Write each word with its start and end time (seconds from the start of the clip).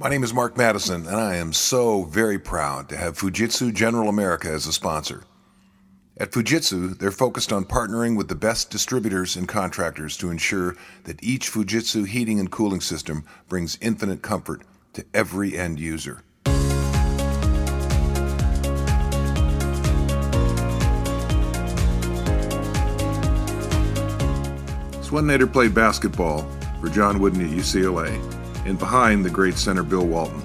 My 0.00 0.08
name 0.08 0.22
is 0.22 0.32
Mark 0.32 0.56
Madison, 0.56 1.08
and 1.08 1.16
I 1.16 1.34
am 1.34 1.52
so 1.52 2.04
very 2.04 2.38
proud 2.38 2.88
to 2.88 2.96
have 2.96 3.18
Fujitsu 3.18 3.74
General 3.74 4.08
America 4.08 4.48
as 4.48 4.64
a 4.64 4.72
sponsor. 4.72 5.24
At 6.16 6.30
Fujitsu, 6.30 6.96
they're 6.96 7.10
focused 7.10 7.52
on 7.52 7.64
partnering 7.64 8.16
with 8.16 8.28
the 8.28 8.36
best 8.36 8.70
distributors 8.70 9.34
and 9.34 9.48
contractors 9.48 10.16
to 10.18 10.30
ensure 10.30 10.76
that 11.02 11.20
each 11.20 11.50
Fujitsu 11.50 12.06
heating 12.06 12.38
and 12.38 12.48
cooling 12.48 12.80
system 12.80 13.24
brings 13.48 13.76
infinite 13.80 14.22
comfort 14.22 14.62
to 14.92 15.04
every 15.12 15.58
end 15.58 15.80
user. 15.80 16.22
Swen 25.02 25.26
Nater 25.26 25.48
played 25.48 25.74
basketball 25.74 26.48
for 26.80 26.88
John 26.88 27.18
Wooden 27.18 27.44
at 27.44 27.50
UCLA, 27.50 28.37
and 28.68 28.78
behind 28.78 29.24
the 29.24 29.30
great 29.30 29.56
center 29.56 29.82
Bill 29.82 30.06
Walton. 30.06 30.42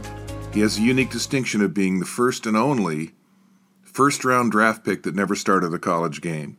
He 0.54 0.62
has 0.62 0.78
the 0.78 0.84
unique 0.84 1.10
distinction 1.10 1.62
of 1.62 1.74
being 1.74 2.00
the 2.00 2.06
first 2.06 2.46
and 2.46 2.56
only 2.56 3.12
first 3.82 4.24
round 4.24 4.52
draft 4.52 4.86
pick 4.86 5.04
that 5.04 5.14
never 5.14 5.36
started 5.36 5.74
a 5.74 5.80
college 5.80 6.22
game. 6.22 6.58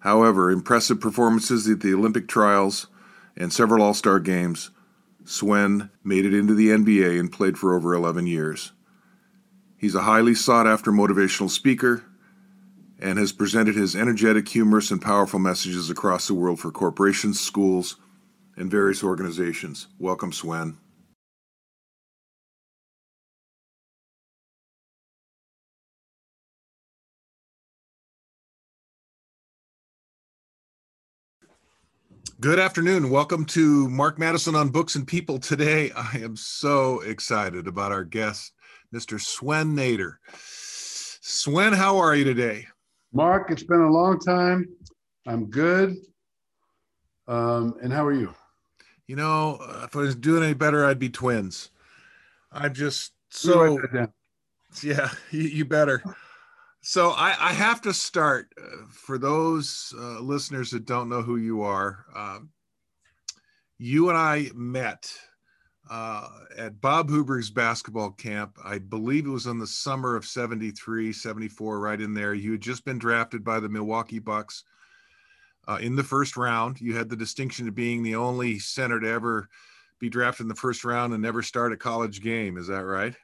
However, 0.00 0.50
impressive 0.50 1.00
performances 1.00 1.66
at 1.68 1.80
the 1.80 1.94
Olympic 1.94 2.28
trials 2.28 2.88
and 3.36 3.52
several 3.52 3.82
All 3.82 3.94
Star 3.94 4.20
games, 4.20 4.70
Swen 5.24 5.88
made 6.04 6.26
it 6.26 6.34
into 6.34 6.54
the 6.54 6.68
NBA 6.68 7.18
and 7.18 7.32
played 7.32 7.56
for 7.56 7.74
over 7.74 7.94
11 7.94 8.26
years. 8.26 8.72
He's 9.78 9.94
a 9.94 10.02
highly 10.02 10.34
sought 10.34 10.66
after 10.66 10.92
motivational 10.92 11.48
speaker 11.48 12.04
and 12.98 13.18
has 13.18 13.32
presented 13.32 13.76
his 13.76 13.96
energetic, 13.96 14.48
humorous, 14.48 14.90
and 14.90 15.00
powerful 15.00 15.38
messages 15.38 15.88
across 15.88 16.26
the 16.26 16.34
world 16.34 16.60
for 16.60 16.70
corporations, 16.70 17.40
schools, 17.40 17.96
and 18.56 18.70
various 18.70 19.02
organizations. 19.02 19.88
Welcome, 19.98 20.32
Swen. 20.32 20.78
Good 32.42 32.58
afternoon. 32.58 33.08
Welcome 33.08 33.44
to 33.46 33.88
Mark 33.88 34.18
Madison 34.18 34.56
on 34.56 34.70
Books 34.70 34.96
and 34.96 35.06
People. 35.06 35.38
Today, 35.38 35.92
I 35.96 36.18
am 36.18 36.34
so 36.34 37.00
excited 37.02 37.68
about 37.68 37.92
our 37.92 38.02
guest, 38.02 38.52
Mr. 38.92 39.20
Swen 39.20 39.76
Nater. 39.76 40.18
Swen, 40.34 41.72
how 41.72 41.98
are 41.98 42.16
you 42.16 42.24
today? 42.24 42.66
Mark, 43.12 43.52
it's 43.52 43.62
been 43.62 43.82
a 43.82 43.90
long 43.90 44.18
time. 44.18 44.66
I'm 45.24 45.50
good. 45.50 45.96
Um, 47.28 47.76
and 47.80 47.92
how 47.92 48.04
are 48.04 48.12
you? 48.12 48.34
You 49.06 49.16
know, 49.16 49.58
if 49.84 49.96
I 49.96 50.00
was 50.00 50.16
doing 50.16 50.42
any 50.42 50.54
better, 50.54 50.84
I'd 50.84 50.98
be 50.98 51.10
twins. 51.10 51.70
I'm 52.50 52.72
just 52.72 53.12
so. 53.30 53.78
Yeah, 54.82 55.10
you, 55.30 55.42
you, 55.42 55.64
better. 55.64 56.02
So 56.80 57.10
I, 57.10 57.36
I, 57.38 57.52
have 57.52 57.80
to 57.82 57.92
start 57.92 58.52
uh, 58.58 58.86
for 58.88 59.18
those 59.18 59.94
uh, 59.96 60.20
listeners 60.20 60.70
that 60.70 60.86
don't 60.86 61.08
know 61.08 61.22
who 61.22 61.36
you 61.36 61.62
are. 61.62 62.06
Um, 62.14 62.50
you 63.78 64.08
and 64.08 64.18
I 64.18 64.50
met 64.54 65.12
uh, 65.90 66.28
at 66.56 66.80
Bob 66.80 67.10
Huber's 67.10 67.50
basketball 67.50 68.10
camp. 68.10 68.56
I 68.64 68.78
believe 68.78 69.26
it 69.26 69.30
was 69.30 69.46
in 69.46 69.58
the 69.58 69.66
summer 69.66 70.16
of 70.16 70.24
73, 70.24 71.12
74, 71.12 71.80
right 71.80 72.00
in 72.00 72.14
there. 72.14 72.34
You 72.34 72.52
had 72.52 72.60
just 72.60 72.84
been 72.84 72.98
drafted 72.98 73.44
by 73.44 73.60
the 73.60 73.68
Milwaukee 73.68 74.18
Bucks 74.18 74.64
uh, 75.68 75.78
in 75.80 75.96
the 75.96 76.04
first 76.04 76.36
round. 76.36 76.80
You 76.80 76.96
had 76.96 77.08
the 77.08 77.16
distinction 77.16 77.68
of 77.68 77.74
being 77.74 78.02
the 78.02 78.16
only 78.16 78.58
center 78.58 79.00
to 79.00 79.08
ever 79.08 79.48
be 79.98 80.08
drafted 80.08 80.44
in 80.44 80.48
the 80.48 80.54
first 80.54 80.84
round 80.84 81.12
and 81.12 81.22
never 81.22 81.42
start 81.42 81.72
a 81.72 81.76
college 81.76 82.20
game. 82.22 82.56
Is 82.56 82.66
that 82.66 82.84
right? 82.84 83.14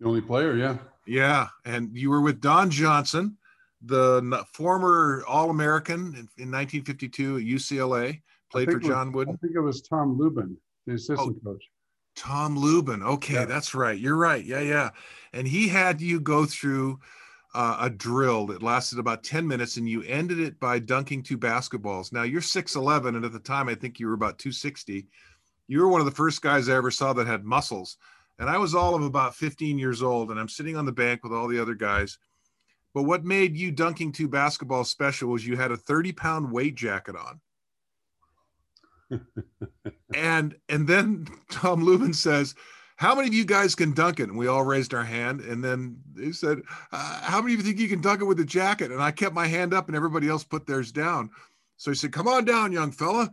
The 0.00 0.06
only 0.06 0.20
player, 0.20 0.56
yeah. 0.56 0.78
Yeah. 1.06 1.48
And 1.64 1.90
you 1.96 2.10
were 2.10 2.20
with 2.20 2.40
Don 2.40 2.70
Johnson, 2.70 3.36
the 3.84 4.44
former 4.52 5.24
All 5.26 5.50
American 5.50 5.98
in, 5.98 6.28
in, 6.38 6.50
1952 6.50 7.36
at 7.38 7.42
UCLA, 7.42 8.22
played 8.50 8.70
for 8.70 8.78
John 8.78 9.08
was, 9.08 9.14
Wooden. 9.14 9.34
I 9.34 9.36
think 9.38 9.56
it 9.56 9.60
was 9.60 9.82
Tom 9.82 10.16
Lubin, 10.16 10.56
the 10.86 10.94
assistant 10.94 11.38
oh, 11.44 11.52
coach. 11.52 11.64
Tom 12.14 12.58
Lubin. 12.58 13.02
Okay, 13.02 13.34
yeah. 13.34 13.44
that's 13.44 13.74
right. 13.74 13.98
You're 13.98 14.16
right. 14.16 14.44
Yeah, 14.44 14.60
yeah. 14.60 14.90
And 15.32 15.48
he 15.48 15.68
had 15.68 16.00
you 16.00 16.20
go 16.20 16.44
through 16.44 17.00
uh, 17.54 17.78
a 17.80 17.90
drill 17.90 18.46
that 18.46 18.62
lasted 18.62 18.98
about 18.98 19.24
10 19.24 19.46
minutes 19.46 19.76
and 19.76 19.88
you 19.88 20.02
ended 20.02 20.40
it 20.40 20.58
by 20.58 20.78
dunking 20.78 21.22
two 21.22 21.36
basketballs. 21.36 22.12
Now 22.12 22.22
you're 22.22 22.40
6'11, 22.40 23.08
and 23.08 23.24
at 23.24 23.32
the 23.32 23.38
time, 23.38 23.68
I 23.68 23.74
think 23.74 24.00
you 24.00 24.06
were 24.06 24.14
about 24.14 24.38
260. 24.38 25.06
You 25.68 25.80
were 25.80 25.88
one 25.88 26.00
of 26.00 26.06
the 26.06 26.12
first 26.12 26.42
guys 26.42 26.68
I 26.68 26.76
ever 26.76 26.90
saw 26.90 27.12
that 27.12 27.26
had 27.26 27.44
muscles. 27.44 27.96
And 28.38 28.48
I 28.48 28.58
was 28.58 28.74
all 28.74 28.94
of 28.94 29.02
about 29.02 29.36
15 29.36 29.78
years 29.78 30.02
old, 30.02 30.30
and 30.30 30.40
I'm 30.40 30.48
sitting 30.48 30.76
on 30.76 30.86
the 30.86 30.92
bank 30.92 31.22
with 31.22 31.32
all 31.32 31.46
the 31.46 31.60
other 31.60 31.74
guys. 31.74 32.18
But 32.94 33.04
what 33.04 33.24
made 33.24 33.56
you 33.56 33.70
dunking 33.70 34.12
two 34.12 34.28
basketballs 34.28 34.86
special 34.86 35.30
was 35.30 35.46
you 35.46 35.56
had 35.56 35.70
a 35.70 35.76
30 35.76 36.12
pound 36.12 36.52
weight 36.52 36.74
jacket 36.74 37.16
on 37.16 37.40
and 40.14 40.56
and 40.68 40.86
then 40.86 41.26
Tom 41.50 41.82
Lubin 41.82 42.14
says, 42.14 42.54
"How 43.02 43.16
many 43.16 43.26
of 43.26 43.34
you 43.34 43.44
guys 43.44 43.74
can 43.74 43.92
dunk 43.92 44.20
it?" 44.20 44.28
And 44.28 44.38
we 44.38 44.46
all 44.46 44.64
raised 44.64 44.94
our 44.94 45.02
hand. 45.02 45.40
And 45.40 45.62
then 45.62 46.00
they 46.14 46.30
said, 46.30 46.62
uh, 46.92 47.20
"How 47.22 47.40
many 47.40 47.54
of 47.54 47.60
you 47.60 47.66
think 47.66 47.80
you 47.80 47.88
can 47.88 48.00
dunk 48.00 48.20
it 48.20 48.26
with 48.26 48.38
a 48.38 48.44
jacket?" 48.44 48.92
And 48.92 49.02
I 49.02 49.10
kept 49.10 49.34
my 49.34 49.48
hand 49.48 49.74
up, 49.74 49.88
and 49.88 49.96
everybody 49.96 50.28
else 50.28 50.44
put 50.44 50.66
theirs 50.66 50.92
down. 50.92 51.30
So 51.76 51.90
he 51.90 51.96
said, 51.96 52.12
"Come 52.12 52.28
on 52.28 52.44
down, 52.44 52.70
young 52.70 52.92
fella." 52.92 53.28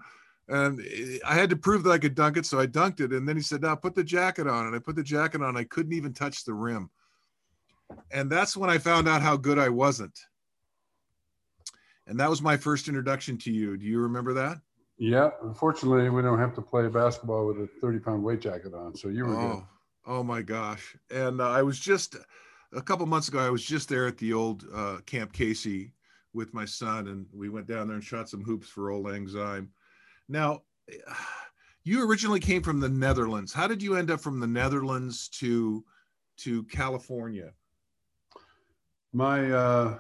And 0.48 0.82
I 1.24 1.36
had 1.36 1.52
to 1.52 1.56
prove 1.56 1.84
that 1.84 1.92
I 1.92 2.00
could 2.00 2.16
dunk 2.16 2.36
it, 2.36 2.46
so 2.48 2.60
I 2.60 2.66
dunked 2.66 3.00
it. 3.00 3.14
And 3.14 3.28
then 3.28 3.36
he 3.36 3.44
said, 3.44 3.62
"Now 3.62 3.76
put 3.76 3.94
the 3.94 4.04
jacket 4.04 4.48
on." 4.48 4.66
And 4.66 4.76
I 4.76 4.80
put 4.80 4.96
the 4.96 5.04
jacket 5.04 5.44
on. 5.44 5.56
I 5.56 5.64
couldn't 5.66 5.94
even 5.94 6.14
touch 6.14 6.44
the 6.44 6.56
rim. 6.56 6.90
And 8.10 8.30
that's 8.30 8.58
when 8.58 8.72
I 8.72 8.80
found 8.80 9.08
out 9.08 9.22
how 9.22 9.38
good 9.38 9.60
I 9.60 9.70
wasn't. 9.70 10.20
And 12.08 12.20
that 12.20 12.30
was 12.30 12.42
my 12.42 12.58
first 12.58 12.88
introduction 12.88 13.38
to 13.40 13.52
you. 13.52 13.78
Do 13.78 13.86
you 13.86 14.00
remember 14.00 14.34
that? 14.34 14.58
Yeah, 15.00 15.30
unfortunately, 15.44 16.10
we 16.10 16.22
don't 16.22 16.40
have 16.40 16.54
to 16.56 16.62
play 16.62 16.88
basketball 16.90 17.48
with 17.48 17.58
a 17.58 17.70
30 17.80 18.00
pound 18.00 18.22
weight 18.22 18.42
jacket 18.42 18.74
on. 18.74 18.96
So 18.96 19.08
you 19.08 19.26
were 19.26 19.36
oh, 19.36 19.54
good. 19.54 19.64
Oh 20.06 20.24
my 20.24 20.42
gosh. 20.42 20.98
And 21.10 21.40
uh, 21.40 21.50
I 21.50 21.62
was 21.62 21.80
just 21.80 22.18
a 22.74 22.82
couple 22.82 23.06
months 23.06 23.30
ago, 23.30 23.40
I 23.40 23.50
was 23.50 23.64
just 23.64 23.88
there 23.88 24.08
at 24.08 24.18
the 24.18 24.34
old 24.34 24.66
uh, 24.74 24.98
Camp 25.06 25.32
Casey 25.32 25.94
with 26.34 26.54
my 26.54 26.66
son, 26.66 27.08
and 27.08 27.26
we 27.34 27.50
went 27.50 27.66
down 27.66 27.88
there 27.88 27.96
and 27.96 28.04
shot 28.04 28.30
some 28.30 28.44
hoops 28.44 28.68
for 28.68 28.92
Auld 28.92 29.06
Lang 29.06 29.28
Syne. 29.28 29.70
Now, 30.28 30.64
you 31.84 32.08
originally 32.08 32.42
came 32.42 32.62
from 32.62 32.80
the 32.80 32.90
Netherlands. 32.90 33.54
How 33.54 33.68
did 33.68 33.82
you 33.82 33.96
end 33.96 34.12
up 34.12 34.20
from 34.20 34.40
the 34.40 34.48
Netherlands 34.48 35.30
to 35.40 35.84
to 36.38 36.64
California? 36.66 37.52
My 39.14 39.50
uh, 39.50 39.98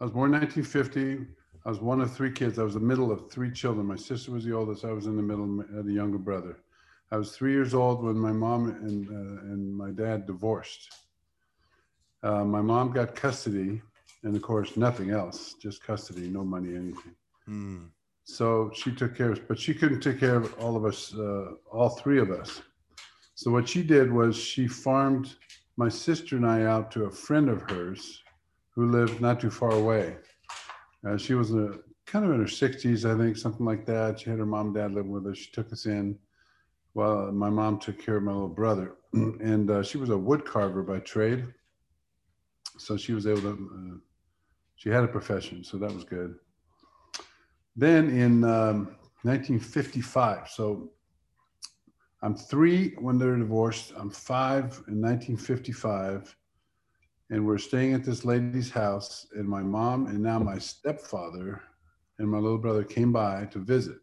I 0.00 0.04
was 0.04 0.12
born 0.12 0.32
in 0.34 0.40
1950 0.40 1.26
I 1.64 1.70
was 1.70 1.80
one 1.80 2.00
of 2.00 2.12
three 2.12 2.30
kids. 2.30 2.58
I 2.58 2.62
was 2.62 2.74
the 2.74 2.80
middle 2.80 3.10
of 3.10 3.30
three 3.30 3.50
children. 3.50 3.86
My 3.86 3.96
sister 3.96 4.32
was 4.32 4.44
the 4.44 4.52
oldest. 4.52 4.84
I 4.84 4.92
was 4.92 5.06
in 5.06 5.16
the 5.16 5.22
middle, 5.22 5.60
uh, 5.60 5.82
the 5.82 5.92
younger 5.92 6.18
brother. 6.18 6.58
I 7.10 7.16
was 7.16 7.32
three 7.32 7.52
years 7.52 7.72
old 7.72 8.04
when 8.04 8.18
my 8.18 8.32
mom 8.32 8.68
and, 8.68 9.08
uh, 9.08 9.42
and 9.44 9.74
my 9.74 9.90
dad 9.90 10.26
divorced. 10.26 10.92
Uh, 12.22 12.44
my 12.44 12.60
mom 12.60 12.92
got 12.92 13.14
custody, 13.14 13.80
and 14.24 14.36
of 14.36 14.42
course, 14.42 14.76
nothing 14.76 15.10
else, 15.10 15.54
just 15.54 15.82
custody, 15.82 16.28
no 16.28 16.44
money, 16.44 16.74
anything. 16.74 17.14
Mm. 17.48 17.88
So 18.24 18.70
she 18.74 18.90
took 18.92 19.16
care 19.16 19.30
of 19.30 19.38
us, 19.38 19.44
but 19.46 19.58
she 19.58 19.74
couldn't 19.74 20.00
take 20.00 20.20
care 20.20 20.36
of 20.36 20.54
all 20.58 20.76
of 20.76 20.84
us, 20.84 21.14
uh, 21.14 21.52
all 21.70 21.90
three 21.90 22.18
of 22.18 22.30
us. 22.30 22.62
So 23.34 23.50
what 23.50 23.68
she 23.68 23.82
did 23.82 24.12
was 24.12 24.36
she 24.36 24.66
farmed 24.66 25.34
my 25.76 25.88
sister 25.88 26.36
and 26.36 26.46
I 26.46 26.62
out 26.62 26.90
to 26.92 27.04
a 27.04 27.10
friend 27.10 27.48
of 27.48 27.68
hers 27.70 28.22
who 28.70 28.90
lived 28.90 29.20
not 29.20 29.40
too 29.40 29.50
far 29.50 29.72
away. 29.72 30.16
Uh, 31.06 31.16
she 31.16 31.34
was 31.34 31.54
a 31.54 31.78
kind 32.06 32.24
of 32.24 32.32
in 32.32 32.40
her 32.40 32.46
60s, 32.46 33.10
I 33.10 33.18
think, 33.18 33.36
something 33.36 33.66
like 33.66 33.84
that. 33.86 34.20
She 34.20 34.30
had 34.30 34.38
her 34.38 34.46
mom 34.46 34.66
and 34.66 34.74
dad 34.74 34.92
living 34.92 35.12
with 35.12 35.26
her. 35.26 35.34
She 35.34 35.50
took 35.52 35.72
us 35.72 35.86
in 35.86 36.18
while 36.92 37.30
my 37.32 37.50
mom 37.50 37.78
took 37.78 37.98
care 37.98 38.16
of 38.16 38.22
my 38.22 38.32
little 38.32 38.48
brother. 38.48 38.96
and 39.12 39.70
uh, 39.70 39.82
she 39.82 39.98
was 39.98 40.10
a 40.10 40.16
wood 40.16 40.44
carver 40.44 40.82
by 40.82 40.98
trade. 41.00 41.46
So 42.78 42.96
she 42.96 43.12
was 43.12 43.26
able 43.26 43.42
to, 43.42 43.50
uh, 43.50 43.98
she 44.76 44.88
had 44.88 45.04
a 45.04 45.08
profession. 45.08 45.62
So 45.62 45.76
that 45.78 45.92
was 45.92 46.04
good. 46.04 46.36
Then 47.76 48.10
in 48.10 48.44
um, 48.44 48.96
1955, 49.22 50.48
so 50.48 50.90
I'm 52.22 52.34
three 52.34 52.94
when 52.98 53.18
they're 53.18 53.36
divorced. 53.36 53.92
I'm 53.96 54.10
five 54.10 54.82
in 54.88 55.00
1955 55.00 56.34
and 57.30 57.44
we're 57.44 57.58
staying 57.58 57.94
at 57.94 58.04
this 58.04 58.24
lady's 58.24 58.70
house 58.70 59.26
and 59.34 59.48
my 59.48 59.62
mom 59.62 60.06
and 60.06 60.20
now 60.20 60.38
my 60.38 60.58
stepfather 60.58 61.62
and 62.18 62.28
my 62.28 62.38
little 62.38 62.58
brother 62.58 62.84
came 62.84 63.12
by 63.12 63.46
to 63.46 63.58
visit. 63.58 63.96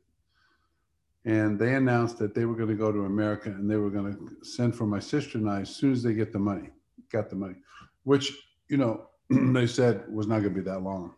And 1.23 1.59
they 1.59 1.75
announced 1.75 2.17
that 2.17 2.33
they 2.33 2.45
were 2.45 2.55
going 2.55 2.69
to 2.69 2.75
go 2.75 2.91
to 2.91 3.05
america 3.05 3.49
and 3.49 3.69
they 3.69 3.77
were 3.77 3.91
going 3.91 4.11
to 4.11 4.45
send 4.45 4.75
for 4.75 4.87
my 4.87 4.99
sister 4.99 5.37
and 5.37 5.49
i 5.49 5.61
as 5.61 5.69
soon 5.69 5.91
as 5.91 6.01
they 6.01 6.13
get 6.13 6.33
the 6.33 6.39
money 6.39 6.69
got 7.11 7.29
the 7.29 7.35
money 7.35 7.55
which 8.03 8.33
you 8.69 8.77
know 8.77 9.07
they 9.29 9.67
said 9.67 10.03
was 10.11 10.25
not 10.25 10.39
going 10.39 10.55
to 10.55 10.61
be 10.61 10.69
that 10.69 10.81
long. 10.81 11.13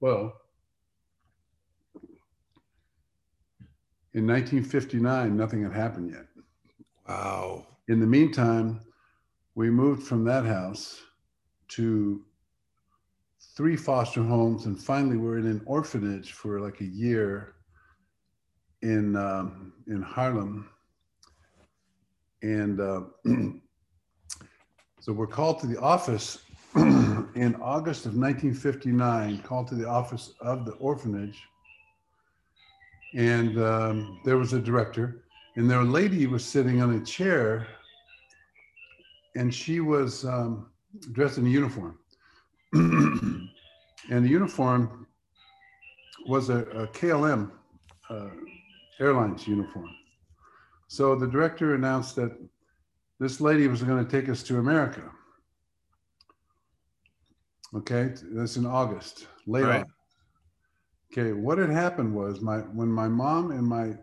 Well 0.00 0.34
in 4.14 4.26
1959 4.26 5.34
nothing 5.34 5.62
had 5.62 5.72
happened 5.72 6.10
yet. 6.10 6.26
Wow. 7.08 7.66
In 7.88 8.00
the 8.00 8.06
meantime, 8.06 8.80
we 9.54 9.70
moved 9.70 10.02
from 10.02 10.24
that 10.24 10.44
house 10.44 11.00
to 11.76 12.24
three 13.56 13.76
foster 13.76 14.22
homes, 14.22 14.66
and 14.66 14.80
finally 14.80 15.16
we're 15.16 15.38
in 15.38 15.46
an 15.46 15.62
orphanage 15.66 16.32
for 16.32 16.60
like 16.60 16.80
a 16.80 16.86
year 16.86 17.54
in 18.82 19.16
um, 19.16 19.72
in 19.86 20.02
Haarlem. 20.02 20.66
And 22.42 22.80
uh, 22.80 23.02
so 25.00 25.12
we're 25.12 25.26
called 25.26 25.60
to 25.60 25.66
the 25.66 25.80
office 25.80 26.38
in 26.76 27.56
August 27.60 28.06
of 28.06 28.16
1959, 28.16 29.42
called 29.42 29.68
to 29.68 29.74
the 29.74 29.88
office 29.88 30.32
of 30.40 30.64
the 30.64 30.72
orphanage. 30.72 31.40
And 33.14 33.62
um, 33.62 34.20
there 34.24 34.38
was 34.38 34.54
a 34.54 34.58
director, 34.58 35.24
and 35.56 35.70
their 35.70 35.84
lady 35.84 36.26
was 36.26 36.44
sitting 36.44 36.80
on 36.80 36.94
a 36.94 37.04
chair, 37.04 37.66
and 39.36 39.54
she 39.54 39.80
was 39.80 40.24
um, 40.24 40.71
dressed 41.12 41.38
in 41.38 41.46
a 41.46 41.50
uniform. 41.50 41.98
and 42.72 43.50
the 44.08 44.28
uniform 44.28 45.06
was 46.26 46.48
a, 46.48 46.58
a 46.58 46.86
KLM 46.88 47.50
uh, 48.10 48.28
Airlines 49.00 49.46
uniform. 49.46 49.90
So 50.88 51.14
the 51.14 51.26
director 51.26 51.74
announced 51.74 52.16
that 52.16 52.32
this 53.18 53.40
lady 53.40 53.66
was 53.68 53.82
going 53.82 54.04
to 54.04 54.10
take 54.10 54.28
us 54.28 54.42
to 54.44 54.58
America. 54.58 55.10
Okay, 57.74 58.12
that's 58.32 58.56
in 58.56 58.66
August, 58.66 59.28
late 59.46 59.64
Right. 59.64 59.80
August. 59.80 59.94
Okay, 61.12 61.32
what 61.32 61.58
had 61.58 61.70
happened 61.70 62.14
was 62.14 62.40
my 62.40 62.58
when 62.58 62.88
my 62.88 63.08
mom 63.08 63.50
and 63.50 63.66
my 63.66 63.94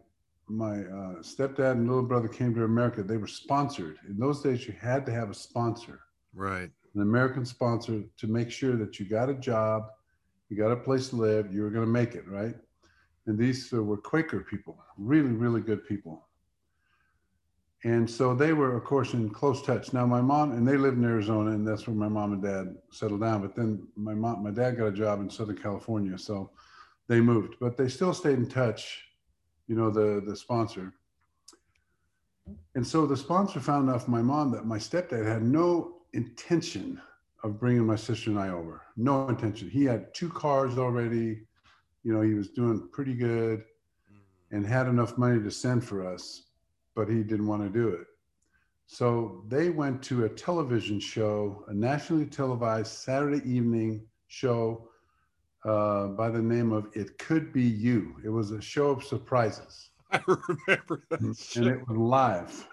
my 0.47 0.79
uh, 0.79 1.21
stepdad 1.21 1.73
and 1.73 1.87
little 1.87 2.03
brother 2.03 2.27
came 2.27 2.53
to 2.55 2.63
America, 2.63 3.03
they 3.03 3.17
were 3.17 3.27
sponsored. 3.27 3.97
In 4.07 4.17
those 4.17 4.41
days, 4.41 4.67
you 4.67 4.73
had 4.73 5.05
to 5.05 5.11
have 5.11 5.29
a 5.29 5.33
sponsor 5.33 5.99
Right. 6.33 6.71
An 6.95 7.01
American 7.01 7.45
sponsor 7.45 8.03
to 8.17 8.27
make 8.27 8.51
sure 8.51 8.75
that 8.77 8.99
you 8.99 9.05
got 9.07 9.29
a 9.29 9.33
job, 9.33 9.89
you 10.49 10.57
got 10.57 10.71
a 10.71 10.75
place 10.75 11.09
to 11.09 11.15
live, 11.15 11.53
you 11.53 11.61
were 11.61 11.69
going 11.69 11.85
to 11.85 11.91
make 11.91 12.15
it, 12.15 12.27
right? 12.27 12.55
And 13.27 13.37
these 13.37 13.71
uh, 13.73 13.83
were 13.83 13.97
Quaker 13.97 14.39
people, 14.41 14.83
really, 14.97 15.31
really 15.31 15.61
good 15.61 15.87
people. 15.87 16.25
And 17.83 18.09
so 18.09 18.35
they 18.35 18.51
were, 18.51 18.75
of 18.75 18.83
course, 18.83 19.13
in 19.13 19.29
close 19.29 19.61
touch. 19.61 19.93
Now, 19.93 20.05
my 20.05 20.19
mom 20.19 20.51
and 20.51 20.67
they 20.67 20.75
lived 20.75 20.97
in 20.97 21.05
Arizona, 21.05 21.51
and 21.51 21.65
that's 21.65 21.87
where 21.87 21.95
my 21.95 22.09
mom 22.09 22.33
and 22.33 22.43
dad 22.43 22.75
settled 22.91 23.21
down. 23.21 23.41
But 23.41 23.55
then 23.55 23.87
my 23.95 24.13
mom, 24.13 24.43
my 24.43 24.51
dad 24.51 24.77
got 24.77 24.87
a 24.87 24.91
job 24.91 25.21
in 25.21 25.29
Southern 25.29 25.57
California, 25.57 26.17
so 26.17 26.51
they 27.07 27.21
moved. 27.21 27.55
But 27.61 27.77
they 27.77 27.87
still 27.87 28.13
stayed 28.13 28.37
in 28.37 28.49
touch. 28.49 29.05
You 29.67 29.75
know, 29.75 29.89
the 29.89 30.21
the 30.25 30.35
sponsor. 30.35 30.93
And 32.75 32.85
so 32.85 33.05
the 33.05 33.15
sponsor 33.15 33.59
found 33.59 33.89
out 33.89 34.03
from 34.03 34.11
my 34.11 34.23
mom 34.23 34.51
that 34.51 34.65
my 34.65 34.77
stepdad 34.77 35.25
had 35.25 35.43
no 35.43 35.98
intention 36.13 37.01
of 37.43 37.59
bringing 37.59 37.85
my 37.85 37.95
sister 37.95 38.29
and 38.29 38.39
I 38.39 38.49
over. 38.49 38.81
No 38.97 39.27
intention. 39.29 39.69
He 39.69 39.85
had 39.85 40.13
two 40.13 40.29
cars 40.29 40.77
already. 40.77 41.41
You 42.03 42.13
know, 42.13 42.21
he 42.21 42.33
was 42.33 42.49
doing 42.49 42.89
pretty 42.91 43.13
good 43.13 43.63
and 44.51 44.65
had 44.65 44.87
enough 44.87 45.17
money 45.17 45.41
to 45.41 45.51
send 45.51 45.83
for 45.83 46.05
us, 46.05 46.43
but 46.95 47.07
he 47.07 47.23
didn't 47.23 47.47
want 47.47 47.61
to 47.61 47.69
do 47.69 47.89
it. 47.89 48.07
So 48.87 49.43
they 49.47 49.69
went 49.69 50.01
to 50.03 50.25
a 50.25 50.29
television 50.29 50.99
show, 50.99 51.63
a 51.67 51.73
nationally 51.73 52.25
televised 52.25 52.91
Saturday 52.91 53.47
evening 53.49 54.05
show 54.27 54.89
uh, 55.63 56.07
by 56.07 56.29
the 56.29 56.41
name 56.41 56.71
of 56.71 56.87
It 56.93 57.17
Could 57.19 57.53
Be 57.53 57.61
You. 57.61 58.15
It 58.25 58.29
was 58.29 58.51
a 58.51 58.59
show 58.61 58.89
of 58.89 59.03
surprises, 59.03 59.91
I 60.11 60.19
remember 60.25 61.03
that. 61.11 61.19
and 61.55 61.67
it 61.67 61.87
was 61.87 61.97
live. 61.97 62.67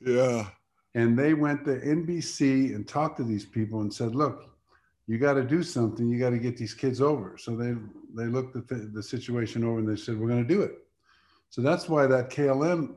yeah. 0.00 0.46
And 0.94 1.18
they 1.18 1.34
went 1.34 1.64
to 1.64 1.80
NBC 1.80 2.74
and 2.74 2.86
talked 2.86 3.16
to 3.18 3.24
these 3.24 3.44
people 3.46 3.80
and 3.80 3.92
said, 3.92 4.14
"Look, 4.14 4.44
you 5.06 5.18
got 5.18 5.34
to 5.34 5.42
do 5.44 5.62
something. 5.62 6.08
You 6.08 6.18
got 6.18 6.30
to 6.30 6.38
get 6.38 6.56
these 6.56 6.74
kids 6.74 7.00
over." 7.00 7.36
So 7.38 7.56
they 7.56 7.74
they 8.14 8.26
looked 8.30 8.56
at 8.56 8.68
the, 8.68 8.90
the 8.92 9.02
situation 9.02 9.64
over 9.64 9.78
and 9.78 9.88
they 9.88 9.96
said, 9.96 10.18
"We're 10.18 10.28
going 10.28 10.46
to 10.46 10.54
do 10.54 10.62
it." 10.62 10.72
So 11.50 11.62
that's 11.62 11.88
why 11.88 12.06
that 12.06 12.30
KLM 12.30 12.94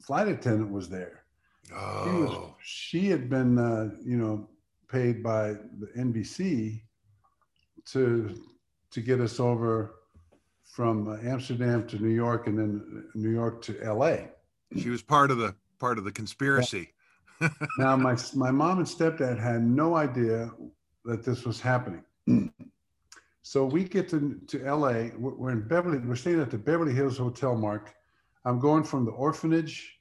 flight 0.00 0.28
attendant 0.28 0.70
was 0.70 0.88
there. 0.88 1.24
She, 1.68 1.74
was, 1.74 2.30
Oh. 2.30 2.56
she 2.62 3.08
had 3.08 3.30
been, 3.30 3.58
uh, 3.58 3.90
you 4.04 4.16
know, 4.16 4.48
paid 4.88 5.22
by 5.22 5.52
the 5.52 5.86
NBC 5.96 6.82
to 7.86 8.34
to 8.90 9.00
get 9.00 9.20
us 9.20 9.38
over 9.38 9.94
from 10.64 11.08
uh, 11.08 11.16
Amsterdam 11.22 11.86
to 11.88 11.96
New 11.98 12.10
York 12.14 12.46
and 12.46 12.58
then 12.58 13.04
New 13.14 13.30
York 13.30 13.62
to 13.62 13.72
LA. 13.84 14.16
She 14.76 14.88
was 14.88 15.02
part 15.02 15.30
of 15.30 15.38
the 15.38 15.54
part 15.78 15.98
of 15.98 16.04
the 16.04 16.12
conspiracy. 16.12 16.92
Now, 17.78 17.96
my 17.96 18.16
my 18.34 18.50
mom 18.50 18.78
and 18.78 18.86
stepdad 18.86 19.38
had 19.38 19.62
no 19.62 19.96
idea 19.96 20.50
that 21.04 21.24
this 21.24 21.44
was 21.44 21.60
happening. 21.60 22.04
so 23.42 23.64
we 23.64 23.84
get 23.84 24.08
to, 24.10 24.38
to 24.48 24.58
LA. 24.58 25.08
We're 25.16 25.50
in 25.50 25.66
Beverly. 25.66 25.98
We're 25.98 26.16
staying 26.16 26.40
at 26.40 26.50
the 26.50 26.58
Beverly 26.58 26.92
Hills 26.92 27.16
Hotel. 27.16 27.56
Mark, 27.56 27.94
I'm 28.44 28.58
going 28.58 28.84
from 28.84 29.04
the 29.04 29.12
orphanage 29.12 29.98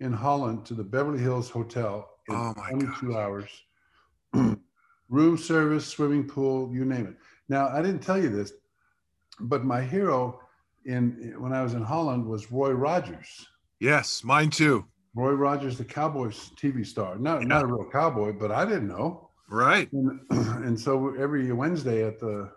in 0.00 0.12
Holland 0.12 0.66
to 0.66 0.74
the 0.74 0.84
Beverly 0.84 1.18
Hills 1.18 1.48
Hotel 1.50 2.08
in 2.28 2.34
Oh, 2.34 2.52
my 2.56 2.70
22 2.70 3.16
hours. 3.16 3.50
Room 5.08 5.38
service, 5.38 5.86
swimming 5.86 6.26
pool, 6.26 6.70
you 6.74 6.84
name 6.84 7.06
it. 7.06 7.16
Now, 7.48 7.68
I 7.68 7.80
didn't 7.80 8.00
tell 8.00 8.20
you 8.20 8.28
this, 8.28 8.52
but 9.40 9.64
my 9.64 9.80
hero 9.80 10.40
in 10.84 11.34
when 11.38 11.52
I 11.52 11.62
was 11.62 11.74
in 11.74 11.82
Holland 11.82 12.26
was 12.26 12.50
Roy 12.50 12.72
Rogers. 12.72 13.46
Yes, 13.78 14.24
mine 14.24 14.50
too. 14.50 14.86
Roy 15.16 15.32
Rogers, 15.32 15.78
the 15.78 15.84
Cowboys 15.84 16.50
TV 16.56 16.86
star. 16.86 17.18
Not 17.18 17.42
not 17.44 17.64
a 17.64 17.66
real 17.66 17.88
cowboy, 17.90 18.32
but 18.32 18.52
I 18.52 18.66
didn't 18.66 18.88
know. 18.88 19.30
Right. 19.48 19.90
And, 19.92 20.20
and 20.30 20.78
so 20.78 21.14
every 21.18 21.50
Wednesday 21.52 22.06
at 22.06 22.20
the 22.20 22.52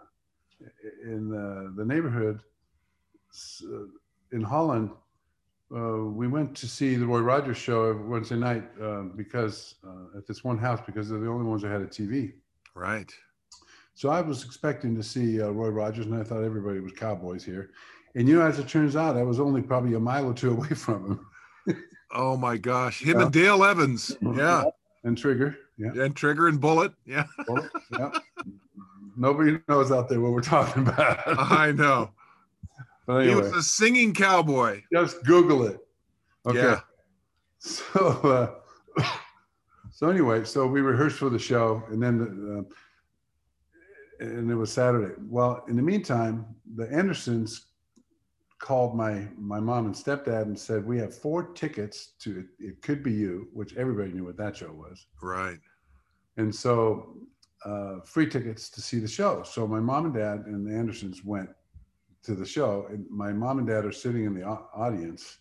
in 1.03 1.29
the, 1.29 1.73
the 1.77 1.85
neighborhood 1.85 2.41
uh, 3.63 3.85
in 4.33 4.41
Holland, 4.41 4.91
uh, 5.73 6.03
we 6.03 6.27
went 6.27 6.53
to 6.57 6.67
see 6.67 6.95
the 6.95 7.05
Roy 7.05 7.21
Rogers 7.21 7.57
show 7.57 7.91
every 7.91 8.05
Wednesday 8.05 8.35
night 8.35 8.65
uh, 8.81 9.03
because 9.15 9.75
uh, 9.87 10.17
at 10.17 10.27
this 10.27 10.43
one 10.43 10.57
house 10.57 10.81
because 10.85 11.09
they're 11.09 11.19
the 11.19 11.29
only 11.29 11.45
ones 11.45 11.61
that 11.61 11.71
had 11.71 11.81
a 11.81 11.87
TV. 11.87 12.33
Right. 12.75 13.09
So 13.93 14.09
I 14.09 14.19
was 14.19 14.43
expecting 14.43 14.95
to 14.95 15.03
see 15.03 15.41
uh, 15.41 15.49
Roy 15.49 15.69
Rogers, 15.69 16.07
and 16.07 16.15
I 16.15 16.23
thought 16.23 16.43
everybody 16.43 16.81
was 16.81 16.91
Cowboys 16.91 17.45
here. 17.45 17.71
And 18.15 18.27
you 18.27 18.37
know, 18.37 18.45
as 18.45 18.59
it 18.59 18.67
turns 18.67 18.97
out, 18.97 19.15
I 19.15 19.23
was 19.23 19.39
only 19.39 19.61
probably 19.61 19.93
a 19.93 19.99
mile 19.99 20.25
or 20.25 20.33
two 20.33 20.51
away 20.57 20.69
from 20.69 21.05
him. 21.05 21.25
Oh 22.11 22.35
my 22.37 22.57
gosh. 22.57 23.01
Him 23.03 23.17
Yeah. 23.17 23.23
and 23.25 23.33
Dale 23.33 23.63
Evans. 23.63 24.15
Yeah. 24.35 24.63
And 25.03 25.17
Trigger, 25.17 25.57
yeah. 25.77 25.91
And 26.03 26.13
Trigger 26.15 26.47
and 26.49 26.59
Bullet. 26.59 26.91
Yeah. 27.05 27.25
Well, 27.47 27.69
yeah. 27.97 28.11
Nobody 29.15 29.59
knows 29.67 29.91
out 29.91 30.07
there 30.09 30.19
what 30.21 30.31
we're 30.31 30.41
talking 30.41 30.83
about. 30.87 31.19
I 31.27 31.71
know. 31.71 32.11
but 33.05 33.25
He 33.25 33.33
was 33.35 33.51
a 33.53 33.61
singing 33.63 34.13
cowboy. 34.13 34.81
just 34.93 35.23
Google 35.25 35.65
it. 35.67 35.79
Okay. 36.45 36.57
Yeah. 36.59 36.79
So, 37.59 38.55
uh, 38.97 39.03
so 39.91 40.09
anyway, 40.09 40.45
so 40.45 40.65
we 40.67 40.79
rehearsed 40.81 41.17
for 41.17 41.29
the 41.29 41.39
show, 41.39 41.83
and 41.89 42.01
then, 42.01 42.65
uh, 44.21 44.23
and 44.25 44.49
it 44.49 44.55
was 44.55 44.71
Saturday. 44.71 45.13
Well, 45.27 45.65
in 45.67 45.75
the 45.75 45.81
meantime, 45.81 46.45
the 46.75 46.89
Andersons 46.91 47.65
called 48.59 48.95
my 48.95 49.25
my 49.37 49.59
mom 49.59 49.85
and 49.85 49.95
stepdad 49.95 50.43
and 50.43 50.59
said 50.59 50.85
we 50.85 50.97
have 50.99 51.15
four 51.15 51.53
tickets 51.53 52.13
to 52.19 52.39
it, 52.39 52.45
it 52.59 52.81
could 52.81 53.01
be 53.01 53.11
you, 53.11 53.47
which 53.53 53.75
everybody 53.75 54.11
knew 54.11 54.25
what 54.25 54.37
that 54.37 54.55
show 54.55 54.71
was. 54.71 55.07
Right. 55.21 55.59
And 56.37 56.53
so, 56.53 57.17
uh, 57.65 57.99
free 58.05 58.29
tickets 58.29 58.69
to 58.69 58.81
see 58.81 58.99
the 58.99 59.07
show. 59.07 59.43
So 59.43 59.67
my 59.67 59.79
mom 59.79 60.05
and 60.05 60.13
dad 60.13 60.45
and 60.45 60.65
the 60.65 60.73
Andersons 60.73 61.23
went 61.25 61.49
to 62.23 62.35
the 62.35 62.45
show, 62.45 62.87
and 62.89 63.05
my 63.09 63.31
mom 63.31 63.59
and 63.59 63.67
dad 63.67 63.85
are 63.85 63.91
sitting 63.91 64.25
in 64.25 64.33
the 64.33 64.45
audience, 64.45 65.39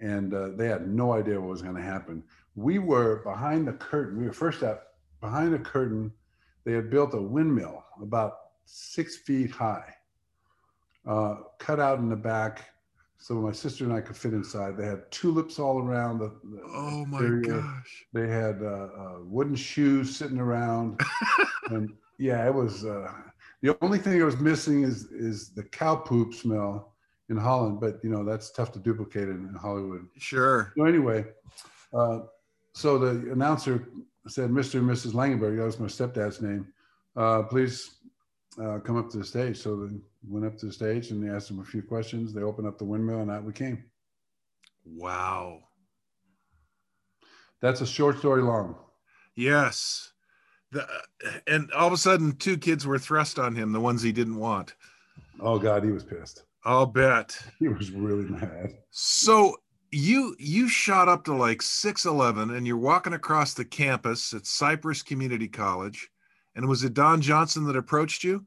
and 0.00 0.34
uh, 0.34 0.50
they 0.56 0.68
had 0.68 0.88
no 0.88 1.12
idea 1.12 1.40
what 1.40 1.50
was 1.50 1.62
going 1.62 1.76
to 1.76 1.82
happen. 1.82 2.22
We 2.56 2.78
were 2.78 3.22
behind 3.24 3.66
the 3.66 3.72
curtain. 3.72 4.20
We 4.20 4.26
were 4.26 4.32
first 4.32 4.62
up 4.62 4.86
behind 5.20 5.54
the 5.54 5.58
curtain. 5.58 6.12
They 6.64 6.72
had 6.72 6.90
built 6.90 7.14
a 7.14 7.20
windmill 7.20 7.84
about 8.00 8.34
six 8.64 9.16
feet 9.16 9.50
high, 9.50 9.94
uh, 11.06 11.36
cut 11.58 11.80
out 11.80 11.98
in 11.98 12.08
the 12.08 12.16
back, 12.16 12.70
so 13.18 13.34
my 13.34 13.52
sister 13.52 13.84
and 13.84 13.92
I 13.92 14.00
could 14.00 14.16
fit 14.16 14.32
inside. 14.32 14.76
They 14.76 14.86
had 14.86 15.10
tulips 15.10 15.58
all 15.58 15.78
around 15.80 16.18
the. 16.18 16.28
the 16.44 16.60
Oh 16.66 17.04
my 17.06 17.18
exterior. 17.18 17.60
gosh. 17.60 18.06
They 18.12 18.28
had 18.28 18.62
uh, 18.62 18.88
uh, 18.98 19.16
wooden 19.22 19.54
shoes 19.56 20.16
sitting 20.16 20.38
around, 20.38 21.00
and 21.70 21.92
yeah, 22.18 22.46
it 22.46 22.54
was. 22.54 22.84
Uh, 22.84 23.10
the 23.62 23.76
only 23.82 23.98
thing 23.98 24.18
that 24.18 24.24
was 24.24 24.38
missing 24.38 24.82
is 24.82 25.04
is 25.12 25.50
the 25.50 25.62
cow 25.64 25.96
poop 25.96 26.34
smell 26.34 26.92
in 27.30 27.36
Holland, 27.38 27.80
but 27.80 27.98
you 28.04 28.10
know 28.10 28.24
that's 28.24 28.50
tough 28.50 28.72
to 28.72 28.78
duplicate 28.78 29.28
in, 29.28 29.48
in 29.48 29.54
Hollywood. 29.54 30.06
Sure. 30.18 30.72
So 30.76 30.84
anyway, 30.84 31.24
uh, 31.94 32.20
so 32.74 32.98
the 32.98 33.32
announcer 33.32 33.88
said, 34.28 34.50
"Mr. 34.50 34.80
and 34.80 34.88
Mrs. 34.90 35.12
Langenberg, 35.12 35.56
that 35.56 35.64
was 35.64 35.78
my 35.80 35.86
stepdad's 35.86 36.42
name. 36.42 36.66
Uh, 37.16 37.42
please 37.44 37.96
uh, 38.60 38.78
come 38.80 38.96
up 38.96 39.10
to 39.10 39.18
the 39.18 39.24
stage." 39.24 39.58
So 39.58 39.76
they 39.76 39.96
went 40.26 40.46
up 40.46 40.56
to 40.58 40.66
the 40.66 40.72
stage 40.72 41.10
and 41.10 41.22
they 41.22 41.34
asked 41.34 41.48
them 41.48 41.60
a 41.60 41.64
few 41.64 41.82
questions. 41.82 42.32
They 42.32 42.42
opened 42.42 42.66
up 42.66 42.78
the 42.78 42.84
windmill, 42.84 43.20
and 43.20 43.30
out 43.30 43.44
we 43.44 43.52
came. 43.52 43.84
Wow. 44.84 45.60
That's 47.60 47.80
a 47.80 47.86
short 47.86 48.18
story 48.18 48.42
long. 48.42 48.76
Yes. 49.36 50.12
The, 50.70 50.86
and 51.46 51.72
all 51.72 51.86
of 51.86 51.92
a 51.92 51.96
sudden, 51.96 52.36
two 52.36 52.58
kids 52.58 52.86
were 52.86 52.98
thrust 52.98 53.38
on 53.38 53.54
him, 53.54 53.72
the 53.72 53.80
ones 53.80 54.02
he 54.02 54.12
didn't 54.12 54.36
want. 54.36 54.74
Oh 55.40 55.58
God, 55.58 55.84
he 55.84 55.90
was 55.90 56.04
pissed. 56.04 56.44
I'll 56.64 56.86
bet. 56.86 57.38
He 57.58 57.68
was 57.68 57.90
really 57.90 58.24
mad. 58.24 58.74
So 58.90 59.56
you 59.90 60.34
you 60.38 60.68
shot 60.68 61.08
up 61.08 61.24
to 61.24 61.34
like 61.34 61.60
6'11 61.60 62.56
and 62.56 62.66
you're 62.66 62.76
walking 62.76 63.12
across 63.12 63.54
the 63.54 63.64
campus 63.64 64.32
at 64.32 64.46
Cypress 64.46 65.02
Community 65.02 65.48
College. 65.48 66.10
And 66.56 66.68
was 66.68 66.84
it 66.84 66.94
Don 66.94 67.20
Johnson 67.20 67.64
that 67.64 67.76
approached 67.76 68.24
you? 68.24 68.44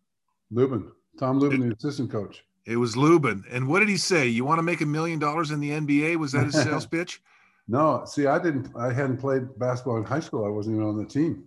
Lubin, 0.52 0.92
Tom 1.20 1.40
Lubin, 1.40 1.70
the 1.70 1.76
assistant 1.76 2.12
coach. 2.12 2.44
It 2.66 2.78
was 2.78 2.98
Lubin. 2.98 3.44
And 3.50 3.68
what 3.68 3.80
did 3.80 3.90
he 3.90 3.98
say? 3.98 4.28
You 4.28 4.46
want 4.46 4.60
to 4.60 4.64
make 4.64 4.82
a 4.82 4.86
million 4.86 5.20
dollars 5.20 5.52
in 5.52 5.60
the 5.60 5.72
NBA? 5.72 6.18
Was 6.18 6.34
that 6.34 6.46
his 6.46 6.54
sales 6.64 6.86
pitch? 6.86 7.22
No, 7.68 8.04
see, 8.06 8.28
I 8.28 8.40
didn't. 8.40 8.70
I 8.78 8.94
hadn't 8.94 9.18
played 9.18 9.58
basketball 9.60 9.98
in 9.98 10.04
high 10.04 10.22
school. 10.22 10.46
I 10.46 10.50
wasn't 10.50 10.76
even 10.76 10.88
on 10.88 10.98
the 10.98 11.06
team, 11.06 11.44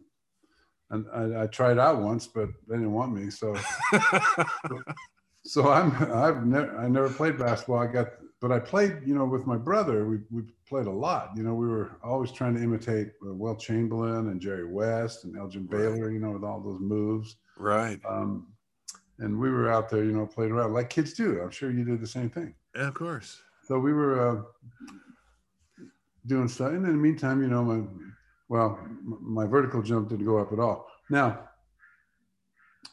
and 0.90 1.06
I, 1.14 1.44
I 1.44 1.46
tried 1.46 1.78
out 1.78 2.00
once, 2.00 2.26
but 2.26 2.50
they 2.68 2.76
didn't 2.76 2.92
want 2.92 3.14
me. 3.14 3.30
So, 3.30 3.56
so 5.44 5.70
I'm. 5.70 5.96
I've 6.12 6.44
never. 6.44 6.76
I 6.76 6.88
never 6.88 7.08
played 7.08 7.38
basketball. 7.38 7.78
I 7.78 7.86
got, 7.86 8.08
but 8.40 8.50
I 8.52 8.58
played. 8.58 8.98
You 9.04 9.14
know, 9.14 9.24
with 9.24 9.46
my 9.46 9.56
brother, 9.56 10.06
we 10.06 10.18
we 10.30 10.42
played 10.68 10.86
a 10.86 10.90
lot. 10.90 11.30
You 11.36 11.42
know, 11.42 11.54
we 11.54 11.68
were 11.68 11.98
always 12.02 12.32
trying 12.32 12.54
to 12.56 12.62
imitate 12.62 13.08
uh, 13.26 13.34
Wilt 13.34 13.60
Chamberlain 13.60 14.28
and 14.30 14.40
Jerry 14.40 14.64
West 14.66 15.24
and 15.24 15.36
Elgin 15.36 15.66
Right. 15.70 15.78
Baylor. 15.82 16.10
You 16.10 16.18
know, 16.20 16.30
with 16.32 16.44
all 16.44 16.60
those 16.60 16.80
moves. 16.80 17.36
right. 17.56 18.00
Um, 18.08 18.48
and 19.18 19.38
we 19.38 19.50
were 19.50 19.70
out 19.70 19.90
there, 19.90 20.02
you 20.02 20.12
know, 20.12 20.24
playing 20.26 20.52
around 20.52 20.72
like 20.72 20.88
kids 20.88 21.12
do. 21.12 21.40
I'm 21.42 21.50
sure 21.50 21.70
you 21.70 21.84
did 21.84 22.00
the 22.00 22.06
same 22.06 22.30
thing. 22.30 22.54
Yeah, 22.74 22.88
of 22.88 22.94
course. 22.94 23.42
So 23.66 23.78
we 23.78 23.92
were 23.92 24.28
uh, 24.28 24.42
doing 26.26 26.48
stuff. 26.48 26.68
And 26.72 26.84
in 26.86 26.92
the 26.92 26.98
meantime, 26.98 27.42
you 27.42 27.48
know, 27.48 27.62
my 27.62 27.86
well, 28.48 28.78
my 29.04 29.46
vertical 29.46 29.82
jump 29.82 30.08
didn't 30.08 30.24
go 30.24 30.38
up 30.38 30.52
at 30.52 30.58
all. 30.58 30.86
Now, 31.10 31.40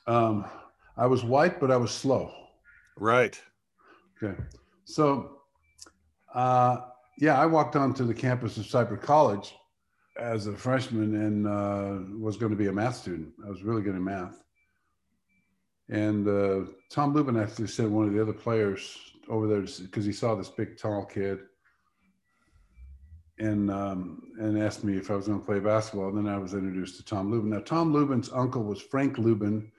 um, 0.06 0.46
I 0.98 1.06
was 1.08 1.24
white, 1.24 1.60
but 1.60 1.72
I 1.72 1.78
was 1.78 1.92
slow. 1.92 2.32
Right. 2.98 3.40
Okay. 4.22 4.40
So, 4.86 5.37
uh, 6.34 6.78
yeah, 7.18 7.40
I 7.40 7.46
walked 7.46 7.76
onto 7.76 8.06
the 8.06 8.14
campus 8.14 8.58
of 8.58 8.66
Cypress 8.66 9.04
College 9.04 9.56
as 10.20 10.48
a 10.48 10.54
freshman 10.54 11.16
and 11.16 11.48
uh, 11.48 12.20
was 12.20 12.38
going 12.38 12.52
to 12.52 12.58
be 12.58 12.68
a 12.68 12.72
math 12.74 12.98
student. 12.98 13.34
I 13.46 13.50
was 13.50 13.64
really 13.64 13.82
good 13.82 13.96
in 13.96 14.04
math. 14.04 14.44
And 15.90 16.28
uh, 16.28 16.70
Tom 16.92 17.14
Lubin 17.14 17.38
actually 17.38 17.68
sent 17.68 17.92
one 17.92 18.08
of 18.08 18.14
the 18.14 18.22
other 18.22 18.34
players 18.34 18.98
over 19.30 19.48
there 19.48 19.62
because 19.62 20.06
he 20.06 20.12
saw 20.12 20.36
this 20.36 20.50
big, 20.50 20.78
tall 20.78 21.06
kid, 21.06 21.40
and 23.40 23.72
um, 23.72 24.22
and 24.40 24.62
asked 24.62 24.84
me 24.84 24.98
if 24.98 25.10
I 25.10 25.16
was 25.16 25.28
going 25.28 25.40
to 25.40 25.46
play 25.46 25.60
basketball. 25.60 26.10
And 26.10 26.18
then 26.18 26.34
I 26.34 26.38
was 26.38 26.54
introduced 26.54 26.98
to 26.98 27.06
Tom 27.06 27.32
Lubin. 27.32 27.52
Now, 27.52 27.60
Tom 27.60 27.94
Lubin's 27.94 28.30
uncle 28.34 28.64
was 28.64 28.82
Frank 28.82 29.18
Lubin, 29.18 29.72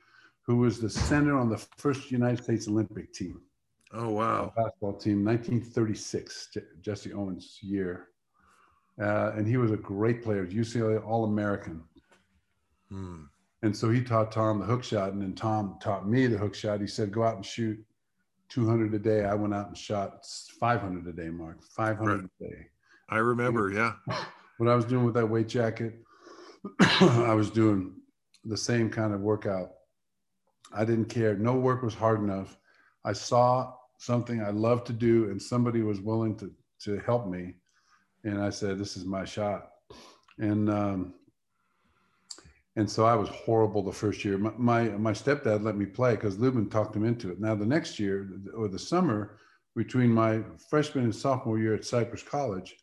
who 0.43 0.57
was 0.57 0.81
the 0.81 0.89
center 0.89 1.37
on 1.37 1.51
the 1.51 1.59
first 1.77 2.11
United 2.11 2.43
States 2.43 2.69
Olympic 2.69 3.13
team 3.13 3.43
Oh 3.93 4.11
wow. 4.11 4.53
basketball 4.57 4.95
team, 4.95 5.25
1936, 5.25 6.49
Je- 6.53 6.61
Jesse 6.83 7.13
Owens' 7.13 7.59
year. 7.63 8.09
Uh, 9.01 9.33
and 9.37 9.47
he 9.47 9.57
was 9.57 9.71
a 9.71 9.77
great 9.77 10.23
player, 10.23 10.47
UCLA 10.47 11.05
All 11.07 11.25
American. 11.25 11.83
Hmm. 12.91 13.25
And 13.63 13.77
so 13.77 13.91
he 13.91 14.03
taught 14.03 14.31
Tom 14.33 14.61
the 14.61 14.67
hook 14.67 14.85
shot, 14.85 15.13
and 15.13 15.23
then 15.23 15.35
Tom 15.35 15.79
taught 15.81 16.09
me 16.09 16.27
the 16.27 16.39
hook 16.39 16.55
shot. 16.55 16.81
He 16.81 16.87
said, 16.87 17.13
"Go 17.13 17.23
out 17.25 17.37
and 17.37 17.45
shoot 17.45 17.79
200 18.51 18.95
a 18.95 18.99
day." 18.99 19.25
I 19.25 19.35
went 19.35 19.55
out 19.55 19.69
and 19.69 19.77
shot 19.77 20.25
500 20.61 21.07
a 21.07 21.13
day, 21.13 21.31
Mark, 21.31 21.63
500 21.65 22.25
a 22.25 22.45
day. 22.45 22.67
I 23.09 23.19
remember. 23.19 23.73
Yeah. 23.73 23.95
What 24.59 24.69
I 24.69 24.75
was 24.75 24.87
doing 24.87 25.05
with 25.05 25.15
that 25.15 25.25
weight 25.25 25.47
jacket, 25.47 26.03
I 26.81 27.33
was 27.33 27.49
doing 27.49 27.93
the 28.45 28.57
same 28.57 28.91
kind 28.91 29.15
of 29.15 29.21
workout. 29.21 29.71
I 30.75 30.85
didn't 30.85 31.05
care. 31.05 31.37
No 31.37 31.55
work 31.55 31.83
was 31.83 31.95
hard 31.95 32.19
enough. 32.19 32.59
I 33.05 33.13
saw 33.13 33.73
something 33.99 34.43
I 34.43 34.51
love 34.51 34.85
to 34.85 34.93
do, 34.93 35.31
and 35.31 35.41
somebody 35.41 35.83
was 35.83 36.01
willing 36.01 36.37
to 36.39 36.51
to 36.81 36.99
help 37.01 37.29
me, 37.29 37.55
and 38.25 38.41
I 38.41 38.51
said, 38.51 38.79
"This 38.79 38.97
is 38.97 39.05
my 39.05 39.25
shot." 39.25 39.73
And 40.39 40.71
um, 40.71 41.15
and 42.77 42.89
so 42.89 43.05
I 43.05 43.17
was 43.17 43.29
horrible 43.29 43.83
the 43.83 43.93
first 43.93 44.25
year. 44.25 44.39
My 44.39 44.53
my, 44.57 44.89
my 44.91 45.13
stepdad 45.13 45.63
let 45.63 45.77
me 45.77 45.85
play 45.85 46.15
because 46.15 46.39
Lubin 46.39 46.71
talked 46.71 46.97
him 46.97 47.05
into 47.05 47.31
it. 47.31 47.41
Now 47.41 47.55
the 47.55 47.67
next 47.67 47.99
year 47.99 48.31
or 48.57 48.69
the 48.69 48.79
summer 48.79 49.39
between 49.77 50.11
my 50.11 50.43
freshman 50.71 51.05
and 51.05 51.15
sophomore 51.15 51.59
year 51.59 51.75
at 51.75 51.85
Cypress 51.85 52.23
College, 52.23 52.77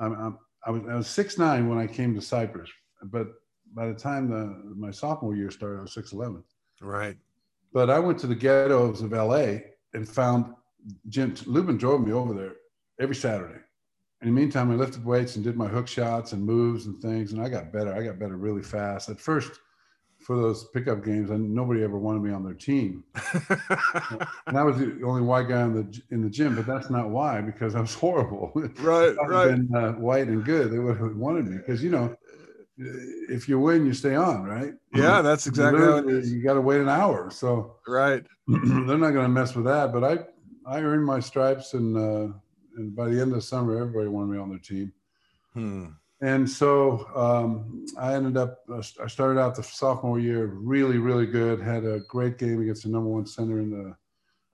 I'm, 0.00 0.12
I'm, 0.14 0.38
I 0.66 0.70
was 0.70 0.82
I 0.88 0.94
was 0.94 1.08
six 1.08 1.36
nine 1.36 1.68
when 1.68 1.78
I 1.78 1.86
came 1.86 2.14
to 2.14 2.22
Cypress, 2.22 2.70
but 3.02 3.26
by 3.74 3.88
the 3.88 3.94
time 3.94 4.30
the 4.30 4.72
my 4.76 4.92
sophomore 4.92 5.34
year 5.34 5.50
started, 5.50 5.78
I 5.78 5.82
was 5.82 5.92
six 5.92 6.12
eleven. 6.12 6.44
Right. 6.80 7.16
But 7.72 7.90
I 7.90 7.98
went 7.98 8.20
to 8.20 8.28
the 8.28 8.36
ghettos 8.36 9.02
of 9.02 9.10
LA 9.10 9.56
and 9.94 10.08
found 10.08 10.54
Jim 11.08 11.34
Lubin 11.46 11.76
drove 11.76 12.06
me 12.06 12.12
over 12.12 12.34
there 12.34 12.54
every 13.00 13.14
Saturday. 13.14 13.60
In 14.22 14.28
the 14.28 14.40
meantime, 14.40 14.70
I 14.70 14.74
lifted 14.74 15.04
weights 15.04 15.36
and 15.36 15.44
did 15.44 15.56
my 15.56 15.66
hook 15.68 15.86
shots 15.86 16.32
and 16.32 16.44
moves 16.44 16.86
and 16.86 17.00
things, 17.00 17.32
and 17.32 17.42
I 17.42 17.48
got 17.48 17.72
better. 17.72 17.94
I 17.94 18.02
got 18.02 18.18
better 18.18 18.36
really 18.36 18.62
fast. 18.62 19.08
At 19.08 19.20
first, 19.20 19.60
for 20.18 20.36
those 20.36 20.64
pickup 20.72 21.04
games, 21.04 21.30
and 21.30 21.54
nobody 21.54 21.82
ever 21.82 21.98
wanted 21.98 22.22
me 22.22 22.32
on 22.32 22.42
their 22.44 22.54
team. 22.54 23.04
And 24.46 24.58
I 24.58 24.62
was 24.62 24.78
the 24.78 25.02
only 25.04 25.22
white 25.22 25.48
guy 25.48 25.62
in 25.62 25.74
the 25.74 26.02
in 26.10 26.22
the 26.22 26.30
gym, 26.30 26.54
but 26.54 26.66
that's 26.66 26.90
not 26.90 27.10
why, 27.10 27.40
because 27.40 27.74
I 27.74 27.80
was 27.80 27.94
horrible. 27.94 28.52
right. 28.80 29.14
Right. 29.26 29.50
been 29.50 29.74
uh, 29.74 29.92
white 29.92 30.28
and 30.28 30.44
good, 30.44 30.70
they 30.70 30.78
would 30.78 30.96
have 30.98 31.16
wanted 31.16 31.46
me 31.46 31.56
because 31.58 31.82
you 31.82 31.90
know, 31.90 32.16
if 32.76 33.48
you 33.48 33.58
win, 33.60 33.86
you 33.86 33.92
stay 33.94 34.14
on, 34.14 34.44
right? 34.44 34.74
Yeah, 34.94 35.22
that's 35.22 35.46
exactly 35.46 35.82
how 35.82 35.98
it 35.98 36.08
is. 36.08 36.32
You 36.32 36.42
got 36.42 36.54
to 36.54 36.60
wait 36.60 36.80
an 36.80 36.88
hour, 36.88 37.30
so 37.30 37.76
Right. 37.86 38.24
they're 38.48 38.98
not 38.98 39.12
going 39.12 39.24
to 39.24 39.28
mess 39.28 39.54
with 39.54 39.64
that. 39.66 39.92
But 39.92 40.04
I, 40.04 40.18
I 40.66 40.80
earned 40.80 41.04
my 41.04 41.20
stripes, 41.20 41.74
and 41.74 41.96
uh, 41.96 42.32
and 42.76 42.94
by 42.96 43.06
the 43.08 43.20
end 43.20 43.30
of 43.30 43.36
the 43.36 43.42
summer, 43.42 43.78
everybody 43.78 44.08
wanted 44.08 44.32
me 44.32 44.38
on 44.38 44.48
their 44.50 44.58
team. 44.58 44.92
Hmm. 45.52 45.86
And 46.20 46.48
so 46.48 47.06
um, 47.14 47.84
I 47.98 48.14
ended 48.14 48.36
up. 48.36 48.60
uh, 48.70 48.82
I 49.02 49.06
started 49.08 49.38
out 49.38 49.54
the 49.54 49.62
sophomore 49.62 50.18
year 50.18 50.46
really, 50.46 50.98
really 50.98 51.26
good. 51.26 51.60
Had 51.60 51.84
a 51.84 52.00
great 52.08 52.38
game 52.38 52.60
against 52.62 52.84
the 52.84 52.88
number 52.88 53.10
one 53.10 53.26
center 53.26 53.60
in 53.60 53.70
the 53.70 53.94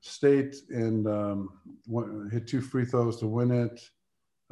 state, 0.01 0.57
and 0.71 1.07
um, 1.07 1.51
won- 1.87 2.29
hit 2.33 2.47
two 2.47 2.61
free 2.61 2.85
throws 2.85 3.19
to 3.21 3.27
win 3.27 3.51
it. 3.51 3.81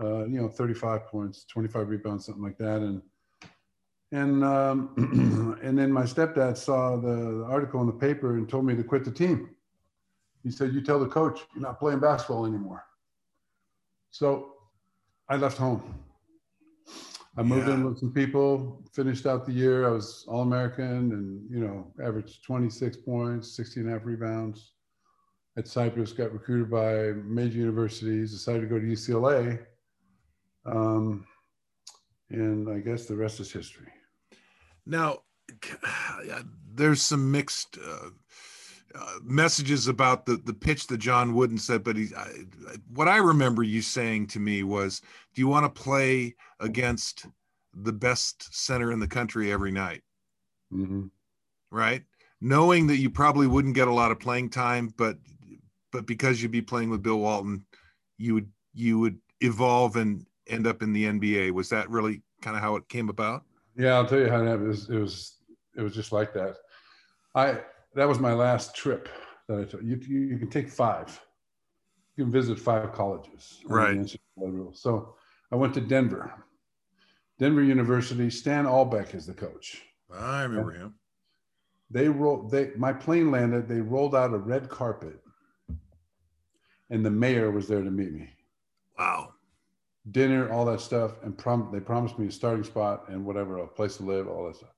Uh, 0.00 0.24
you 0.26 0.40
know, 0.40 0.48
35 0.48 1.08
points, 1.08 1.44
25 1.46 1.88
rebounds, 1.88 2.24
something 2.26 2.42
like 2.44 2.56
that, 2.58 2.82
and 2.82 3.02
and 4.12 4.44
um, 4.44 5.58
and 5.62 5.78
then 5.78 5.92
my 5.92 6.02
stepdad 6.02 6.56
saw 6.56 6.96
the 6.96 7.44
article 7.48 7.80
in 7.80 7.86
the 7.86 7.92
paper 7.92 8.36
and 8.36 8.48
told 8.48 8.64
me 8.64 8.74
to 8.74 8.82
quit 8.82 9.04
the 9.04 9.10
team. 9.10 9.50
He 10.42 10.50
said, 10.50 10.72
"You 10.72 10.80
tell 10.80 10.98
the 10.98 11.08
coach 11.08 11.40
you're 11.54 11.62
not 11.62 11.78
playing 11.78 12.00
basketball 12.00 12.46
anymore." 12.46 12.84
So 14.10 14.54
I 15.28 15.36
left 15.36 15.58
home. 15.58 16.04
I 17.36 17.42
moved 17.42 17.68
in 17.68 17.84
with 17.84 17.98
some 17.98 18.12
people, 18.12 18.82
finished 18.92 19.24
out 19.24 19.46
the 19.46 19.52
year. 19.52 19.86
I 19.86 19.92
was 19.92 20.24
All 20.26 20.42
American 20.42 21.12
and, 21.12 21.48
you 21.48 21.60
know, 21.60 21.86
averaged 22.02 22.42
26 22.42 22.96
points, 22.96 23.54
16 23.54 23.84
and 23.84 23.92
a 23.92 23.96
half 23.96 24.04
rebounds. 24.04 24.72
At 25.56 25.68
Cypress, 25.68 26.12
got 26.12 26.32
recruited 26.32 26.68
by 26.68 27.12
major 27.24 27.58
universities, 27.58 28.32
decided 28.32 28.62
to 28.62 28.66
go 28.66 28.80
to 28.80 28.84
UCLA. 28.84 29.64
Um, 30.66 31.26
and 32.30 32.68
I 32.68 32.80
guess 32.80 33.06
the 33.06 33.14
rest 33.14 33.38
is 33.38 33.52
history. 33.52 33.92
Now, 34.88 35.18
there's 36.74 37.02
some 37.02 37.30
mixed 37.30 37.78
uh, 37.78 38.10
uh, 38.94 39.14
messages 39.22 39.86
about 39.86 40.26
the 40.26 40.36
the 40.36 40.54
pitch 40.54 40.86
that 40.88 40.98
John 40.98 41.34
Wooden 41.34 41.58
said, 41.58 41.84
but 41.84 41.96
he, 41.96 42.08
I, 42.16 42.30
what 42.92 43.06
I 43.06 43.18
remember 43.18 43.62
you 43.62 43.82
saying 43.82 44.28
to 44.28 44.40
me 44.40 44.62
was, 44.62 45.00
"Do 45.34 45.42
you 45.42 45.48
want 45.48 45.72
to 45.72 45.82
play 45.82 46.34
against 46.58 47.26
the 47.74 47.92
best 47.92 48.52
center 48.54 48.90
in 48.90 48.98
the 48.98 49.06
country 49.06 49.52
every 49.52 49.70
night?" 49.70 50.02
hmm 50.70 51.06
Right, 51.70 52.02
knowing 52.40 52.86
that 52.86 52.96
you 52.96 53.10
probably 53.10 53.46
wouldn't 53.46 53.74
get 53.74 53.88
a 53.88 53.94
lot 53.94 54.10
of 54.10 54.18
playing 54.18 54.50
time, 54.50 54.92
but 54.96 55.18
but 55.92 56.06
because 56.06 56.42
you'd 56.42 56.50
be 56.50 56.62
playing 56.62 56.88
with 56.88 57.02
Bill 57.02 57.18
Walton, 57.18 57.66
you 58.16 58.34
would 58.34 58.50
you 58.72 58.98
would 58.98 59.18
evolve 59.42 59.96
and 59.96 60.26
end 60.46 60.66
up 60.66 60.82
in 60.82 60.94
the 60.94 61.04
NBA. 61.04 61.52
Was 61.52 61.68
that 61.68 61.90
really 61.90 62.22
kind 62.40 62.56
of 62.56 62.62
how 62.62 62.76
it 62.76 62.88
came 62.88 63.10
about? 63.10 63.44
Yeah, 63.78 63.94
I'll 63.94 64.06
tell 64.06 64.18
you 64.18 64.28
how 64.28 64.44
that 64.44 64.60
was. 64.60 64.90
It 64.90 64.98
was 64.98 65.36
it 65.76 65.82
was 65.82 65.94
just 65.94 66.10
like 66.10 66.34
that. 66.34 66.56
I 67.34 67.60
that 67.94 68.08
was 68.08 68.18
my 68.18 68.34
last 68.34 68.74
trip 68.74 69.08
that 69.48 69.60
I 69.60 69.64
took. 69.64 69.82
You 69.82 70.00
you, 70.06 70.20
you 70.20 70.38
can 70.38 70.50
take 70.50 70.68
five. 70.68 71.18
You 72.16 72.24
can 72.24 72.32
visit 72.32 72.58
five 72.58 72.92
colleges. 72.92 73.60
Right. 73.64 74.10
So 74.72 75.14
I 75.52 75.56
went 75.56 75.74
to 75.74 75.80
Denver. 75.80 76.44
Denver 77.38 77.62
University. 77.62 78.28
Stan 78.30 78.64
Albeck 78.64 79.14
is 79.14 79.26
the 79.26 79.32
coach. 79.32 79.80
I 80.12 80.42
remember 80.42 80.72
him. 80.72 80.94
They 81.88 82.08
rolled. 82.08 82.50
They 82.50 82.72
my 82.76 82.92
plane 82.92 83.30
landed. 83.30 83.68
They 83.68 83.80
rolled 83.80 84.16
out 84.16 84.34
a 84.34 84.38
red 84.38 84.68
carpet, 84.68 85.20
and 86.90 87.06
the 87.06 87.10
mayor 87.10 87.52
was 87.52 87.68
there 87.68 87.84
to 87.84 87.90
meet 87.90 88.12
me. 88.12 88.28
Wow. 88.98 89.34
Dinner, 90.10 90.50
all 90.50 90.64
that 90.66 90.80
stuff, 90.80 91.22
and 91.22 91.36
prom- 91.36 91.70
they 91.72 91.80
promised 91.80 92.18
me 92.18 92.28
a 92.28 92.32
starting 92.32 92.64
spot 92.64 93.04
and 93.08 93.24
whatever, 93.24 93.58
a 93.58 93.66
place 93.66 93.96
to 93.96 94.04
live, 94.04 94.28
all 94.28 94.46
that 94.46 94.56
stuff. 94.56 94.74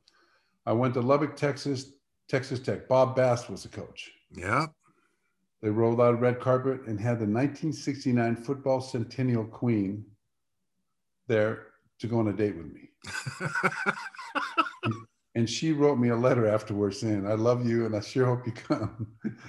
I 0.67 0.73
went 0.73 0.95
to 0.95 1.01
Lubbock, 1.01 1.37
Texas, 1.37 1.93
Texas 2.29 2.61
Tech. 2.61 2.89
Bob 2.89 3.17
Bass 3.17 3.49
was 3.49 3.63
the 3.63 3.69
coach. 3.69 4.11
Yeah. 4.33 4.67
They 5.63 5.71
rolled 5.71 6.01
out 6.01 6.15
a 6.15 6.17
red 6.17 6.41
carpet 6.41 6.83
and 6.87 6.99
had 6.99 7.19
the 7.19 7.27
1969 7.27 8.37
football 8.37 8.81
centennial 8.81 9.45
queen 9.45 10.05
there 11.29 11.67
to 11.99 12.07
go 12.07 12.19
on 12.19 12.29
a 12.29 12.33
date 12.33 12.57
with 12.57 12.73
me. 12.73 12.89
and 15.35 15.49
she 15.49 15.73
wrote 15.73 15.99
me 15.99 16.09
a 16.09 16.17
letter 16.17 16.49
afterwards 16.49 17.01
saying, 17.01 17.27
I 17.27 17.35
love 17.35 17.67
you 17.67 17.85
and 17.87 17.95
I 17.95 18.01
sure 18.01 18.27
hope 18.27 18.47
you 18.47 18.53
come. 18.53 19.07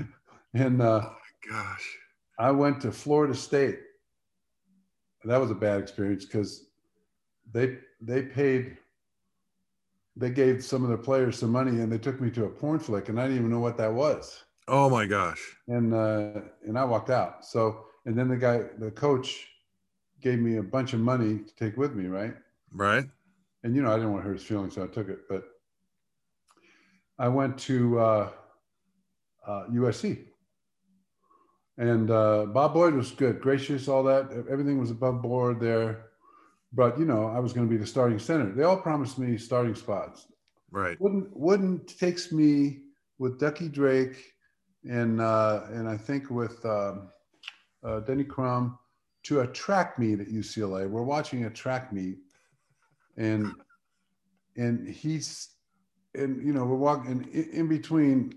and 0.53 0.81
uh, 0.81 1.01
oh 1.05 1.15
my 1.49 1.49
gosh. 1.49 1.97
I 2.37 2.51
went 2.51 2.81
to 2.81 2.91
Florida 2.91 3.35
State. 3.35 3.79
That 5.23 5.39
was 5.39 5.51
a 5.51 5.55
bad 5.55 5.79
experience 5.79 6.25
because 6.25 6.65
they 7.51 7.77
they 8.01 8.23
paid 8.23 8.77
they 10.15 10.29
gave 10.29 10.63
some 10.63 10.83
of 10.83 10.89
their 10.89 10.97
players 10.97 11.39
some 11.39 11.51
money 11.51 11.81
and 11.81 11.91
they 11.91 11.97
took 11.97 12.19
me 12.19 12.29
to 12.31 12.45
a 12.45 12.49
porn 12.49 12.79
flick 12.79 13.09
and 13.09 13.19
I 13.19 13.23
didn't 13.23 13.37
even 13.37 13.51
know 13.51 13.59
what 13.59 13.77
that 13.77 13.93
was. 13.93 14.43
Oh 14.67 14.89
my 14.89 15.05
gosh. 15.05 15.57
And 15.67 15.93
uh, 15.93 16.41
and 16.65 16.77
I 16.77 16.83
walked 16.85 17.09
out. 17.09 17.45
So 17.45 17.85
and 18.05 18.17
then 18.17 18.27
the 18.27 18.37
guy, 18.37 18.63
the 18.77 18.91
coach, 18.91 19.47
gave 20.21 20.39
me 20.39 20.57
a 20.57 20.63
bunch 20.63 20.93
of 20.93 20.99
money 20.99 21.39
to 21.39 21.55
take 21.55 21.77
with 21.77 21.93
me, 21.93 22.07
right? 22.07 22.33
Right. 22.71 23.05
And 23.63 23.75
you 23.75 23.81
know, 23.81 23.91
I 23.91 23.95
didn't 23.95 24.11
want 24.11 24.23
to 24.23 24.27
hurt 24.27 24.37
his 24.37 24.45
feelings, 24.45 24.75
so 24.75 24.83
I 24.83 24.87
took 24.87 25.09
it. 25.09 25.19
But 25.29 25.43
I 27.19 27.27
went 27.27 27.57
to 27.59 27.99
uh, 27.99 28.29
uh, 29.45 29.65
USC, 29.71 30.25
and 31.81 32.11
uh, 32.11 32.45
Bob 32.45 32.75
Boyd 32.75 32.93
was 32.93 33.09
good, 33.09 33.41
gracious, 33.41 33.87
all 33.87 34.03
that. 34.03 34.29
Everything 34.51 34.79
was 34.79 34.91
above 34.91 35.19
board 35.23 35.59
there. 35.59 36.09
But 36.71 36.97
you 36.99 37.05
know, 37.05 37.25
I 37.25 37.39
was 37.39 37.53
going 37.53 37.67
to 37.67 37.69
be 37.69 37.77
the 37.77 37.87
starting 37.87 38.19
center. 38.19 38.51
They 38.51 38.63
all 38.63 38.77
promised 38.77 39.17
me 39.17 39.35
starting 39.35 39.73
spots. 39.73 40.27
Right. 40.69 40.95
Wooden 41.01 41.29
Wooden 41.33 41.83
takes 41.87 42.31
me 42.31 42.83
with 43.17 43.39
Ducky 43.39 43.67
Drake 43.67 44.15
and 44.87 45.19
uh, 45.19 45.63
and 45.71 45.89
I 45.89 45.97
think 45.97 46.29
with 46.29 46.63
um, 46.65 47.09
uh, 47.83 48.01
Denny 48.01 48.25
Crum 48.25 48.77
to 49.23 49.39
a 49.39 49.47
track 49.47 49.97
meet 49.97 50.19
at 50.19 50.27
UCLA. 50.27 50.87
We're 50.87 51.01
watching 51.01 51.45
a 51.45 51.49
track 51.49 51.91
meet, 51.91 52.19
and 53.17 53.53
and 54.55 54.87
he's 54.87 55.49
and 56.13 56.45
you 56.45 56.53
know 56.53 56.63
we're 56.63 56.75
walking 56.75 57.27
in, 57.33 57.49
in 57.51 57.67
between 57.67 58.35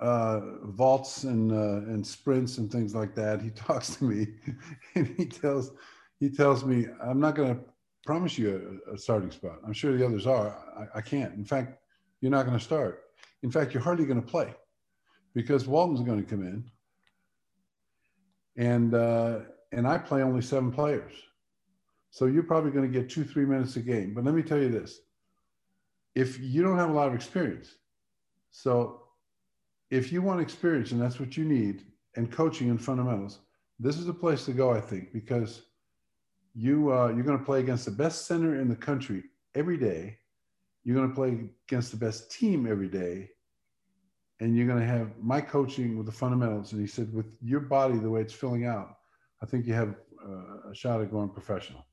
uh, 0.00 0.40
vaults 0.64 1.24
and 1.24 1.52
uh, 1.52 1.90
and 1.90 2.06
sprints 2.06 2.58
and 2.58 2.70
things 2.70 2.94
like 2.94 3.14
that. 3.14 3.40
He 3.40 3.50
talks 3.66 3.96
to 3.96 4.04
me, 4.04 4.28
and 4.94 5.06
he 5.16 5.26
tells 5.26 5.72
he 6.20 6.28
tells 6.28 6.64
me 6.64 6.86
I'm 7.02 7.20
not 7.20 7.34
going 7.34 7.54
to 7.54 7.60
promise 8.04 8.38
you 8.38 8.80
a, 8.88 8.94
a, 8.94 8.98
starting 8.98 9.30
spot. 9.30 9.58
I'm 9.66 9.72
sure 9.72 9.96
the 9.96 10.06
others 10.06 10.26
are. 10.26 10.56
I, 10.78 10.98
I 10.98 11.00
can't. 11.00 11.34
In 11.34 11.44
fact, 11.44 11.78
you're 12.20 12.30
not 12.30 12.46
going 12.46 12.58
to 12.58 12.64
start. 12.64 13.02
In 13.42 13.50
fact, 13.50 13.74
you're 13.74 13.82
hardly 13.82 14.06
going 14.06 14.20
to 14.20 14.26
play 14.26 14.54
because 15.34 15.66
Walton's 15.66 16.00
going 16.00 16.22
to 16.22 16.28
come 16.28 16.42
in, 16.42 16.70
and 18.56 18.94
uh, 18.94 19.40
and 19.72 19.86
I 19.86 19.98
play 19.98 20.22
only 20.22 20.42
seven 20.42 20.70
players, 20.70 21.12
so 22.10 22.26
you're 22.26 22.42
probably 22.42 22.70
going 22.70 22.90
to 22.90 23.00
get 23.00 23.08
two 23.08 23.24
three 23.24 23.46
minutes 23.46 23.76
a 23.76 23.80
game. 23.80 24.14
But 24.14 24.24
let 24.24 24.34
me 24.34 24.42
tell 24.42 24.58
you 24.58 24.68
this: 24.68 25.00
if 26.14 26.38
you 26.38 26.62
don't 26.62 26.78
have 26.78 26.90
a 26.90 26.94
lot 26.94 27.08
of 27.08 27.14
experience, 27.14 27.74
so 28.50 29.05
if 29.90 30.12
you 30.12 30.22
want 30.22 30.40
experience 30.40 30.92
and 30.92 31.00
that's 31.00 31.20
what 31.20 31.36
you 31.36 31.44
need, 31.44 31.84
and 32.16 32.32
coaching 32.32 32.70
and 32.70 32.82
fundamentals, 32.82 33.40
this 33.78 33.98
is 33.98 34.06
the 34.06 34.14
place 34.14 34.46
to 34.46 34.52
go, 34.52 34.72
I 34.72 34.80
think, 34.80 35.12
because 35.12 35.62
you 36.54 36.92
uh, 36.92 37.08
you're 37.08 37.24
going 37.24 37.38
to 37.38 37.44
play 37.44 37.60
against 37.60 37.84
the 37.84 37.90
best 37.90 38.26
center 38.26 38.58
in 38.60 38.68
the 38.68 38.76
country 38.76 39.24
every 39.54 39.76
day. 39.76 40.18
You're 40.84 40.96
going 40.96 41.08
to 41.08 41.14
play 41.14 41.48
against 41.68 41.90
the 41.90 41.98
best 41.98 42.30
team 42.30 42.66
every 42.66 42.88
day 42.88 43.28
and 44.40 44.56
you're 44.56 44.66
going 44.66 44.80
to 44.80 44.86
have 44.86 45.10
my 45.20 45.40
coaching 45.40 45.96
with 45.96 46.06
the 46.06 46.12
fundamentals. 46.12 46.72
And 46.72 46.80
he 46.80 46.86
said, 46.86 47.12
with 47.12 47.26
your 47.42 47.60
body 47.60 47.98
the 47.98 48.10
way 48.10 48.20
it's 48.20 48.34
filling 48.34 48.66
out, 48.66 48.96
I 49.42 49.46
think 49.46 49.66
you 49.66 49.74
have 49.74 49.94
uh, 50.24 50.70
a 50.70 50.74
shot 50.74 51.00
at 51.00 51.10
going 51.10 51.30
professional. 51.30 51.86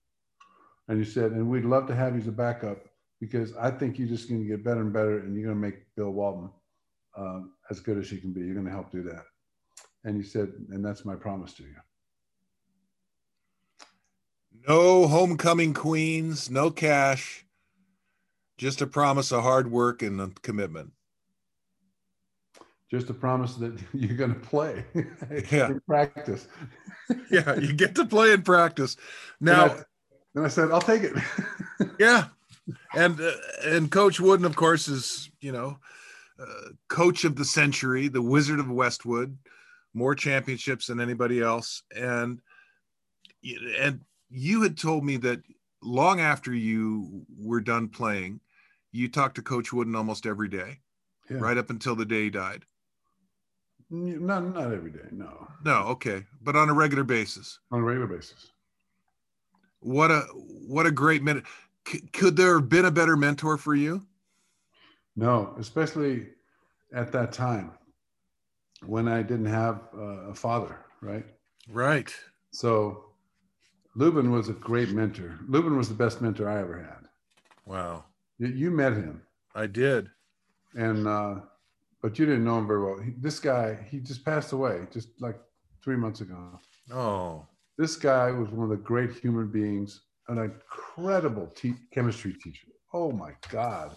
And 0.87 1.03
he 1.03 1.09
said, 1.09 1.31
and 1.31 1.49
we'd 1.49 1.65
love 1.65 1.87
to 1.87 1.95
have 1.95 2.13
you 2.13 2.21
as 2.21 2.27
a 2.27 2.31
backup 2.31 2.85
because 3.21 3.55
I 3.55 3.71
think 3.71 3.97
you're 3.97 4.09
just 4.09 4.27
going 4.27 4.41
to 4.41 4.47
get 4.47 4.65
better 4.65 4.81
and 4.81 4.91
better, 4.91 5.19
and 5.19 5.33
you're 5.33 5.45
going 5.45 5.55
to 5.55 5.61
make 5.61 5.85
Bill 5.95 6.09
Walton 6.09 6.49
um, 7.17 7.53
as 7.69 7.79
good 7.79 7.97
as 7.97 8.09
he 8.09 8.17
can 8.17 8.33
be. 8.33 8.41
You're 8.41 8.53
going 8.53 8.65
to 8.65 8.71
help 8.71 8.91
do 8.91 9.03
that. 9.03 9.25
And 10.03 10.15
he 10.17 10.23
said, 10.23 10.51
and 10.69 10.83
that's 10.83 11.05
my 11.05 11.15
promise 11.15 11.53
to 11.55 11.63
you. 11.63 11.75
No 14.67 15.07
homecoming 15.07 15.73
queens, 15.73 16.49
no 16.49 16.71
cash, 16.71 17.45
just 18.57 18.81
a 18.81 18.87
promise 18.87 19.31
of 19.31 19.43
hard 19.43 19.71
work 19.71 20.01
and 20.01 20.21
a 20.21 20.31
commitment 20.41 20.93
just 22.93 23.09
a 23.09 23.13
promise 23.13 23.55
that 23.55 23.75
you're 23.93 24.15
going 24.15 24.33
to 24.33 24.39
play 24.39 24.85
yeah. 25.51 25.71
practice. 25.87 26.47
yeah, 27.31 27.55
you 27.55 27.73
get 27.73 27.95
to 27.95 28.05
play 28.05 28.31
in 28.31 28.43
practice. 28.43 28.95
Now, 29.41 29.63
and 29.63 29.71
I, 29.71 29.83
and 30.35 30.45
I 30.45 30.47
said, 30.47 30.71
I'll 30.71 30.79
take 30.79 31.01
it. 31.01 31.13
yeah, 31.99 32.25
and 32.95 33.19
uh, 33.19 33.31
and 33.65 33.89
Coach 33.89 34.19
Wooden, 34.19 34.45
of 34.45 34.55
course, 34.55 34.87
is 34.87 35.31
you 35.41 35.51
know, 35.51 35.79
uh, 36.43 36.69
coach 36.89 37.23
of 37.23 37.35
the 37.35 37.45
century, 37.45 38.07
the 38.07 38.21
Wizard 38.21 38.59
of 38.59 38.69
Westwood, 38.69 39.37
more 39.93 40.15
championships 40.15 40.87
than 40.87 40.99
anybody 40.99 41.41
else, 41.41 41.83
and 41.95 42.41
and 43.79 44.01
you 44.29 44.61
had 44.61 44.77
told 44.77 45.03
me 45.03 45.17
that 45.17 45.41
long 45.81 46.19
after 46.19 46.53
you 46.53 47.25
were 47.37 47.61
done 47.61 47.87
playing, 47.89 48.39
you 48.91 49.09
talked 49.09 49.35
to 49.35 49.41
Coach 49.41 49.73
Wooden 49.73 49.95
almost 49.95 50.25
every 50.25 50.47
day, 50.47 50.79
yeah. 51.29 51.37
right 51.37 51.57
up 51.57 51.69
until 51.69 51.95
the 51.95 52.05
day 52.05 52.23
he 52.23 52.29
died. 52.29 52.63
Not 53.89 54.55
not 54.55 54.73
every 54.73 54.91
day, 54.91 55.07
no. 55.11 55.47
No, 55.63 55.83
okay, 55.89 56.23
but 56.41 56.55
on 56.55 56.69
a 56.69 56.73
regular 56.73 57.03
basis. 57.03 57.59
On 57.71 57.79
a 57.79 57.83
regular 57.83 58.07
basis. 58.07 58.51
What 59.81 60.09
a 60.09 60.21
what 60.31 60.85
a 60.85 60.91
great 60.91 61.21
minute. 61.21 61.43
C- 61.87 62.07
could 62.13 62.35
there 62.35 62.59
have 62.59 62.69
been 62.69 62.85
a 62.85 62.91
better 62.91 63.15
mentor 63.15 63.57
for 63.57 63.75
you? 63.75 64.05
No, 65.15 65.55
especially 65.59 66.27
at 66.93 67.11
that 67.11 67.31
time 67.31 67.71
when 68.85 69.07
I 69.07 69.21
didn't 69.21 69.45
have 69.45 69.81
uh, 69.95 70.29
a 70.31 70.33
father, 70.33 70.77
right? 71.01 71.25
Right. 71.69 72.13
So 72.51 73.05
Lubin 73.95 74.31
was 74.31 74.49
a 74.49 74.53
great 74.53 74.89
mentor. 74.89 75.39
Lubin 75.47 75.77
was 75.77 75.87
the 75.87 75.95
best 75.95 76.21
mentor 76.21 76.49
I 76.49 76.59
ever 76.59 76.81
had. 76.81 77.07
Wow. 77.65 78.05
You, 78.39 78.47
you 78.47 78.71
met 78.71 78.93
him. 78.93 79.21
I 79.55 79.67
did. 79.67 80.09
And 80.75 81.07
uh, 81.07 81.35
but 82.01 82.17
you 82.19 82.25
didn't 82.25 82.43
know 82.43 82.57
him 82.57 82.67
very 82.67 82.83
well. 82.83 82.99
He, 82.99 83.11
this 83.19 83.39
guy, 83.39 83.77
he 83.89 83.99
just 83.99 84.25
passed 84.25 84.51
away 84.51 84.87
just 84.91 85.09
like 85.21 85.39
three 85.83 85.95
months 85.95 86.21
ago. 86.21 86.59
Oh. 86.91 87.47
This 87.77 87.95
guy 87.95 88.31
was 88.31 88.49
one 88.49 88.63
of 88.63 88.69
the 88.69 88.83
great 88.83 89.13
human 89.13 89.47
beings, 89.47 90.01
an 90.27 90.37
incredible 90.37 91.47
te- 91.55 91.75
chemistry 91.91 92.33
teacher. 92.33 92.67
Oh 92.93 93.11
my 93.11 93.31
God. 93.49 93.95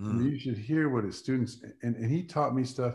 Mm. 0.00 0.08
I 0.08 0.12
mean, 0.12 0.30
you 0.30 0.38
should 0.38 0.58
hear 0.58 0.88
what 0.88 1.04
his 1.04 1.16
students, 1.16 1.62
and, 1.82 1.96
and 1.96 2.10
he 2.10 2.22
taught 2.22 2.54
me 2.54 2.64
stuff. 2.64 2.94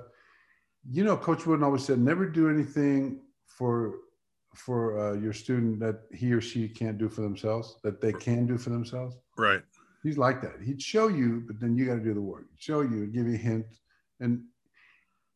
You 0.89 1.03
know, 1.03 1.17
Coach 1.17 1.45
Wooden 1.45 1.63
always 1.63 1.83
said, 1.85 1.99
never 1.99 2.25
do 2.25 2.49
anything 2.49 3.21
for 3.45 3.95
for 4.55 4.99
uh, 4.99 5.13
your 5.13 5.31
student 5.31 5.79
that 5.79 6.01
he 6.11 6.33
or 6.33 6.41
she 6.41 6.67
can't 6.67 6.97
do 6.97 7.07
for 7.07 7.21
themselves, 7.21 7.77
that 7.83 8.01
they 8.01 8.11
can 8.11 8.47
do 8.47 8.57
for 8.57 8.71
themselves. 8.71 9.15
Right. 9.37 9.61
He's 10.03 10.17
like 10.17 10.41
that. 10.41 10.55
He'd 10.63 10.81
show 10.81 11.07
you, 11.07 11.43
but 11.45 11.59
then 11.59 11.77
you 11.77 11.85
got 11.85 11.95
to 11.95 12.03
do 12.03 12.13
the 12.13 12.21
work. 12.21 12.45
He'd 12.49 12.61
show 12.61 12.81
you, 12.81 13.05
give 13.07 13.27
you 13.27 13.35
a 13.35 13.37
hint, 13.37 13.65
and 14.19 14.43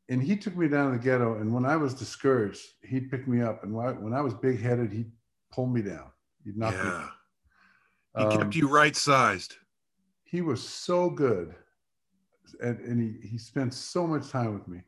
and 0.10 0.22
he 0.22 0.36
took 0.36 0.56
me 0.58 0.68
down 0.68 0.92
to 0.92 0.98
the 0.98 1.04
ghetto. 1.04 1.36
And 1.36 1.54
when 1.54 1.66
I 1.66 1.76
was 1.78 1.94
discouraged, 1.94 2.62
he'd 2.82 3.10
pick 3.10 3.28
me 3.28 3.42
up. 3.42 3.64
And 3.64 3.74
when 3.74 4.14
I 4.14 4.22
was 4.22 4.34
big 4.34 4.62
headed, 4.62 4.92
he'd 4.92 5.12
pull 5.52 5.68
me 5.68 5.82
down. 5.82 6.12
He'd 6.44 6.58
knock 6.58 6.74
yeah. 6.74 6.84
me 6.84 6.90
down. 6.90 7.10
He 8.18 8.24
um, 8.24 8.38
kept 8.38 8.56
you 8.56 8.68
right 8.68 8.96
sized. 8.96 9.56
He 10.34 10.42
was 10.42 10.68
so 10.68 11.12
good. 11.12 11.54
And, 12.60 12.80
and 12.80 13.00
he, 13.00 13.28
he 13.28 13.38
spent 13.38 13.74
so 13.74 14.08
much 14.08 14.30
time 14.30 14.54
with 14.56 14.68
me. 14.68 14.82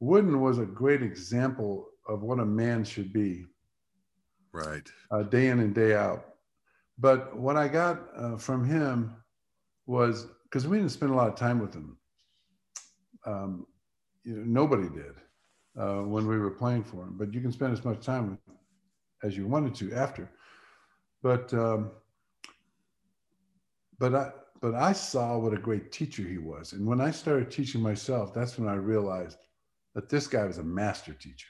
Wooden 0.00 0.40
was 0.40 0.58
a 0.58 0.64
great 0.64 1.02
example 1.02 1.88
of 2.08 2.22
what 2.22 2.40
a 2.40 2.46
man 2.46 2.84
should 2.84 3.12
be. 3.12 3.44
Right. 4.50 4.90
Uh, 5.10 5.24
day 5.24 5.48
in 5.48 5.60
and 5.60 5.74
day 5.74 5.94
out. 5.94 6.24
But 6.98 7.36
what 7.36 7.56
I 7.56 7.68
got 7.68 8.00
uh, 8.16 8.38
from 8.38 8.64
him 8.64 9.14
was 9.86 10.26
because 10.44 10.66
we 10.66 10.78
didn't 10.78 10.92
spend 10.92 11.12
a 11.12 11.14
lot 11.14 11.28
of 11.28 11.36
time 11.36 11.60
with 11.60 11.74
him 11.74 11.98
um, 13.26 13.66
you 14.24 14.36
know, 14.36 14.62
nobody 14.62 14.88
did 14.88 15.14
uh, 15.78 16.02
when 16.02 16.26
we 16.26 16.38
were 16.38 16.50
playing 16.50 16.82
for 16.82 17.02
him. 17.02 17.14
But 17.18 17.34
you 17.34 17.42
can 17.42 17.52
spend 17.52 17.74
as 17.74 17.84
much 17.84 18.00
time 18.00 18.30
with, 18.30 18.56
as 19.22 19.36
you 19.36 19.46
wanted 19.46 19.74
to 19.76 19.94
after. 19.94 20.30
But 21.22 21.52
um, 21.52 21.90
but 23.98 24.14
I 24.14 24.30
but 24.60 24.74
I 24.74 24.92
saw 24.92 25.38
what 25.38 25.52
a 25.52 25.58
great 25.58 25.92
teacher 25.92 26.22
he 26.22 26.38
was, 26.38 26.72
and 26.72 26.86
when 26.86 27.00
I 27.00 27.10
started 27.10 27.50
teaching 27.50 27.80
myself, 27.80 28.34
that's 28.34 28.58
when 28.58 28.68
I 28.68 28.74
realized 28.74 29.38
that 29.94 30.08
this 30.08 30.26
guy 30.26 30.44
was 30.44 30.58
a 30.58 30.62
master 30.62 31.12
teacher. 31.12 31.48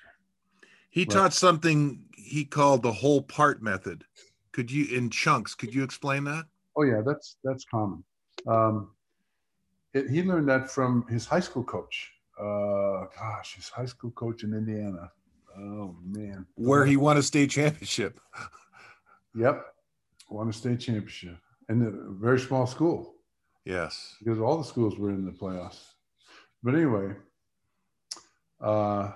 He 0.91 1.03
right? 1.03 1.11
taught 1.11 1.33
something 1.33 2.05
he 2.15 2.45
called 2.45 2.83
the 2.83 2.93
whole 2.93 3.23
part 3.23 3.63
method. 3.63 4.05
Could 4.53 4.71
you 4.71 4.95
in 4.97 5.11
chunks? 5.11 5.55
Could 5.55 5.75
you 5.75 5.83
explain 5.83 6.25
that? 6.25 6.45
Oh 6.77 6.83
yeah, 6.83 7.01
that's 7.05 7.37
that's 7.45 7.65
common. 7.65 8.05
Um, 8.47 8.91
it, 9.95 10.09
he 10.11 10.23
learned 10.23 10.49
that 10.49 10.71
from 10.71 11.07
his 11.09 11.27
high 11.27 11.41
school 11.41 11.65
coach. 11.65 12.13
Uh, 12.39 13.07
gosh, 13.19 13.57
his 13.57 13.69
high 13.69 13.87
school 13.87 14.11
coach 14.13 14.45
in 14.45 14.55
Indiana. 14.55 15.11
Oh 15.59 15.97
man, 16.05 16.47
where 16.55 16.85
he 16.85 16.97
won 16.97 17.17
a 17.17 17.23
state 17.23 17.51
championship. 17.51 18.21
Yep, 19.35 19.63
won 20.31 20.49
a 20.49 20.53
state 20.53 20.81
championship 20.81 21.37
in 21.69 21.83
a 21.83 22.13
very 22.21 22.39
small 22.39 22.67
school. 22.67 23.15
Yes, 23.65 24.17
because 24.19 24.41
all 24.41 24.57
the 24.59 24.65
schools 24.65 24.99
were 24.99 25.11
in 25.11 25.25
the 25.25 25.33
playoffs. 25.33 25.81
But 26.63 26.75
anyway, 26.75 27.15
uh, 28.61 29.13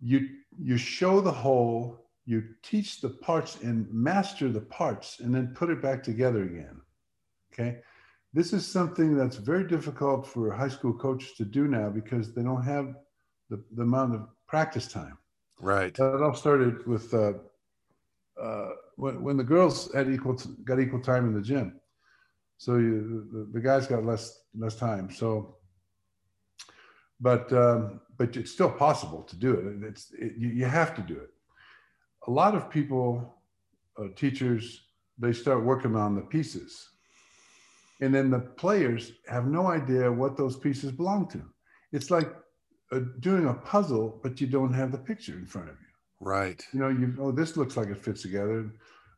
you 0.00 0.28
you 0.58 0.76
show 0.76 1.20
the 1.20 1.32
whole, 1.32 2.06
you 2.24 2.44
teach 2.62 3.00
the 3.00 3.10
parts 3.10 3.60
and 3.62 3.92
master 3.92 4.48
the 4.48 4.60
parts, 4.60 5.20
and 5.20 5.34
then 5.34 5.54
put 5.54 5.70
it 5.70 5.82
back 5.82 6.02
together 6.02 6.44
again. 6.44 6.80
Okay, 7.52 7.78
this 8.32 8.52
is 8.52 8.66
something 8.66 9.16
that's 9.16 9.36
very 9.36 9.64
difficult 9.66 10.26
for 10.26 10.52
high 10.52 10.68
school 10.68 10.92
coaches 10.92 11.32
to 11.36 11.44
do 11.44 11.68
now 11.68 11.88
because 11.88 12.34
they 12.34 12.42
don't 12.42 12.62
have 12.62 12.94
the, 13.48 13.62
the 13.74 13.82
amount 13.82 14.14
of 14.14 14.28
practice 14.46 14.88
time. 14.88 15.16
Right. 15.60 15.94
That 15.94 16.22
all 16.22 16.34
started 16.34 16.86
with 16.86 17.14
uh, 17.14 17.34
uh, 18.40 18.70
when, 18.96 19.22
when 19.22 19.36
the 19.36 19.44
girls 19.44 19.92
had 19.94 20.08
equal 20.10 20.34
got 20.64 20.80
equal 20.80 21.00
time 21.00 21.26
in 21.26 21.34
the 21.34 21.40
gym, 21.40 21.80
so 22.58 22.76
you, 22.76 23.28
the, 23.32 23.48
the 23.52 23.60
guys 23.60 23.86
got 23.86 24.04
less 24.04 24.40
less 24.56 24.76
time. 24.76 25.10
So, 25.10 25.56
but 27.20 27.52
um, 27.52 28.00
but 28.16 28.36
it's 28.36 28.52
still 28.52 28.70
possible 28.70 29.22
to 29.22 29.36
do 29.36 29.52
it. 29.54 29.88
It's 29.88 30.12
it, 30.12 30.34
you, 30.36 30.48
you 30.48 30.64
have 30.64 30.94
to 30.96 31.02
do 31.02 31.14
it. 31.14 31.30
A 32.26 32.30
lot 32.30 32.54
of 32.54 32.70
people, 32.70 33.36
uh, 33.98 34.08
teachers, 34.16 34.86
they 35.18 35.32
start 35.32 35.64
working 35.64 35.94
on 35.96 36.14
the 36.14 36.22
pieces, 36.22 36.88
and 38.00 38.14
then 38.14 38.30
the 38.30 38.40
players 38.40 39.12
have 39.28 39.46
no 39.46 39.66
idea 39.66 40.10
what 40.10 40.36
those 40.36 40.56
pieces 40.56 40.92
belong 40.92 41.28
to. 41.28 41.42
It's 41.92 42.10
like 42.10 42.34
uh, 42.92 43.00
doing 43.20 43.46
a 43.48 43.54
puzzle, 43.54 44.20
but 44.22 44.40
you 44.40 44.46
don't 44.46 44.72
have 44.72 44.92
the 44.92 44.98
picture 44.98 45.34
in 45.34 45.46
front 45.46 45.68
of 45.68 45.76
you. 45.80 45.83
Right. 46.20 46.64
You 46.72 46.80
know, 46.80 46.88
you 46.88 47.14
oh, 47.20 47.32
this 47.32 47.56
looks 47.56 47.76
like 47.76 47.88
it 47.88 48.02
fits 48.02 48.22
together, 48.22 48.72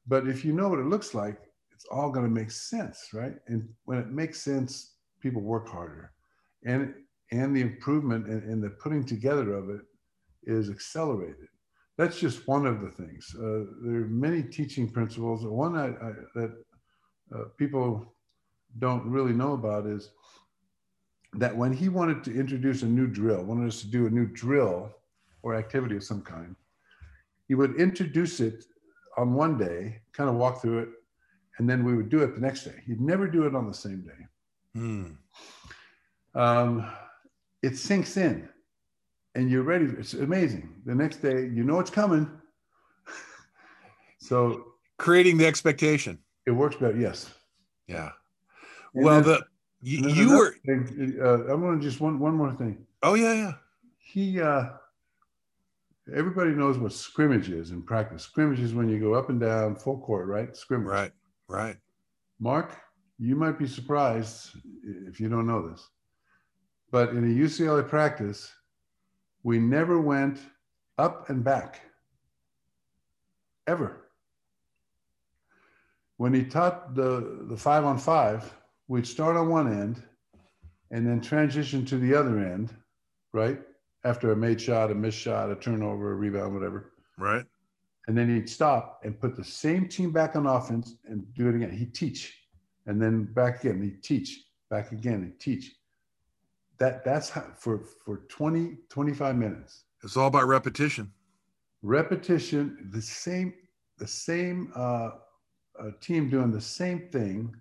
but 0.06 0.26
if 0.26 0.44
you 0.44 0.52
know 0.52 0.68
what 0.68 0.78
it 0.78 0.86
looks 0.86 1.14
like, 1.14 1.38
it's 1.72 1.86
all 1.90 2.10
going 2.10 2.26
to 2.26 2.32
make 2.32 2.50
sense, 2.50 3.10
right? 3.12 3.34
And 3.48 3.68
when 3.84 3.98
it 3.98 4.08
makes 4.08 4.40
sense, 4.40 4.94
people 5.20 5.42
work 5.42 5.68
harder, 5.68 6.12
and 6.64 6.94
and 7.32 7.54
the 7.54 7.60
improvement 7.60 8.26
and, 8.26 8.42
and 8.44 8.62
the 8.62 8.70
putting 8.70 9.04
together 9.04 9.52
of 9.54 9.70
it 9.70 9.82
is 10.44 10.70
accelerated. 10.70 11.48
That's 11.98 12.18
just 12.18 12.46
one 12.46 12.66
of 12.66 12.80
the 12.80 12.90
things. 12.90 13.34
Uh, 13.36 13.72
there 13.82 14.02
are 14.02 14.08
many 14.08 14.42
teaching 14.42 14.88
principles. 14.88 15.44
One 15.44 15.76
I, 15.76 15.88
I, 15.88 16.12
that 16.34 16.64
uh, 17.34 17.44
people 17.56 18.14
don't 18.78 19.04
really 19.06 19.32
know 19.32 19.54
about 19.54 19.86
is 19.86 20.10
that 21.34 21.56
when 21.56 21.72
he 21.72 21.88
wanted 21.88 22.22
to 22.24 22.38
introduce 22.38 22.82
a 22.82 22.86
new 22.86 23.06
drill, 23.06 23.42
wanted 23.44 23.68
us 23.68 23.80
to 23.80 23.88
do 23.88 24.06
a 24.06 24.10
new 24.10 24.26
drill 24.26 24.94
or 25.42 25.54
activity 25.54 25.96
of 25.96 26.04
some 26.04 26.22
kind, 26.22 26.54
he 27.48 27.54
would 27.54 27.76
introduce 27.76 28.40
it 28.40 28.64
on 29.16 29.34
one 29.34 29.56
day, 29.56 30.00
kind 30.12 30.28
of 30.28 30.36
walk 30.36 30.60
through 30.60 30.80
it, 30.80 30.88
and 31.58 31.68
then 31.68 31.84
we 31.84 31.96
would 31.96 32.08
do 32.08 32.22
it 32.22 32.34
the 32.34 32.40
next 32.40 32.64
day. 32.64 32.74
He'd 32.86 33.00
never 33.00 33.26
do 33.26 33.46
it 33.46 33.54
on 33.54 33.66
the 33.66 33.74
same 33.74 34.02
day. 34.02 34.26
Hmm. 34.74 35.06
Um, 36.34 36.90
it 37.62 37.78
sinks 37.78 38.16
in, 38.16 38.48
and 39.34 39.50
you're 39.50 39.62
ready. 39.62 39.86
It's 39.86 40.14
amazing. 40.14 40.82
The 40.84 40.94
next 40.94 41.16
day, 41.16 41.46
you 41.46 41.64
know 41.64 41.80
it's 41.80 41.90
coming. 41.90 42.28
so 44.18 44.64
creating 44.98 45.38
the 45.38 45.46
expectation. 45.46 46.18
It 46.46 46.50
works 46.50 46.76
better. 46.76 46.96
Yes. 46.96 47.32
Yeah. 47.86 48.10
And 48.94 49.04
well, 49.04 49.22
then, 49.22 49.24
the 49.24 49.46
you, 49.80 50.08
you 50.08 50.36
were. 50.36 50.54
Thing, 50.66 51.16
uh, 51.20 51.52
I'm 51.52 51.60
going 51.60 51.80
to 51.80 51.84
just 51.84 52.00
one 52.00 52.18
one 52.18 52.34
more 52.34 52.52
thing. 52.52 52.84
Oh 53.02 53.14
yeah, 53.14 53.32
yeah. 53.32 53.52
He. 53.98 54.40
uh 54.40 54.68
everybody 56.14 56.50
knows 56.50 56.78
what 56.78 56.92
scrimmage 56.92 57.50
is 57.50 57.70
in 57.70 57.82
practice. 57.82 58.22
Scrimmage 58.22 58.60
is 58.60 58.74
when 58.74 58.88
you 58.88 59.00
go 59.00 59.14
up 59.14 59.30
and 59.30 59.40
down 59.40 59.74
full 59.74 59.98
court, 59.98 60.26
right? 60.26 60.56
Scrimmage. 60.56 60.88
Right, 60.88 61.12
right. 61.48 61.76
Mark, 62.38 62.76
you 63.18 63.34
might 63.34 63.58
be 63.58 63.66
surprised 63.66 64.50
if 65.06 65.18
you 65.20 65.28
don't 65.28 65.46
know 65.46 65.68
this, 65.68 65.88
but 66.90 67.10
in 67.10 67.24
a 67.24 67.34
UCLA 67.34 67.88
practice, 67.88 68.52
we 69.42 69.58
never 69.58 70.00
went 70.00 70.38
up 70.98 71.30
and 71.30 71.42
back, 71.42 71.80
ever. 73.66 74.02
When 76.18 76.32
he 76.32 76.44
taught 76.44 76.94
the, 76.94 77.44
the 77.48 77.56
five 77.56 77.84
on 77.84 77.98
five, 77.98 78.54
we'd 78.88 79.06
start 79.06 79.36
on 79.36 79.48
one 79.48 79.72
end 79.72 80.02
and 80.90 81.06
then 81.06 81.20
transition 81.20 81.84
to 81.86 81.98
the 81.98 82.14
other 82.14 82.38
end, 82.38 82.74
right? 83.32 83.60
After 84.06 84.30
a 84.30 84.36
made 84.36 84.60
shot, 84.60 84.90
a 84.90 84.94
missed 84.94 85.18
shot, 85.18 85.50
a 85.50 85.56
turnover, 85.56 86.12
a 86.12 86.14
rebound, 86.14 86.54
whatever. 86.54 86.92
Right. 87.18 87.44
And 88.06 88.16
then 88.16 88.32
he'd 88.32 88.48
stop 88.48 89.00
and 89.04 89.20
put 89.20 89.34
the 89.34 89.44
same 89.44 89.88
team 89.88 90.12
back 90.12 90.36
on 90.36 90.46
offense 90.46 90.94
and 91.06 91.26
do 91.34 91.48
it 91.48 91.56
again. 91.56 91.72
He'd 91.72 91.92
teach 91.92 92.38
and 92.86 93.02
then 93.02 93.24
back 93.24 93.64
again. 93.64 93.82
He'd 93.82 94.02
teach, 94.02 94.44
back 94.70 94.92
again, 94.92 95.24
he'd 95.24 95.40
teach. 95.40 95.72
That 96.78 97.04
that's 97.04 97.30
how, 97.30 97.46
for 97.56 97.80
for 98.04 98.18
20, 98.28 98.76
25 98.90 99.36
minutes. 99.36 99.84
It's 100.04 100.16
all 100.16 100.28
about 100.28 100.46
repetition. 100.46 101.10
Repetition, 101.82 102.90
the 102.92 103.02
same, 103.02 103.54
the 103.98 104.06
same 104.06 104.72
uh, 104.76 105.10
uh, 105.80 105.90
team 106.00 106.28
doing 106.28 106.52
the 106.52 106.60
same 106.60 107.08
thing 107.10 107.54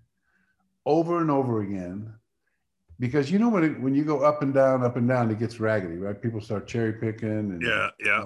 over 0.86 1.22
and 1.22 1.32
over 1.32 1.62
again 1.62 2.14
because 3.00 3.32
you 3.32 3.40
know 3.40 3.50
when 3.50 3.64
it, 3.64 3.80
when 3.82 3.96
you 3.96 4.04
go 4.04 4.22
up 4.22 4.42
and 4.42 4.54
down, 4.54 4.84
up 4.84 4.96
and 4.96 5.08
down, 5.08 5.32
it 5.32 5.40
gets 5.40 5.60
raggedy, 5.60 5.98
right? 5.98 6.22
People 6.22 6.42
start 6.42 6.68
cherry 6.68 6.94
picking. 6.94 7.30
And, 7.30 7.62
yeah, 7.62 7.90
yeah. 8.04 8.26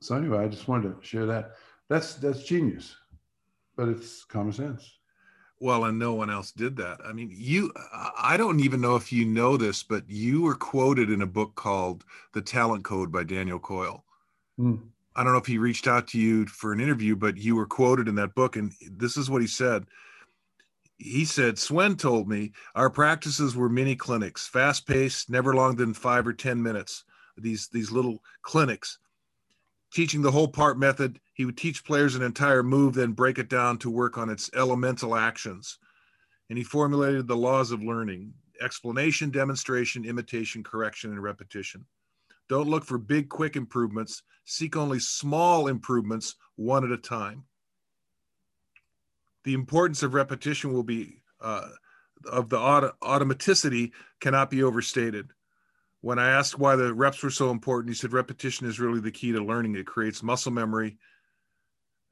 So 0.00 0.16
anyway, 0.16 0.38
I 0.38 0.48
just 0.48 0.68
wanted 0.68 1.00
to 1.00 1.06
share 1.06 1.26
that. 1.26 1.52
That's 1.88 2.14
that's 2.14 2.44
genius, 2.44 2.96
but 3.76 3.88
it's 3.88 4.24
common 4.24 4.52
sense. 4.52 4.98
Well, 5.60 5.84
and 5.84 5.96
no 5.96 6.14
one 6.14 6.28
else 6.28 6.50
did 6.50 6.76
that. 6.78 6.98
I 7.06 7.12
mean, 7.12 7.30
you, 7.32 7.72
I 8.18 8.36
don't 8.36 8.58
even 8.58 8.80
know 8.80 8.96
if 8.96 9.12
you 9.12 9.24
know 9.24 9.56
this, 9.56 9.84
but 9.84 10.02
you 10.08 10.42
were 10.42 10.56
quoted 10.56 11.08
in 11.08 11.22
a 11.22 11.26
book 11.26 11.54
called 11.54 12.04
The 12.32 12.42
Talent 12.42 12.82
Code 12.82 13.12
by 13.12 13.22
Daniel 13.22 13.60
Coyle. 13.60 14.04
Mm. 14.58 14.80
I 15.14 15.22
don't 15.22 15.32
know 15.32 15.38
if 15.38 15.46
he 15.46 15.58
reached 15.58 15.86
out 15.86 16.08
to 16.08 16.18
you 16.18 16.46
for 16.46 16.72
an 16.72 16.80
interview, 16.80 17.14
but 17.14 17.36
you 17.36 17.54
were 17.54 17.66
quoted 17.66 18.08
in 18.08 18.16
that 18.16 18.34
book. 18.34 18.56
And 18.56 18.72
this 18.90 19.16
is 19.16 19.30
what 19.30 19.40
he 19.40 19.46
said 19.46 19.86
he 21.02 21.24
said, 21.24 21.58
Swen 21.58 21.96
told 21.96 22.28
me 22.28 22.52
our 22.74 22.88
practices 22.88 23.56
were 23.56 23.68
mini 23.68 23.96
clinics, 23.96 24.46
fast 24.46 24.86
paced, 24.86 25.28
never 25.28 25.54
longer 25.54 25.84
than 25.84 25.94
five 25.94 26.26
or 26.26 26.32
10 26.32 26.62
minutes. 26.62 27.04
These, 27.36 27.68
these 27.68 27.90
little 27.90 28.22
clinics. 28.42 28.98
Teaching 29.92 30.22
the 30.22 30.30
whole 30.30 30.48
part 30.48 30.78
method, 30.78 31.20
he 31.34 31.44
would 31.44 31.56
teach 31.56 31.84
players 31.84 32.14
an 32.14 32.22
entire 32.22 32.62
move, 32.62 32.94
then 32.94 33.12
break 33.12 33.38
it 33.38 33.48
down 33.48 33.78
to 33.78 33.90
work 33.90 34.16
on 34.16 34.30
its 34.30 34.50
elemental 34.54 35.16
actions. 35.16 35.78
And 36.48 36.58
he 36.58 36.64
formulated 36.64 37.26
the 37.26 37.36
laws 37.36 37.72
of 37.72 37.82
learning 37.82 38.34
explanation, 38.60 39.30
demonstration, 39.30 40.04
imitation, 40.04 40.62
correction, 40.62 41.10
and 41.10 41.22
repetition. 41.22 41.84
Don't 42.48 42.68
look 42.68 42.84
for 42.84 42.98
big, 42.98 43.28
quick 43.28 43.56
improvements. 43.56 44.22
Seek 44.44 44.76
only 44.76 45.00
small 45.00 45.68
improvements, 45.68 46.36
one 46.56 46.84
at 46.84 46.90
a 46.90 46.98
time 46.98 47.44
the 49.44 49.54
importance 49.54 50.02
of 50.02 50.14
repetition 50.14 50.72
will 50.72 50.82
be 50.82 51.22
uh, 51.40 51.68
of 52.30 52.48
the 52.48 52.58
auto- 52.58 52.94
automaticity 53.02 53.92
cannot 54.20 54.50
be 54.50 54.62
overstated. 54.62 55.30
When 56.00 56.18
I 56.18 56.30
asked 56.30 56.58
why 56.58 56.76
the 56.76 56.92
reps 56.92 57.22
were 57.22 57.30
so 57.30 57.50
important, 57.50 57.90
he 57.90 57.94
said 57.94 58.12
repetition 58.12 58.66
is 58.66 58.80
really 58.80 59.00
the 59.00 59.10
key 59.10 59.32
to 59.32 59.44
learning. 59.44 59.76
It 59.76 59.86
creates 59.86 60.22
muscle 60.22 60.52
memory. 60.52 60.98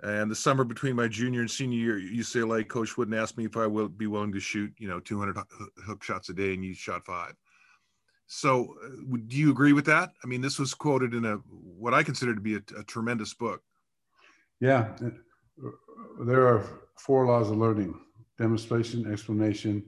And 0.03 0.31
the 0.31 0.37
summer 0.37 0.65
between 0.65 0.97
my 0.97 1.09
junior 1.09 1.41
and 1.41 1.51
senior 1.51 1.99
year 1.99 2.23
UCLA, 2.23 2.67
Coach 2.67 2.97
Wooden 2.97 3.15
ask 3.15 3.37
me 3.37 3.45
if 3.45 3.57
I 3.57 3.67
would 3.67 3.99
be 3.99 4.07
willing 4.07 4.33
to 4.33 4.41
shoot, 4.41 4.73
you 4.79 4.89
know, 4.89 4.99
200 5.01 5.37
hook 5.85 6.03
shots 6.03 6.31
a 6.31 6.33
day, 6.33 6.55
and 6.55 6.65
you 6.65 6.73
shot 6.73 7.05
five. 7.05 7.35
So, 8.27 8.77
uh, 8.83 9.17
do 9.27 9.37
you 9.37 9.51
agree 9.51 9.73
with 9.73 9.85
that? 9.87 10.13
I 10.23 10.27
mean, 10.27 10.41
this 10.41 10.59
was 10.59 10.73
quoted 10.73 11.15
in 11.15 11.25
a 11.25 11.37
what 11.51 11.93
I 11.93 12.03
consider 12.03 12.35
to 12.35 12.41
be 12.41 12.55
a, 12.55 12.63
a 12.79 12.85
tremendous 12.85 13.35
book. 13.35 13.61
Yeah, 14.61 14.93
there 16.21 16.47
are 16.47 16.65
four 17.01 17.27
laws 17.27 17.51
of 17.51 17.57
learning 17.57 17.95
demonstration, 18.39 19.11
explanation, 19.13 19.85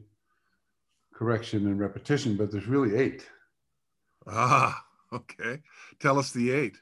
correction, 1.14 1.66
and 1.66 1.79
repetition, 1.79 2.37
but 2.37 2.51
there's 2.51 2.66
really 2.66 2.96
eight. 2.96 3.27
Ah, 4.27 4.85
okay. 5.12 5.61
Tell 6.01 6.18
us 6.18 6.33
the 6.33 6.51
eight. 6.51 6.77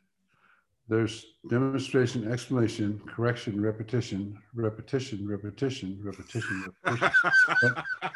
There's 0.89 1.25
demonstration, 1.49 2.31
explanation, 2.31 3.01
correction, 3.07 3.63
repetition, 3.63 4.37
repetition, 4.55 5.27
repetition, 5.29 6.01
repetition, 6.03 6.73
repetition. 6.85 7.75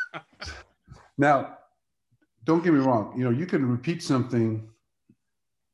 now, 1.19 1.59
don't 2.45 2.65
get 2.65 2.73
me 2.73 2.81
wrong. 2.81 3.15
You 3.17 3.25
know, 3.25 3.31
you 3.31 3.47
can 3.47 3.65
repeat 3.65 4.03
something 4.03 4.69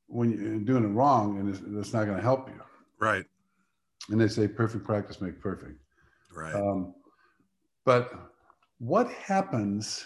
when 0.06 0.30
you're 0.30 0.58
doing 0.58 0.84
it 0.84 0.94
wrong, 0.94 1.38
and 1.38 1.48
it's, 1.48 1.60
it's 1.60 1.94
not 1.94 2.04
going 2.04 2.18
to 2.18 2.22
help 2.22 2.48
you. 2.48 2.60
Right. 2.98 3.24
And 4.10 4.20
they 4.20 4.28
say 4.28 4.46
perfect 4.46 4.84
practice 4.84 5.22
make 5.22 5.40
perfect. 5.40 5.78
Right. 6.32 6.54
Um, 6.54 6.94
but 7.84 8.12
what 8.78 9.10
happens 9.10 10.04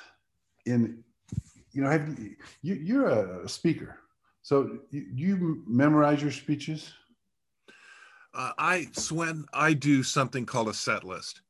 in, 0.67 1.03
you 1.73 1.83
know, 1.83 1.91
have 1.91 2.09
you, 2.19 2.37
you 2.63 2.75
you're 2.75 3.09
a 3.43 3.49
speaker, 3.49 3.99
so 4.43 4.79
you, 4.91 5.07
you 5.15 5.65
memorize 5.67 6.23
your 6.23 6.31
speeches? 6.31 6.93
Uh, 8.33 8.53
I 8.59 8.89
Swen, 8.93 9.45
I 9.53 9.75
do 9.75 10.03
something 10.03 10.45
called 10.45 10.69
a 10.69 10.75
set 10.75 11.05
list, 11.05 11.43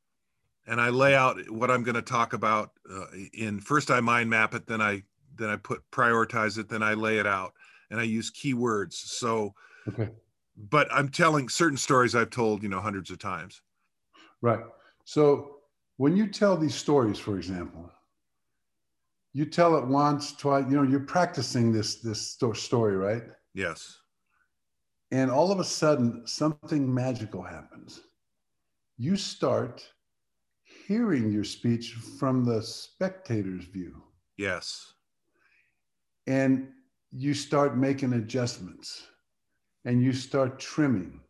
and 0.67 0.81
I 0.81 0.91
lay 0.91 1.15
out 1.15 1.39
what 1.51 1.71
I'm 1.71 1.83
going 1.83 1.95
to 1.95 2.03
talk 2.03 2.33
about. 2.33 2.73
Uh, 2.91 3.07
in 3.33 3.61
first, 3.61 3.91
I 3.91 4.01
mind 4.01 4.29
map 4.29 4.55
it, 4.55 4.67
then 4.67 4.83
I 4.83 5.03
then 5.37 5.51
I 5.51 5.57
put 5.57 5.83
prioritize 5.91 6.59
it, 6.59 6.69
then 6.69 6.83
I 6.83 6.95
lay 6.95 7.19
it 7.19 7.27
out, 7.27 7.55
and 7.91 8.01
I 8.01 8.05
use 8.05 8.31
keywords. 8.31 8.95
So, 8.95 9.55
Okay. 9.89 10.11
but 10.57 10.89
I'm 10.93 11.09
telling 11.09 11.49
certain 11.49 11.79
stories 11.79 12.15
I've 12.15 12.31
told, 12.31 12.63
you 12.63 12.69
know, 12.69 12.81
hundreds 12.81 13.11
of 13.11 13.19
times. 13.19 13.63
Right. 14.45 14.61
So 15.07 15.61
when 15.97 16.19
you 16.19 16.27
tell 16.27 16.55
these 16.59 16.75
stories, 16.75 17.19
for 17.19 17.39
example, 17.39 17.91
you 19.33 19.47
tell 19.47 19.75
it 19.79 19.87
once, 19.87 20.37
twice, 20.37 20.67
you 20.69 20.77
know, 20.77 20.83
you're 20.83 21.01
practicing 21.01 21.73
this 21.73 22.03
this 22.03 22.21
sto- 22.33 22.53
story, 22.53 22.95
right? 22.95 23.23
Yes. 23.55 23.99
And 25.11 25.31
all 25.31 25.51
of 25.51 25.61
a 25.61 25.65
sudden, 25.65 26.27
something 26.27 26.93
magical 26.93 27.43
happens. 27.43 28.03
You 28.99 29.17
start 29.17 29.83
hearing 30.87 31.33
your 31.33 31.45
speech 31.45 31.95
from 32.19 32.45
the 32.45 32.61
spectator's 32.63 33.65
view, 33.65 34.03
Yes. 34.37 34.93
and 36.27 36.69
you 37.13 37.33
start 37.33 37.79
making 37.79 38.13
adjustments, 38.13 39.07
and 39.87 40.03
you 40.03 40.13
start 40.13 40.59
trimming 40.59 41.23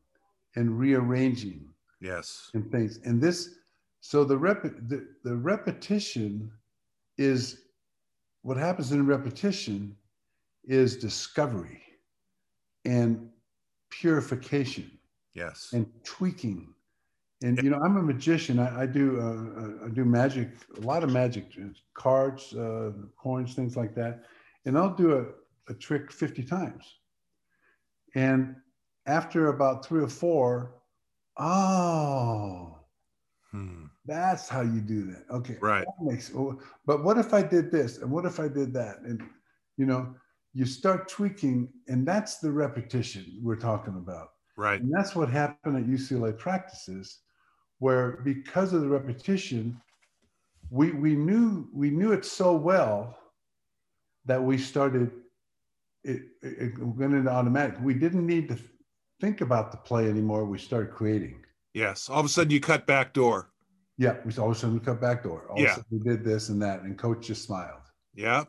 and 0.56 0.80
rearranging 0.80 1.73
Yes. 2.04 2.50
and 2.52 2.70
things. 2.70 3.00
And 3.04 3.20
this, 3.20 3.56
so 4.00 4.24
the 4.24 4.36
rep, 4.36 4.62
the, 4.62 5.06
the 5.24 5.34
repetition 5.34 6.52
is 7.16 7.62
what 8.42 8.58
happens 8.58 8.92
in 8.92 9.06
repetition 9.06 9.96
is 10.64 10.96
discovery 10.96 11.82
and 12.84 13.28
purification 13.90 14.90
Yes. 15.34 15.70
and 15.72 15.86
tweaking. 16.04 16.68
And 17.42 17.60
you 17.62 17.70
know, 17.70 17.80
I'm 17.84 17.96
a 17.96 18.02
magician. 18.02 18.58
I, 18.58 18.82
I 18.82 18.86
do 18.86 19.20
uh, 19.20 19.86
I 19.86 19.88
do 19.88 20.04
magic, 20.04 20.50
a 20.76 20.80
lot 20.80 21.02
of 21.02 21.10
magic, 21.10 21.46
uh, 21.60 21.68
cards, 21.94 22.54
uh, 22.54 22.92
coins, 23.16 23.54
things 23.54 23.76
like 23.76 23.94
that. 23.96 24.24
And 24.64 24.78
I'll 24.78 24.94
do 24.94 25.18
a, 25.18 25.72
a 25.72 25.74
trick 25.74 26.12
50 26.12 26.42
times. 26.44 26.84
And 28.14 28.54
after 29.06 29.48
about 29.48 29.84
three 29.84 30.02
or 30.02 30.08
four, 30.08 30.74
oh, 31.36 32.78
Hmm. 33.54 33.84
that's 34.04 34.48
how 34.48 34.62
you 34.62 34.80
do 34.80 35.04
that. 35.06 35.26
Okay. 35.30 35.56
Right. 35.60 35.84
That 35.84 36.04
makes, 36.04 36.32
oh, 36.34 36.60
but 36.84 37.04
what 37.04 37.18
if 37.18 37.32
I 37.32 37.40
did 37.40 37.70
this? 37.70 37.98
And 37.98 38.10
what 38.10 38.24
if 38.24 38.40
I 38.40 38.48
did 38.48 38.74
that? 38.74 38.98
And, 39.02 39.22
you 39.76 39.86
know, 39.86 40.12
you 40.54 40.66
start 40.66 41.08
tweaking, 41.08 41.68
and 41.86 42.04
that's 42.04 42.38
the 42.38 42.50
repetition 42.50 43.38
we're 43.40 43.54
talking 43.54 43.94
about. 43.94 44.30
Right. 44.56 44.80
And 44.80 44.92
that's 44.92 45.14
what 45.14 45.30
happened 45.30 45.76
at 45.76 45.84
UCLA 45.84 46.36
practices, 46.36 47.20
where 47.78 48.22
because 48.24 48.72
of 48.72 48.80
the 48.80 48.88
repetition, 48.88 49.80
we, 50.70 50.90
we 50.90 51.14
knew 51.14 51.68
we 51.72 51.90
knew 51.90 52.12
it 52.12 52.24
so 52.24 52.56
well 52.56 53.16
that 54.24 54.42
we 54.42 54.58
started 54.58 55.12
it, 56.02 56.22
it, 56.42 56.72
it 56.76 56.78
went 56.78 57.14
into 57.14 57.30
automatic. 57.30 57.76
We 57.80 57.94
didn't 57.94 58.26
need 58.26 58.48
to 58.48 58.58
think 59.24 59.40
about 59.40 59.70
the 59.72 59.78
play 59.78 60.08
anymore. 60.10 60.44
We 60.44 60.58
started 60.58 60.90
creating. 60.92 61.36
Yes. 61.72 62.10
All 62.10 62.20
of 62.20 62.26
a 62.26 62.28
sudden, 62.28 62.50
you 62.50 62.60
cut 62.60 62.86
back 62.86 63.14
door. 63.14 63.50
Yeah, 63.96 64.16
we 64.24 64.36
all 64.36 64.50
of 64.50 64.56
a 64.56 64.58
sudden 64.58 64.74
we 64.78 64.84
cut 64.84 65.00
back 65.00 65.22
door. 65.22 65.46
All 65.48 65.58
Yeah. 65.58 65.64
of 65.64 65.70
a 65.70 65.74
sudden 65.76 65.86
we 65.90 65.98
did 66.10 66.24
this 66.24 66.50
and 66.50 66.60
that, 66.60 66.82
and 66.82 66.98
coach 66.98 67.26
just 67.26 67.42
smiled. 67.44 67.80
Yeah. 68.14 68.44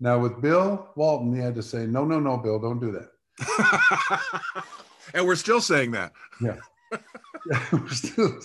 Now 0.00 0.18
with 0.18 0.40
Bill 0.40 0.88
Walton, 0.96 1.34
he 1.34 1.40
had 1.40 1.54
to 1.56 1.62
say, 1.62 1.86
no, 1.86 2.04
no, 2.04 2.18
no, 2.18 2.38
Bill, 2.38 2.58
don't 2.58 2.80
do 2.80 2.92
that. 2.92 3.10
and 5.14 5.26
we're 5.26 5.34
still 5.36 5.60
saying 5.60 5.90
that. 5.92 6.12
Yeah. 6.40 6.56
We're 7.72 7.88
still- 7.88 8.40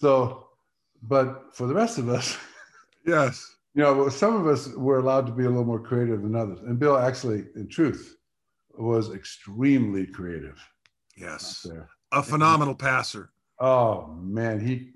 so, 0.00 0.48
but 1.02 1.54
for 1.56 1.66
the 1.66 1.74
rest 1.74 1.98
of 1.98 2.08
us, 2.08 2.36
Yes. 3.06 3.56
you 3.74 3.82
know, 3.82 4.08
some 4.08 4.34
of 4.36 4.46
us 4.46 4.68
were 4.76 4.98
allowed 4.98 5.26
to 5.26 5.32
be 5.32 5.44
a 5.44 5.48
little 5.48 5.64
more 5.64 5.80
creative 5.80 6.22
than 6.22 6.34
others. 6.34 6.60
And 6.60 6.78
Bill 6.78 6.98
actually, 6.98 7.46
in 7.56 7.68
truth, 7.68 8.17
was 8.78 9.12
extremely 9.12 10.06
creative 10.06 10.58
Yes. 11.18 11.66
A 12.12 12.22
phenomenal 12.22 12.74
passer. 12.74 13.30
Oh 13.58 14.06
man, 14.20 14.60
he 14.60 14.92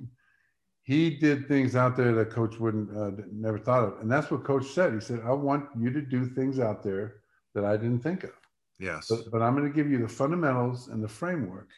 he 0.83 1.11
did 1.19 1.49
things 1.49 1.75
out 1.77 1.97
there 1.97 2.15
that 2.15 2.31
coach 2.31 2.59
wouldn't 2.59 2.97
uh, 2.97 3.11
never 3.33 3.59
thought 3.59 3.85
of, 3.85 4.01
and 4.01 4.11
that's 4.11 4.31
what 4.31 4.45
coach 4.45 4.67
said. 4.67 4.95
He 4.95 5.01
said, 5.01 5.21
"I 5.25 5.33
want 5.33 5.69
you 5.79 5.91
to 5.91 6.01
do 6.01 6.27
things 6.27 6.59
out 6.59 6.83
there 6.83 7.23
that 7.55 7.65
I 7.65 7.77
didn't 7.77 8.01
think 8.01 8.25
of, 8.25 8.33
Yes. 8.79 9.09
but, 9.09 9.31
but 9.31 9.43
I'm 9.43 9.57
going 9.57 9.71
to 9.71 9.75
give 9.75 9.91
you 9.91 9.99
the 9.99 10.09
fundamentals 10.09 10.89
and 10.89 11.03
the 11.03 11.09
framework, 11.09 11.69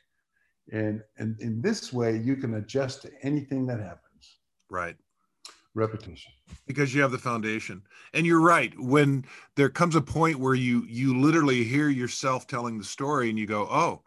and 0.72 1.02
and 1.16 1.40
in 1.40 1.62
this 1.62 1.92
way 1.92 2.18
you 2.18 2.36
can 2.36 2.54
adjust 2.54 3.02
to 3.02 3.10
anything 3.22 3.66
that 3.66 3.80
happens. 3.80 4.38
Right. 4.70 4.96
Repetition. 5.74 6.32
because 6.66 6.94
you 6.94 7.02
have 7.02 7.10
the 7.10 7.18
foundation. 7.18 7.82
And 8.12 8.24
you're 8.24 8.40
right 8.40 8.72
when 8.78 9.24
there 9.56 9.68
comes 9.68 9.96
a 9.96 10.00
point 10.00 10.38
where 10.38 10.54
you 10.54 10.84
you 10.88 11.18
literally 11.18 11.64
hear 11.64 11.88
yourself 11.88 12.46
telling 12.46 12.78
the 12.78 12.84
story 12.84 13.28
and 13.28 13.38
you 13.38 13.46
go 13.46 13.66
oh 13.70 14.02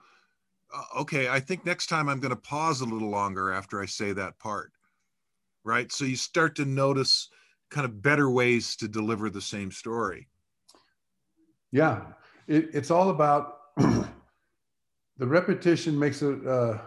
uh, 0.74 1.02
okay 1.02 1.28
i 1.30 1.40
think 1.40 1.66
next 1.66 1.88
time 1.88 2.08
i'm 2.08 2.20
going 2.20 2.34
to 2.34 2.42
pause 2.42 2.82
a 2.82 2.86
little 2.86 3.10
longer 3.10 3.52
after 3.52 3.82
i 3.82 3.86
say 3.86 4.14
that 4.14 4.40
part. 4.40 4.72
Right? 5.66 5.92
So 5.92 6.06
you 6.06 6.16
start 6.16 6.56
to 6.56 6.66
notice 6.66 7.30
kind 7.70 7.84
of 7.84 8.02
better 8.02 8.30
ways 8.30 8.78
to 8.78 8.88
deliver 8.88 9.30
the 9.30 9.42
same 9.42 9.72
story. 9.72 10.30
Yeah, 11.72 12.02
it, 12.48 12.70
it's 12.74 12.92
all 12.92 13.10
about 13.10 13.58
the 13.78 14.08
repetition 15.20 16.00
makes 16.00 16.22
it 16.22 16.48
uh, 16.48 16.78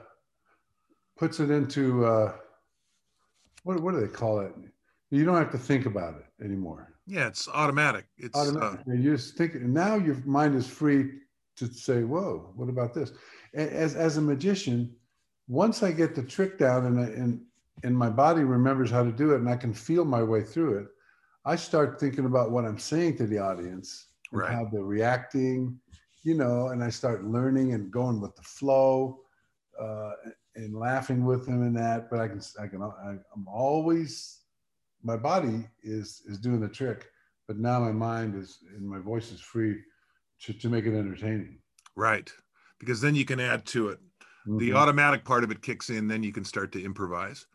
puts 1.19 1.39
it 1.41 1.51
into 1.51 2.07
uh, 2.07 2.33
what 3.63 3.81
what 3.81 3.93
do 3.95 4.01
they 4.01 4.09
call 4.09 4.41
it? 4.41 4.53
You 5.11 5.25
don't 5.25 5.37
have 5.37 5.51
to 5.53 5.59
think 5.59 5.87
about 5.87 6.15
it 6.21 6.45
anymore. 6.45 6.95
yeah 7.07 7.27
it's 7.27 7.49
automatic 7.49 8.07
it's 8.19 8.39
uh, 8.39 8.41
Automatic. 8.43 8.81
you 8.87 9.13
just 9.17 9.37
think, 9.37 9.55
now 9.55 9.97
your 9.97 10.17
mind 10.25 10.55
is 10.55 10.67
free 10.67 11.03
to 11.57 11.67
say, 11.67 12.05
"Whoa, 12.05 12.53
what 12.57 12.69
about 12.69 12.95
this?" 12.95 13.13
As 13.55 13.95
as 13.97 14.17
a 14.17 14.21
magician, 14.21 14.95
once 15.49 15.83
I 15.83 15.91
get 15.93 16.15
the 16.15 16.23
trick 16.23 16.59
down 16.59 16.87
and 16.87 16.97
I, 17.01 17.07
and 17.23 17.41
and 17.85 17.97
my 17.97 18.11
body 18.11 18.43
remembers 18.45 18.91
how 18.91 19.03
to 19.03 19.13
do 19.13 19.33
it, 19.33 19.41
and 19.41 19.49
I 19.49 19.57
can 19.57 19.73
feel 19.75 20.05
my 20.05 20.23
way 20.23 20.43
through 20.43 20.79
it, 20.81 20.87
I 21.45 21.57
start 21.57 21.99
thinking 21.99 22.27
about 22.27 22.51
what 22.53 22.65
I'm 22.65 22.79
saying 22.79 23.17
to 23.19 23.27
the 23.27 23.39
audience 23.39 23.89
and 24.33 24.43
Right. 24.43 24.53
how 24.55 24.65
they're 24.71 24.85
reacting, 24.85 25.81
you 26.23 26.35
know, 26.37 26.69
and 26.69 26.85
I 26.85 26.91
start 26.91 27.25
learning 27.25 27.73
and 27.75 27.91
going 27.91 28.21
with 28.21 28.37
the 28.37 28.43
flow. 28.59 29.21
Uh, 29.81 30.13
and 30.65 30.75
laughing 30.75 31.25
with 31.25 31.47
them 31.47 31.63
and 31.63 31.77
that, 31.77 32.11
but 32.11 32.21
I 32.21 32.29
can, 32.29 32.41
I 32.61 32.67
can, 32.67 32.83
I, 32.83 33.17
I'm 33.35 33.49
always, 33.49 34.41
my 35.03 35.17
body 35.17 35.67
is 35.83 36.23
is 36.27 36.39
doing 36.39 36.61
the 36.61 36.69
trick, 36.69 37.09
but 37.49 37.59
now 37.59 37.81
my 37.81 37.93
mind 37.93 38.35
is 38.37 38.59
and 38.77 38.89
my 38.89 38.99
voice 38.99 39.33
is 39.33 39.41
free 39.41 39.81
to, 40.43 40.53
to 40.53 40.69
make 40.69 40.85
it 40.87 40.97
entertaining. 40.97 41.59
right. 41.97 42.33
Because 42.79 43.01
then 43.01 43.15
you 43.15 43.25
can 43.25 43.41
add 43.41 43.67
to 43.67 43.89
it. 43.89 44.01
The 44.57 44.71
Mhm. 44.71 44.77
automatic 44.77 45.25
part 45.25 45.45
of 45.45 45.51
it 45.51 45.63
kicks 45.63 45.91
in 45.91 46.09
then 46.09 46.23
you 46.23 46.33
can 46.33 46.45
start 46.45 46.73
to 46.73 46.83
improvise. 46.83 47.47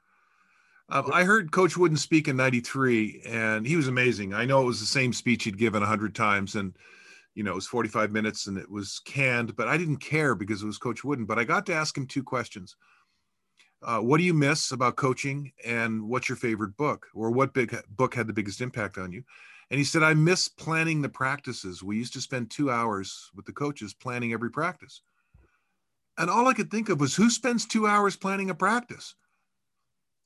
Um, 0.90 1.10
i 1.12 1.24
heard 1.24 1.52
coach 1.52 1.76
wooden 1.78 1.98
speak 1.98 2.28
in 2.28 2.36
93 2.38 3.22
and 3.26 3.66
he 3.66 3.76
was 3.76 3.88
amazing. 3.88 4.34
I 4.34 4.46
know 4.46 4.62
it 4.62 4.66
was 4.66 4.80
the 4.80 4.86
same 4.86 5.14
speech 5.14 5.44
he'd 5.46 5.58
given 5.58 5.82
100 5.82 6.14
times 6.14 6.56
and 6.56 6.78
you 7.34 7.44
know 7.44 7.52
it 7.52 7.56
was 7.56 7.68
45 7.68 8.12
minutes 8.12 8.48
and 8.48 8.58
it 8.58 8.70
was 8.70 9.00
canned 9.00 9.56
but 9.56 9.68
i 9.68 9.78
didn't 9.78 9.98
care 9.98 10.36
because 10.36 10.62
it 10.64 10.66
was 10.68 10.78
coach 10.78 11.04
wooden. 11.04 11.26
But 11.26 11.40
i 11.40 11.44
got 11.44 11.66
to 11.68 11.74
ask 11.74 11.98
him 11.98 12.06
two 12.08 12.24
questions 12.24 12.76
uh, 13.86 14.00
what 14.00 14.18
do 14.18 14.24
you 14.24 14.34
miss 14.34 14.72
about 14.72 14.96
coaching 14.96 15.52
and 15.66 16.02
what's 16.02 16.28
your 16.28 16.36
favorite 16.36 16.76
book 16.76 17.08
or 17.14 17.32
what 17.32 17.54
big 17.54 17.76
book 17.90 18.14
had 18.14 18.28
the 18.28 18.34
biggest 18.34 18.62
impact 18.62 18.98
on 18.98 19.12
you 19.12 19.24
and 19.72 19.78
he 19.78 19.84
said 19.84 20.04
i 20.04 20.14
miss 20.14 20.48
planning 20.48 21.02
the 21.02 21.10
practices 21.10 21.82
we 21.84 21.98
used 21.98 22.14
to 22.14 22.22
spend 22.22 22.50
two 22.50 22.70
hours 22.70 23.32
with 23.36 23.46
the 23.46 23.54
coaches 23.54 23.94
planning 23.94 24.34
every 24.34 24.52
practice 24.52 25.02
and 26.18 26.30
all 26.30 26.48
I 26.48 26.54
could 26.54 26.72
think 26.72 26.90
of 26.90 27.00
was 27.00 27.16
who 27.16 27.30
spends 27.30 27.66
two 27.66 27.88
hours 27.88 28.16
planning 28.16 28.50
a 28.50 28.56
practice? 28.56 29.16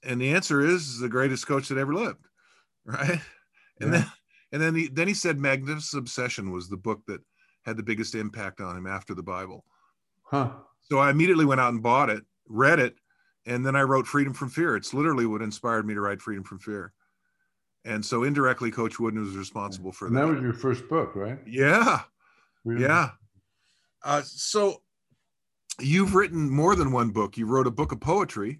And 0.03 0.21
the 0.21 0.33
answer 0.33 0.61
is 0.61 0.99
the 0.99 1.09
greatest 1.09 1.47
coach 1.47 1.67
that 1.69 1.77
ever 1.77 1.93
lived, 1.93 2.25
right? 2.85 3.19
And 3.81 3.93
then 3.93 4.05
and 4.51 4.61
then 4.61 4.75
he 4.75 4.87
then 4.87 5.07
he 5.07 5.13
said 5.13 5.39
Magnificent 5.39 5.99
Obsession 5.99 6.51
was 6.51 6.69
the 6.69 6.77
book 6.77 7.01
that 7.07 7.21
had 7.63 7.77
the 7.77 7.83
biggest 7.83 8.15
impact 8.15 8.61
on 8.61 8.77
him 8.77 8.87
after 8.87 9.13
the 9.13 9.23
Bible. 9.23 9.65
Huh. 10.23 10.51
So 10.81 10.99
I 10.99 11.09
immediately 11.09 11.45
went 11.45 11.61
out 11.61 11.73
and 11.73 11.83
bought 11.83 12.09
it, 12.09 12.23
read 12.47 12.79
it, 12.79 12.95
and 13.49 13.65
then 13.65 13.75
I 13.75 13.81
wrote 13.81 14.05
Freedom 14.07 14.33
from 14.33 14.49
Fear. 14.49 14.75
It's 14.75 14.93
literally 14.93 15.25
what 15.25 15.41
inspired 15.41 15.85
me 15.85 15.93
to 15.95 16.01
write 16.01 16.21
Freedom 16.21 16.43
from 16.43 16.59
Fear. 16.59 16.93
And 17.83 18.05
so 18.05 18.23
indirectly, 18.23 18.71
Coach 18.71 18.99
Wooden 18.99 19.19
was 19.23 19.35
responsible 19.35 19.91
for 19.91 20.05
And 20.07 20.15
that. 20.15 20.21
that 20.27 20.33
was 20.33 20.41
your 20.41 20.53
first 20.53 20.87
book, 20.87 21.15
right? 21.15 21.39
yeah. 21.47 22.01
Really? 22.63 22.83
Yeah. 22.83 23.11
Uh, 24.03 24.21
so 24.23 24.81
you've 25.79 26.13
written 26.13 26.49
more 26.49 26.75
than 26.75 26.91
one 26.91 27.09
book. 27.09 27.37
You 27.37 27.45
wrote 27.47 27.67
a 27.67 27.71
book 27.71 27.91
of 27.91 27.99
poetry, 27.99 28.59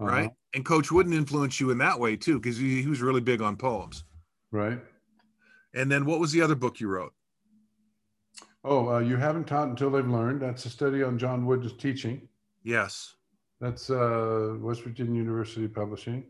Uh-huh. 0.00 0.10
right? 0.10 0.30
And 0.54 0.64
Coach 0.64 0.90
Wooden 0.90 1.12
influenced 1.12 1.60
you 1.60 1.70
in 1.70 1.78
that 1.78 2.00
way 2.00 2.16
too, 2.16 2.40
because 2.40 2.56
he, 2.58 2.82
he 2.82 2.88
was 2.88 3.00
really 3.00 3.20
big 3.20 3.40
on 3.40 3.56
poems. 3.56 4.04
Right. 4.50 4.80
And 5.74 5.90
then 5.90 6.04
what 6.04 6.18
was 6.18 6.32
the 6.32 6.42
other 6.42 6.54
book 6.54 6.80
you 6.80 6.88
wrote? 6.88 7.14
Oh, 8.64 8.94
uh, 8.94 8.98
you 9.00 9.16
haven't 9.16 9.46
taught 9.46 9.68
until 9.68 9.90
they've 9.90 10.06
learned. 10.06 10.40
That's 10.42 10.64
a 10.66 10.70
study 10.70 11.02
on 11.02 11.18
John 11.18 11.46
Wooden's 11.46 11.72
teaching. 11.74 12.28
Yes. 12.64 13.14
That's 13.62 13.90
uh, 13.90 14.56
West 14.58 14.82
Virginia 14.82 15.14
University 15.22 15.68
Publishing. 15.68 16.24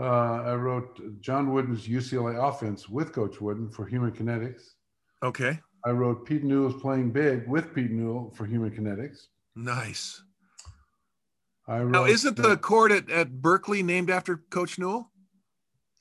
Uh, 0.00 0.42
I 0.42 0.54
wrote 0.54 1.00
John 1.20 1.52
Wooden's 1.52 1.88
UCLA 1.88 2.48
offense 2.48 2.88
with 2.88 3.12
Coach 3.12 3.40
Wooden 3.40 3.70
for 3.70 3.86
Human 3.86 4.12
Kinetics. 4.12 4.62
Okay. 5.22 5.58
I 5.84 5.90
wrote 5.90 6.24
Pete 6.24 6.44
Newell's 6.44 6.80
Playing 6.80 7.10
Big 7.10 7.48
with 7.48 7.74
Pete 7.74 7.90
Newell 7.90 8.32
for 8.36 8.46
Human 8.46 8.70
Kinetics. 8.70 9.26
Nice. 9.56 10.22
I 11.66 11.78
wrote, 11.80 11.90
Now, 11.90 12.04
isn't 12.04 12.36
the 12.36 12.56
court 12.56 12.92
at, 12.92 13.10
at 13.10 13.42
Berkeley 13.42 13.82
named 13.82 14.08
after 14.08 14.36
Coach 14.50 14.78
Newell? 14.78 15.10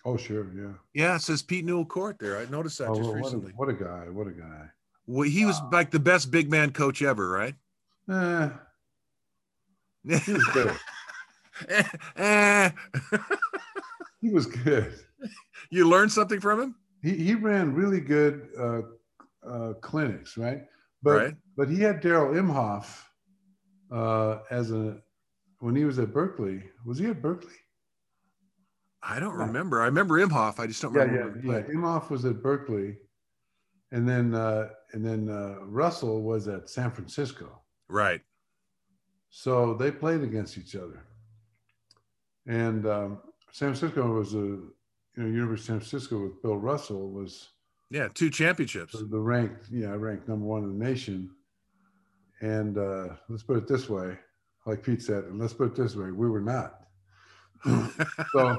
Oh, 0.06 0.18
sure. 0.18 0.52
Yeah. 0.56 0.74
Yeah, 0.94 1.16
it 1.16 1.22
says 1.24 1.42
Pete 1.42 1.66
Newell 1.66 1.86
Court 1.86 2.18
there. 2.20 2.38
I 2.38 2.46
noticed 2.46 2.78
that 2.78 2.90
Oh, 2.90 2.96
just 2.96 3.02
well, 3.10 3.14
what, 3.14 3.18
a, 3.20 3.24
recently. 3.38 3.52
what 3.56 3.70
a 3.70 3.74
guy. 3.74 4.10
What 4.10 4.28
a 4.28 4.32
guy. 4.32 4.70
Well, 5.08 5.28
he 5.28 5.46
was 5.46 5.60
like 5.72 5.90
the 5.92 6.00
best 6.00 6.30
big 6.30 6.52
man 6.52 6.72
coach 6.72 7.02
ever, 7.02 7.28
right? 7.30 7.56
Eh, 8.10 8.50
he 10.08 10.34
was 10.34 10.46
good. 10.54 10.76
He 14.22 14.30
was 14.30 14.46
good. 14.46 14.94
you 15.70 15.88
learned 15.88 16.12
something 16.12 16.40
from 16.40 16.62
him? 16.62 16.76
He, 17.02 17.12
he 17.18 17.36
ran 17.36 17.74
really 17.74 18.00
good 18.00 18.48
uh, 18.58 18.82
uh, 19.46 19.74
clinics, 19.82 20.38
right? 20.38 20.62
But 21.02 21.12
Right. 21.18 21.36
but 21.58 21.68
he 21.70 21.80
had 21.82 22.02
Darrall 22.02 22.34
Imhoff 22.34 23.04
uh, 23.92 24.40
as 24.50 24.72
a 24.72 25.02
when 25.60 25.76
he 25.76 25.84
was 25.84 26.00
at 26.00 26.14
Berkeley. 26.14 26.64
Was 26.86 26.98
he 27.00 27.08
at 27.08 27.22
Berkeley? 27.22 27.52
I 29.02 29.20
don't 29.20 29.38
Yeah. 29.38 29.46
remember. 29.48 29.82
I 29.82 29.86
remember 29.88 30.16
Imhoff. 30.26 30.58
I 30.60 30.68
just 30.68 30.82
don't 30.82 30.94
Yeah, 30.94 31.02
remember. 31.04 31.42
yeah, 31.44 31.58
yeah. 31.58 31.64
Imhoff 31.76 32.10
was 32.10 32.24
at 32.24 32.42
Berkeley, 32.42 32.96
and 33.92 34.08
then 34.08 34.34
uh, 34.34 34.70
and 34.94 35.06
then 35.06 35.28
uh, 35.30 35.58
Russell 35.66 36.22
was 36.24 36.48
at 36.48 36.70
San 36.70 36.92
Francisco. 36.92 37.62
Right. 37.90 38.22
So 39.36 39.74
they 39.74 39.90
played 39.90 40.22
against 40.22 40.60
each 40.60 40.76
other. 40.76 41.04
And 42.46 42.86
um, 42.86 43.18
San 43.52 43.74
Francisco 43.74 44.08
was 44.08 44.36
a, 44.36 44.38
you 44.38 44.70
know, 45.18 45.26
University 45.26 45.54
of 45.54 45.66
San 45.66 45.80
Francisco 45.80 46.22
with 46.22 46.40
Bill 46.44 46.58
Russell 46.58 47.10
was 47.10 47.50
Yeah, 47.90 48.10
two 48.14 48.30
championships. 48.30 48.94
the 48.94 49.20
ranked, 49.20 49.70
yeah, 49.72 49.88
ranked 49.98 50.28
number 50.28 50.46
one 50.46 50.64
in 50.66 50.78
the 50.78 50.86
nation. 50.86 51.32
And 52.42 52.78
uh, 52.78 53.16
let's 53.28 53.42
put 53.42 53.58
it 53.58 53.68
this 53.68 53.90
way, 53.90 54.20
like 54.68 54.84
Pete 54.84 55.02
said, 55.02 55.24
and 55.24 55.40
let's 55.40 55.54
put 55.54 55.70
it 55.70 55.76
this 55.76 55.96
way, 55.96 56.12
we 56.12 56.30
were 56.30 56.40
not. 56.40 56.82
so, 57.66 58.58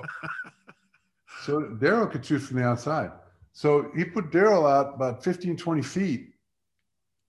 so 1.42 1.60
Darrall 1.78 2.10
could 2.10 2.26
shoot 2.26 2.40
from 2.40 2.56
the 2.56 2.64
outside. 2.64 3.12
So 3.52 3.92
he 3.96 4.04
put 4.04 4.32
Darrall 4.32 4.68
out 4.68 4.96
about 4.96 5.22
15, 5.22 5.56
20 5.56 5.82
feet, 5.82 6.30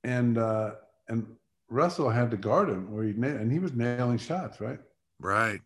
and 0.04 0.40
uh, 0.40 0.72
and 1.10 1.28
Russell 1.70 2.10
had 2.10 2.32
to 2.32 2.38
guard 2.38 2.70
him, 2.70 2.92
where 2.92 3.04
he 3.04 3.12
and 3.12 3.52
he 3.52 3.60
was 3.60 3.74
nailing 3.74 4.18
shots, 4.18 4.62
right? 4.62 4.80
right. 5.20 5.62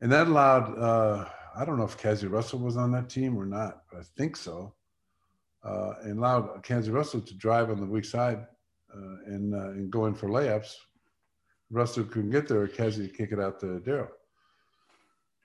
And 0.00 0.12
that 0.12 0.28
allowed 0.28 0.78
uh, 0.78 1.28
I 1.58 1.64
don't 1.64 1.76
know 1.76 1.84
if 1.84 1.98
K.C. 1.98 2.26
Russell 2.26 2.60
was 2.60 2.76
on 2.76 2.92
that 2.92 3.10
team 3.10 3.36
or 3.36 3.44
not, 3.44 3.82
but 3.90 4.00
I 4.00 4.04
think 4.16 4.36
so. 4.36 4.74
Uh, 5.64 5.94
and 6.02 6.18
allowed 6.18 6.62
K.C. 6.62 6.90
Russell 6.90 7.20
to 7.20 7.34
drive 7.34 7.70
on 7.70 7.80
the 7.80 7.86
weak 7.86 8.04
side 8.04 8.46
uh, 8.94 9.16
and 9.26 9.54
uh, 9.54 9.70
and 9.70 9.90
go 9.90 10.06
in 10.06 10.14
for 10.14 10.28
layups. 10.28 10.74
Russell 11.70 12.04
couldn't 12.04 12.30
get 12.30 12.48
there. 12.48 12.66
K.C. 12.68 13.08
kick 13.08 13.32
it 13.32 13.40
out 13.40 13.60
to 13.60 13.80
Darrall. 13.80 14.08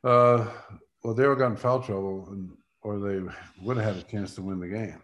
Uh, 0.04 0.50
well, 1.04 1.16
Darrall 1.16 1.38
got 1.38 1.52
in 1.52 1.58
foul 1.58 1.82
trouble, 1.82 2.28
and 2.32 2.52
or 2.82 3.00
they 3.00 3.22
would 3.62 3.78
have 3.78 3.96
had 3.96 4.04
a 4.04 4.08
chance 4.08 4.36
to 4.36 4.42
win 4.42 4.60
the 4.60 4.68
game. 4.68 5.02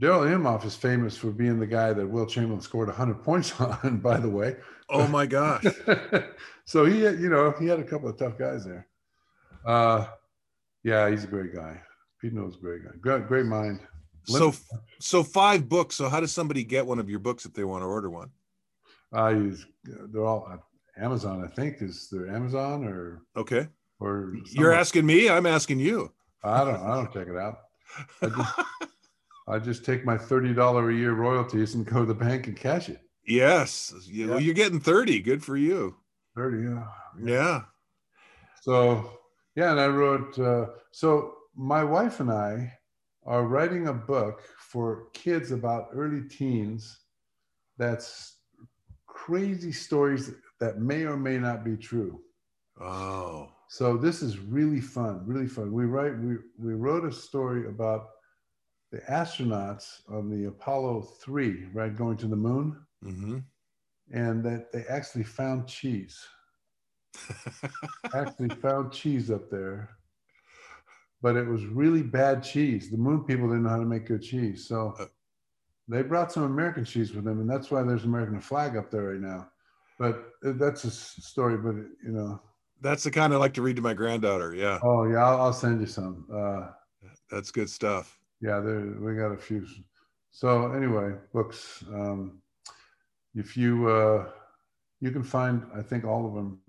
Darrall 0.00 0.26
Imhoff 0.26 0.64
is 0.64 0.74
famous 0.74 1.16
for 1.16 1.30
being 1.30 1.58
the 1.60 1.66
guy 1.66 1.92
that 1.92 2.06
Wilt 2.06 2.30
Chamberlain 2.30 2.60
scored 2.60 2.88
100 2.88 3.22
points 3.22 3.52
on, 3.60 3.98
by 3.98 4.18
the 4.18 4.28
way. 4.28 4.56
Oh 4.88 5.06
my 5.06 5.26
gosh. 5.26 5.64
so 6.64 6.84
he, 6.84 7.02
had, 7.02 7.20
you 7.20 7.28
know, 7.28 7.52
he 7.58 7.66
had 7.66 7.78
a 7.78 7.84
couple 7.84 8.08
of 8.08 8.16
tough 8.18 8.38
guys 8.38 8.64
there. 8.64 8.86
Uh, 9.64 10.06
yeah, 10.82 11.08
he's 11.10 11.24
a 11.24 11.28
great 11.28 11.54
guy. 11.54 11.80
Pete 12.20 12.32
knows 12.32 12.56
a 12.56 12.60
great 12.60 12.84
guy. 12.84 12.90
Great, 13.00 13.26
great 13.28 13.46
mind. 13.46 13.80
so 14.24 14.52
so 15.00 15.22
five 15.22 15.68
books. 15.68 15.96
So 15.96 16.08
how 16.08 16.20
does 16.20 16.32
somebody 16.32 16.62
get 16.64 16.86
one 16.86 16.98
of 16.98 17.10
your 17.10 17.18
books 17.18 17.44
if 17.44 17.52
they 17.52 17.64
want 17.64 17.82
to 17.82 17.86
order 17.86 18.08
one? 18.10 18.30
I 19.12 19.30
use 19.30 19.66
they're 19.84 20.24
all 20.24 20.48
Amazon. 20.96 21.44
I 21.44 21.48
think 21.54 21.76
is 21.80 22.08
there 22.10 22.28
Amazon 22.28 22.84
or 22.84 23.22
Okay. 23.36 23.66
or 24.00 24.34
You're 24.46 24.72
asking 24.72 25.06
me, 25.06 25.28
I'm 25.28 25.46
asking 25.46 25.80
you. 25.80 26.12
I 26.44 26.64
don't. 26.64 26.76
I 26.80 26.94
don't 26.94 27.12
check 27.12 27.28
it 27.28 27.36
out. 27.36 27.58
I 29.48 29.58
just, 29.58 29.84
take 29.84 30.04
my 30.04 30.16
thirty 30.16 30.54
dollar 30.54 30.90
a 30.90 30.94
year 30.94 31.12
royalties 31.12 31.74
and 31.74 31.84
go 31.84 32.00
to 32.00 32.06
the 32.06 32.14
bank 32.14 32.46
and 32.46 32.56
cash 32.56 32.88
it. 32.88 33.00
yes. 33.26 33.92
You, 34.06 34.30
Yeah. 34.30 34.38
You're 34.38 34.54
getting 34.54 34.80
30. 34.80 35.20
Good 35.20 35.42
for 35.44 35.56
you. 35.56 35.96
Thirty. 36.36 36.62
Yeah. 36.68 36.86
Yeah. 37.22 37.60
So 38.62 39.18
yeah, 39.56 39.72
and 39.72 39.80
I 39.80 39.86
wrote. 39.88 40.38
Uh, 40.38 40.66
so 40.92 41.34
my 41.56 41.84
wife 41.84 42.20
and 42.20 42.30
I 42.30 42.72
are 43.24 43.44
writing 43.44 43.88
a 43.88 43.92
book 43.92 44.42
for 44.58 45.08
kids 45.12 45.52
about 45.52 45.88
early 45.92 46.22
teens. 46.28 47.00
That's 47.78 48.36
crazy 49.06 49.72
stories 49.72 50.30
that 50.60 50.78
may 50.80 51.02
or 51.02 51.16
may 51.16 51.38
not 51.38 51.64
be 51.64 51.76
true. 51.76 52.20
Oh. 52.80 53.50
So 53.68 53.96
this 53.96 54.22
is 54.22 54.38
really 54.38 54.80
fun, 54.80 55.22
really 55.26 55.48
fun. 55.48 55.72
We 55.72 55.84
write. 55.84 56.16
We 56.18 56.36
we 56.58 56.74
wrote 56.74 57.04
a 57.04 57.12
story 57.12 57.66
about 57.68 58.08
the 58.92 58.98
astronauts 59.10 60.02
on 60.08 60.30
the 60.30 60.46
Apollo 60.48 61.02
three, 61.02 61.66
right, 61.74 61.96
going 61.96 62.16
to 62.18 62.28
the 62.28 62.36
moon, 62.36 62.86
hmm 63.02 63.38
and 64.12 64.44
that 64.44 64.70
they 64.72 64.84
actually 64.84 65.24
found 65.24 65.66
cheese. 65.66 66.24
actually 68.14 68.50
found 68.50 68.92
cheese 68.92 69.30
up 69.30 69.50
there, 69.50 69.98
but 71.22 71.36
it 71.36 71.46
was 71.46 71.64
really 71.66 72.02
bad 72.02 72.42
cheese. 72.42 72.90
The 72.90 72.96
moon 72.96 73.24
people 73.24 73.48
didn't 73.48 73.64
know 73.64 73.70
how 73.70 73.78
to 73.78 73.84
make 73.86 74.06
good 74.06 74.22
cheese, 74.22 74.66
so 74.66 74.94
Uh. 74.98 75.06
they 75.88 76.02
brought 76.02 76.32
some 76.32 76.44
American 76.44 76.84
cheese 76.84 77.14
with 77.14 77.24
them, 77.24 77.40
and 77.40 77.50
that's 77.50 77.70
why 77.70 77.82
there's 77.82 78.04
an 78.04 78.10
American 78.10 78.40
flag 78.40 78.76
up 78.76 78.90
there 78.90 79.04
right 79.12 79.20
now. 79.20 79.50
But 79.98 80.32
that's 80.42 80.84
a 80.84 80.90
story. 80.90 81.56
But 81.58 81.76
you 81.76 82.12
know, 82.12 82.42
That's 82.80 83.04
the 83.04 83.10
kind 83.10 83.32
I 83.32 83.36
like 83.36 83.54
to 83.54 83.62
read 83.62 83.76
to 83.76 83.82
my 83.82 83.94
granddaughter. 83.94 84.54
Yeah. 84.54 84.80
oh 84.82 85.04
yeah, 85.04 85.24
I'll, 85.24 85.40
I'll 85.42 85.52
send 85.52 85.80
you 85.80 85.86
some. 85.86 86.26
Uh, 86.32 86.72
That's 87.30 87.50
good 87.52 87.70
stuff. 87.70 88.21
Yeah, 88.42 88.58
there 88.58 88.80
we 88.98 89.14
got 89.14 89.32
a 89.32 89.38
few. 89.38 89.66
So 90.32 90.72
anyway, 90.72 91.12
books. 91.32 91.84
Um, 91.88 92.42
if 93.34 93.56
you 93.56 93.88
uh, 93.88 94.28
you 95.00 95.10
can 95.12 95.22
find, 95.22 95.64
I 95.74 95.80
think 95.80 96.04
all 96.04 96.26
of 96.26 96.34
them 96.34 96.60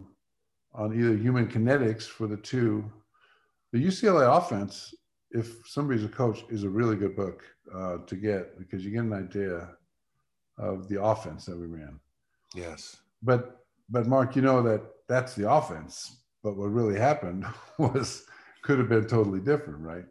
on 0.73 0.97
either 0.97 1.15
Human 1.17 1.47
Kinetics 1.47 2.03
for 2.03 2.27
the 2.27 2.37
two. 2.37 2.89
The 3.71 3.83
UCLA 3.83 4.37
offense, 4.37 4.93
if 5.31 5.55
somebody's 5.65 6.03
a 6.03 6.09
coach, 6.09 6.45
is 6.49 6.63
a 6.63 6.69
really 6.69 6.95
good 6.95 7.15
book 7.15 7.43
uh, 7.75 7.97
to 8.05 8.15
get 8.15 8.57
because 8.59 8.85
you 8.85 8.91
get 8.91 9.03
an 9.03 9.13
idea 9.13 9.69
of 10.59 10.87
the 10.89 11.01
offense 11.01 11.45
that 11.45 11.57
we 11.57 11.65
ran. 11.65 11.99
Yes. 12.53 12.97
But 13.23 13.65
but 13.89 14.05
Mark, 14.05 14.35
you 14.35 14.43
know 14.43 14.61
that 14.61 14.83
that's 15.09 15.33
the 15.33 15.51
offense. 15.51 16.17
But 16.43 16.55
what 16.55 16.67
really 16.67 16.99
happened 16.99 17.45
was 17.79 18.25
could 18.61 18.77
have 18.77 18.89
been 18.89 19.07
totally 19.07 19.39
different, 19.39 19.79
right? 19.79 20.05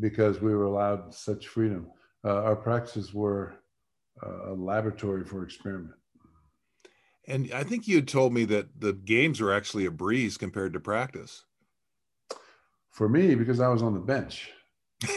Because 0.00 0.40
we 0.40 0.54
were 0.54 0.64
allowed 0.64 1.14
such 1.14 1.48
freedom. 1.48 1.86
Uh, 2.24 2.42
our 2.42 2.56
practices 2.56 3.14
were 3.14 3.54
uh, 4.22 4.52
a 4.52 4.54
laboratory 4.54 5.24
for 5.24 5.44
experiment. 5.44 5.94
And 7.26 7.50
I 7.54 7.64
think 7.64 7.88
you 7.88 7.96
had 7.96 8.08
told 8.08 8.32
me 8.34 8.44
that 8.46 8.80
the 8.80 8.92
games 8.92 9.40
were 9.40 9.52
actually 9.52 9.86
a 9.86 9.90
breeze 9.90 10.36
compared 10.36 10.72
to 10.74 10.80
practice. 10.80 11.44
For 12.90 13.08
me, 13.08 13.34
because 13.34 13.60
I 13.60 13.68
was 13.68 13.82
on 13.82 13.94
the 13.94 14.00
bench. 14.00 14.50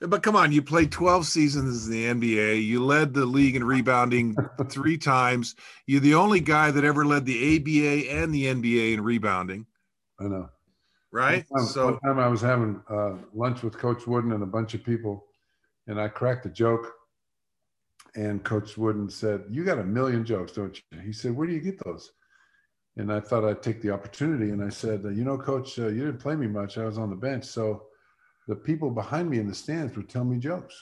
but 0.00 0.22
come 0.22 0.36
on, 0.36 0.52
you 0.52 0.62
played 0.62 0.92
12 0.92 1.26
seasons 1.26 1.86
in 1.86 1.92
the 1.92 2.06
NBA. 2.06 2.64
You 2.64 2.84
led 2.84 3.14
the 3.14 3.26
league 3.26 3.56
in 3.56 3.64
rebounding 3.64 4.36
three 4.70 4.96
times. 4.96 5.56
You're 5.86 6.00
the 6.00 6.14
only 6.14 6.40
guy 6.40 6.70
that 6.70 6.84
ever 6.84 7.04
led 7.04 7.26
the 7.26 7.56
ABA 7.56 8.10
and 8.10 8.32
the 8.32 8.46
NBA 8.46 8.94
in 8.94 9.02
rebounding, 9.02 9.66
I 10.20 10.24
know. 10.24 10.50
Right? 11.12 11.44
One 11.48 11.62
time, 11.62 11.72
So, 11.72 11.84
one 11.86 12.00
time 12.00 12.18
I 12.18 12.28
was 12.28 12.40
having 12.40 12.82
uh, 12.88 13.16
lunch 13.34 13.62
with 13.62 13.76
Coach 13.76 14.06
Wooden 14.06 14.32
and 14.32 14.42
a 14.42 14.46
bunch 14.46 14.74
of 14.74 14.84
people, 14.84 15.26
and 15.86 16.00
I 16.00 16.08
cracked 16.08 16.46
a 16.46 16.50
joke. 16.50 16.92
And 18.14 18.42
Coach 18.42 18.78
Wooden 18.78 19.10
said, 19.10 19.44
"You 19.50 19.64
got 19.64 19.78
a 19.78 19.84
million 19.84 20.24
jokes, 20.24 20.52
don't 20.52 20.76
you?" 20.76 21.00
He 21.00 21.12
said, 21.12 21.36
"Where 21.36 21.46
do 21.46 21.52
you 21.52 21.60
get 21.60 21.82
those?" 21.84 22.12
And 22.96 23.12
I 23.12 23.20
thought 23.20 23.44
I'd 23.44 23.62
take 23.62 23.80
the 23.80 23.90
opportunity, 23.90 24.50
and 24.50 24.64
I 24.64 24.70
said, 24.70 25.02
"You 25.04 25.24
know, 25.24 25.38
Coach, 25.38 25.78
uh, 25.78 25.88
you 25.88 26.06
didn't 26.06 26.20
play 26.20 26.34
me 26.34 26.46
much. 26.46 26.78
I 26.78 26.84
was 26.84 26.98
on 26.98 27.10
the 27.10 27.16
bench, 27.16 27.44
so 27.44 27.84
the 28.48 28.56
people 28.56 28.90
behind 28.90 29.28
me 29.28 29.38
in 29.38 29.46
the 29.46 29.54
stands 29.54 29.96
would 29.96 30.08
tell 30.08 30.24
me 30.24 30.38
jokes." 30.38 30.74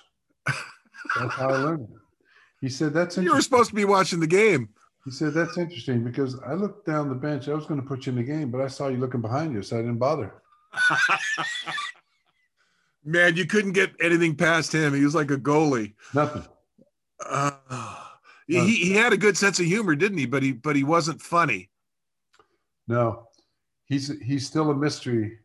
That's 1.19 1.35
how 1.35 1.51
I 1.51 1.57
learned 1.57 1.89
it. 1.91 2.01
He 2.61 2.69
said, 2.69 2.93
That's 2.93 3.17
You 3.17 3.35
were 3.35 3.43
supposed 3.43 3.71
to 3.71 3.77
be 3.77 3.85
watching 3.85 4.21
the 4.21 4.27
game. 4.27 4.71
He 5.07 5.13
said, 5.13 5.33
That's 5.33 5.57
interesting 5.57 6.05
because 6.05 6.39
I 6.41 6.53
looked 6.55 6.85
down 6.85 7.09
the 7.09 7.15
bench. 7.15 7.49
I 7.49 7.55
was 7.55 7.65
going 7.65 7.81
to 7.81 7.87
put 7.87 8.05
you 8.05 8.11
in 8.11 8.17
the 8.17 8.25
game, 8.25 8.51
but 8.51 8.61
I 8.61 8.67
saw 8.67 8.89
you 8.89 8.99
looking 8.99 9.23
behind 9.23 9.55
you, 9.55 9.63
so 9.63 9.79
I 9.79 9.81
didn't 9.81 9.99
bother. 9.99 10.35
Man, 13.05 13.37
you 13.37 13.47
couldn't 13.47 13.73
get 13.73 13.93
anything 14.03 14.35
past 14.35 14.75
him. 14.75 14.93
He 14.93 15.05
was 15.05 15.15
like 15.15 15.31
a 15.31 15.37
goalie. 15.37 15.95
Nothing. 16.13 16.45
Uh, 17.25 17.53
he, 18.49 18.75
he 18.75 18.93
had 18.93 19.13
a 19.13 19.17
good 19.17 19.37
sense 19.37 19.61
of 19.61 19.67
humor, 19.67 19.95
didn't 19.95 20.19
he? 20.19 20.27
But 20.27 20.43
he 20.43 20.53
but 20.53 20.75
he 20.75 20.83
wasn't 20.83 21.23
funny. 21.23 21.71
No, 22.89 23.29
he's 23.87 24.13
he's 24.21 24.45
still 24.45 24.71
a 24.71 24.75
mystery, 24.75 25.39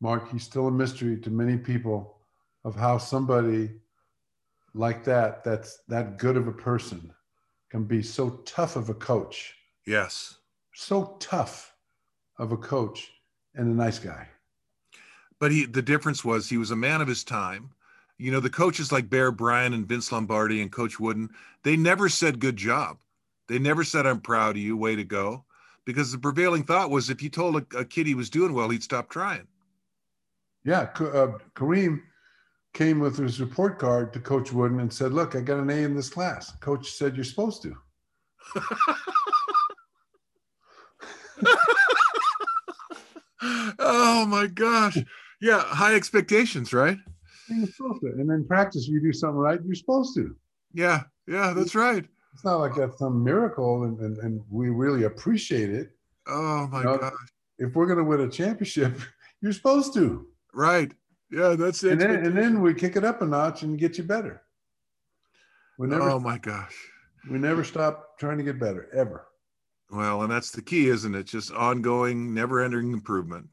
Mark. 0.00 0.32
He's 0.32 0.44
still 0.44 0.68
a 0.68 0.72
mystery 0.72 1.18
to 1.20 1.30
many 1.30 1.58
people 1.58 2.16
of 2.64 2.74
how 2.74 2.96
somebody 2.96 3.70
like 4.74 5.04
that, 5.04 5.44
that's 5.44 5.78
that 5.88 6.18
good 6.18 6.36
of 6.36 6.48
a 6.48 6.52
person, 6.52 7.12
can 7.70 7.84
be 7.84 8.02
so 8.02 8.30
tough 8.44 8.76
of 8.76 8.88
a 8.88 8.94
coach. 8.94 9.54
Yes. 9.86 10.38
So 10.74 11.16
tough 11.20 11.74
of 12.38 12.52
a 12.52 12.56
coach 12.56 13.10
and 13.54 13.68
a 13.68 13.74
nice 13.74 13.98
guy. 13.98 14.28
But 15.38 15.52
he 15.52 15.66
the 15.66 15.82
difference 15.82 16.24
was 16.24 16.48
he 16.48 16.56
was 16.56 16.70
a 16.70 16.76
man 16.76 17.00
of 17.00 17.08
his 17.08 17.24
time. 17.24 17.70
You 18.18 18.30
know, 18.32 18.40
the 18.40 18.50
coaches 18.50 18.92
like 18.92 19.10
Bear 19.10 19.30
Bryant 19.30 19.74
and 19.74 19.86
Vince 19.86 20.10
Lombardi 20.10 20.62
and 20.62 20.72
Coach 20.72 20.98
Wooden, 20.98 21.28
they 21.62 21.76
never 21.76 22.08
said 22.08 22.40
good 22.40 22.56
job. 22.56 22.98
They 23.46 23.58
never 23.58 23.84
said 23.84 24.06
I'm 24.06 24.20
proud 24.20 24.56
of 24.56 24.62
you, 24.62 24.76
way 24.76 24.96
to 24.96 25.04
go. 25.04 25.44
Because 25.84 26.10
the 26.10 26.18
prevailing 26.18 26.64
thought 26.64 26.90
was 26.90 27.10
if 27.10 27.22
you 27.22 27.28
told 27.28 27.56
a, 27.56 27.78
a 27.78 27.84
kid 27.84 28.06
he 28.06 28.14
was 28.14 28.30
doing 28.30 28.54
well, 28.54 28.70
he'd 28.70 28.82
stop 28.82 29.10
trying. 29.10 29.46
Yeah, 30.64 30.88
uh, 30.98 31.38
Kareem 31.54 32.00
came 32.76 33.00
with 33.00 33.16
his 33.16 33.40
report 33.40 33.78
card 33.78 34.12
to 34.12 34.20
Coach 34.20 34.52
Wooden 34.52 34.80
and 34.80 34.92
said, 34.92 35.14
"Look, 35.14 35.34
I 35.34 35.40
got 35.40 35.60
an 35.60 35.70
A 35.70 35.76
in 35.76 35.96
this 35.96 36.10
class." 36.10 36.54
Coach 36.58 36.92
said, 36.92 37.16
"You're 37.16 37.24
supposed 37.24 37.62
to." 37.62 37.74
oh 43.78 44.26
my 44.26 44.46
gosh! 44.46 44.98
Yeah, 45.40 45.60
high 45.60 45.94
expectations, 45.94 46.74
right? 46.74 46.98
You're 47.48 47.66
supposed 47.66 48.02
to. 48.02 48.08
And 48.08 48.30
in 48.30 48.46
practice, 48.46 48.86
you 48.86 49.00
do 49.00 49.14
something 49.14 49.38
right, 49.38 49.58
you're 49.64 49.74
supposed 49.74 50.14
to. 50.16 50.36
Yeah, 50.74 51.04
yeah, 51.26 51.54
that's 51.54 51.74
right. 51.74 52.04
It's 52.34 52.44
not 52.44 52.58
like 52.58 52.74
that's 52.74 52.98
some 52.98 53.24
miracle, 53.24 53.84
and, 53.84 53.98
and, 54.00 54.18
and 54.18 54.42
we 54.50 54.68
really 54.68 55.04
appreciate 55.04 55.70
it. 55.70 55.92
Oh 56.26 56.68
my 56.70 56.80
you 56.80 56.84
know, 56.84 56.98
gosh! 56.98 57.14
If 57.58 57.74
we're 57.74 57.86
going 57.86 58.00
to 58.00 58.04
win 58.04 58.20
a 58.20 58.28
championship, 58.28 58.98
you're 59.40 59.54
supposed 59.54 59.94
to. 59.94 60.26
Right. 60.52 60.92
Yeah, 61.30 61.54
that's 61.56 61.82
it. 61.82 61.92
And 61.92 62.00
then, 62.00 62.24
and 62.24 62.36
then 62.36 62.62
we 62.62 62.74
kick 62.74 62.96
it 62.96 63.04
up 63.04 63.22
a 63.22 63.26
notch 63.26 63.62
and 63.62 63.78
get 63.78 63.98
you 63.98 64.04
better. 64.04 64.42
We 65.78 65.88
never, 65.88 66.10
oh 66.10 66.20
my 66.20 66.38
gosh. 66.38 66.74
We 67.30 67.38
never 67.38 67.64
stop 67.64 68.18
trying 68.18 68.38
to 68.38 68.44
get 68.44 68.58
better, 68.58 68.88
ever. 68.94 69.26
Well, 69.90 70.22
and 70.22 70.30
that's 70.30 70.50
the 70.50 70.62
key, 70.62 70.88
isn't 70.88 71.14
it? 71.14 71.24
Just 71.24 71.52
ongoing, 71.52 72.32
never 72.32 72.62
ending 72.62 72.92
improvement. 72.92 73.48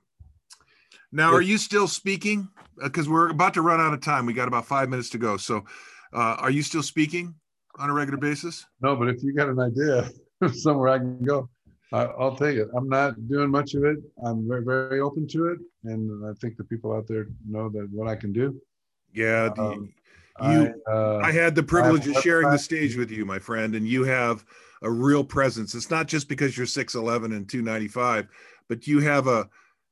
Now, 1.12 1.32
are 1.32 1.42
you 1.42 1.58
still 1.60 1.88
speaking? 1.88 2.50
Because 2.82 3.08
uh, 3.08 3.12
we're 3.12 3.30
about 3.30 3.54
to 3.54 3.62
run 3.62 3.80
out 3.80 3.94
of 3.94 4.02
time. 4.02 4.26
We 4.26 4.34
got 4.34 4.48
about 4.48 4.66
five 4.66 4.90
minutes 4.90 5.10
to 5.10 5.20
go. 5.20 5.38
So, 5.38 5.64
uh, 6.12 6.38
are 6.40 6.50
you 6.50 6.64
still 6.64 6.82
speaking 6.82 7.36
on 7.78 7.90
a 7.90 7.94
regular 7.94 8.18
basis? 8.18 8.66
No, 8.82 8.96
but 8.96 9.10
if 9.10 9.22
you 9.22 9.34
got 9.34 9.50
an 9.50 9.60
idea 9.60 10.10
somewhere 10.54 10.90
I 10.90 10.98
can 10.98 11.22
go, 11.24 11.50
I, 11.94 12.06
will 12.18 12.36
take 12.36 12.58
it. 12.58 12.70
I'm 12.76 12.89
not 12.89 13.28
doing 13.28 13.52
much 13.52 13.76
of 13.76 13.84
it. 13.84 14.00
I'm 14.26 14.48
very, 14.48 14.64
very 14.64 15.00
open 15.00 15.28
to 15.30 15.48
it, 15.48 15.60
and 15.84 16.26
I 16.26 16.34
think 16.41 16.58
the 16.58 16.64
people 16.64 16.91
out 16.91 17.08
there 17.08 17.28
know 17.48 17.70
that 17.70 17.88
what 17.91 18.08
I 18.08 18.16
can 18.16 18.34
do. 18.34 18.60
Yeah, 19.14 19.52
um, 19.60 19.94
you. 20.41 20.74
I, 20.88 20.91
uh, 20.91 21.22
I, 21.24 21.32
had 21.32 21.54
the 21.54 21.62
privilege 21.62 22.08
of 22.08 22.16
sharing 22.24 22.50
the 22.50 22.58
stage 22.58 22.98
with 22.98 23.12
you, 23.12 23.26
my 23.26 23.38
friend, 23.38 23.76
and 23.76 23.88
you 23.88 24.04
have 24.06 24.44
a 24.82 24.89
real 24.89 25.24
presence. 25.24 25.76
It's 25.76 25.91
not 25.91 26.08
just 26.08 26.28
because 26.28 26.58
you're 26.58 26.66
6'11 26.66 27.26
and 27.26 27.48
295, 27.48 28.28
but 28.68 28.88
you 28.88 29.00
have 29.00 29.28
a 29.28 29.48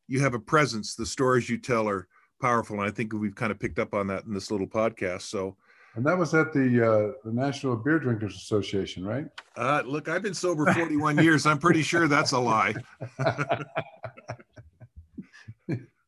you 0.08 0.20
have 0.22 0.34
a 0.34 0.40
presence. 0.40 0.96
The 0.96 1.06
stories 1.06 1.50
you 1.50 1.60
tell 1.60 1.88
are 1.88 2.08
powerful, 2.42 2.80
and 2.80 2.90
I 2.90 2.92
think 2.92 3.14
we've 3.14 3.36
kind 3.36 3.52
of 3.52 3.60
picked 3.60 3.78
up 3.78 3.94
on 3.94 4.08
that 4.08 4.26
in 4.26 4.34
this 4.34 4.50
little 4.50 4.68
podcast. 4.68 5.22
So. 5.22 5.56
And 5.96 6.06
that 6.06 6.18
was 6.18 6.34
at 6.34 6.54
the 6.54 6.86
uh, 6.86 7.12
the 7.26 7.34
National 7.34 7.76
Beer 7.76 8.00
Drinkers 8.00 8.36
Association, 8.36 9.06
right? 9.06 9.26
Uh, 9.58 9.84
look, 9.86 10.08
I've 10.08 10.22
been 10.22 10.34
sober 10.34 10.72
41 10.74 11.18
years. 11.18 11.46
I'm 11.46 11.60
pretty 11.60 11.82
sure 11.82 12.08
that's 12.08 12.32
a 12.32 12.40
lie. 12.40 12.74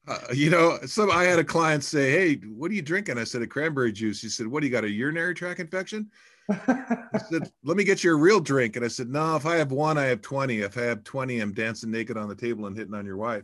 Uh, 0.06 0.18
you 0.34 0.50
know, 0.50 0.78
some 0.86 1.10
I 1.10 1.24
had 1.24 1.40
a 1.40 1.44
client 1.46 1.82
say, 1.82 2.12
"Hey, 2.12 2.36
what 2.36 2.70
are 2.70 2.74
you 2.74 2.82
drinking?" 2.82 3.18
I 3.18 3.24
said, 3.24 3.42
"A 3.42 3.48
cranberry 3.48 3.94
juice." 3.94 4.22
He 4.22 4.28
said, 4.28 4.48
"What 4.48 4.60
do 4.60 4.68
you 4.68 4.72
got? 4.72 4.84
A 4.84 4.90
urinary 4.90 5.34
tract 5.34 5.62
infection?" 5.62 6.12
I 6.50 7.20
said, 7.30 7.50
"Let 7.64 7.78
me 7.78 7.86
get 7.86 8.04
you 8.04 8.12
a 8.12 8.16
real 8.16 8.42
drink." 8.42 8.76
And 8.76 8.84
I 8.84 8.90
said, 8.90 9.08
"No, 9.08 9.38
if 9.38 9.46
I 9.46 9.56
have 9.56 9.72
one, 9.72 9.98
I 9.98 10.04
have 10.06 10.22
20. 10.22 10.60
If 10.60 10.78
I 10.78 10.82
have 10.82 11.06
20, 11.06 11.40
I'm 11.40 11.54
dancing 11.54 11.90
naked 11.90 12.18
on 12.18 12.28
the 12.28 12.36
table 12.36 12.66
and 12.66 12.76
hitting 12.76 12.94
on 12.94 13.06
your 13.06 13.16
wife." 13.16 13.44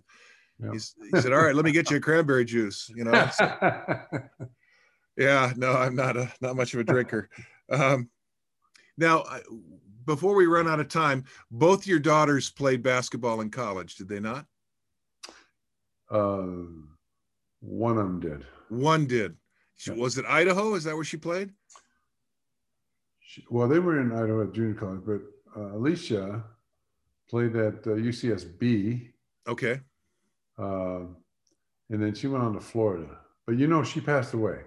Yeah. 0.62 0.72
He, 0.74 0.80
he, 1.14 1.22
said, 1.22 1.32
"All 1.32 1.42
right, 1.42 1.56
let 1.56 1.64
me 1.64 1.72
get 1.72 1.90
you 1.90 1.96
a 1.96 2.02
cranberry 2.02 2.44
juice." 2.44 2.92
You 2.94 3.06
know. 3.06 3.30
Yeah, 5.20 5.52
no, 5.58 5.74
I'm 5.74 5.96
not 5.96 6.16
a 6.16 6.32
not 6.40 6.56
much 6.56 6.74
of 6.74 6.80
a 6.80 6.84
drinker. 6.92 7.30
Um, 7.70 8.10
now, 8.98 9.26
before 10.06 10.34
we 10.34 10.46
run 10.46 10.68
out 10.68 10.80
of 10.80 10.88
time, 10.88 11.26
both 11.52 11.86
your 11.86 12.00
daughters 12.00 12.50
played 12.50 12.82
basketball 12.82 13.42
in 13.42 13.52
college, 13.52 13.96
did 13.96 14.08
they 14.08 14.22
not? 14.22 14.46
Uh, 16.10 16.48
one 17.60 17.98
of 17.98 18.06
them 18.06 18.20
did. 18.22 18.46
One 18.70 19.06
did. 19.08 19.36
She, 19.76 19.92
was 19.92 20.18
it 20.18 20.26
Idaho? 20.26 20.74
Is 20.76 20.86
that 20.86 20.96
where 20.96 21.04
she 21.04 21.18
played? 21.18 21.52
She, 23.20 23.44
well, 23.50 23.68
they 23.68 23.80
were 23.80 24.00
in 24.00 24.14
Idaho 24.14 24.44
at 24.44 24.54
junior 24.54 24.74
college, 24.74 25.02
but 25.06 25.22
uh, 25.56 25.76
Alicia 25.76 26.44
played 27.30 27.56
at 27.58 27.76
uh, 27.86 27.92
UCSB. 27.92 29.12
Okay. 29.48 29.82
Uh, 30.58 31.02
and 31.90 32.02
then 32.02 32.16
she 32.16 32.28
went 32.28 32.44
on 32.44 32.54
to 32.54 32.62
Florida. 32.62 33.20
But 33.46 33.58
you 33.58 33.68
know, 33.68 33.84
she 33.84 34.00
passed 34.00 34.34
away. 34.34 34.60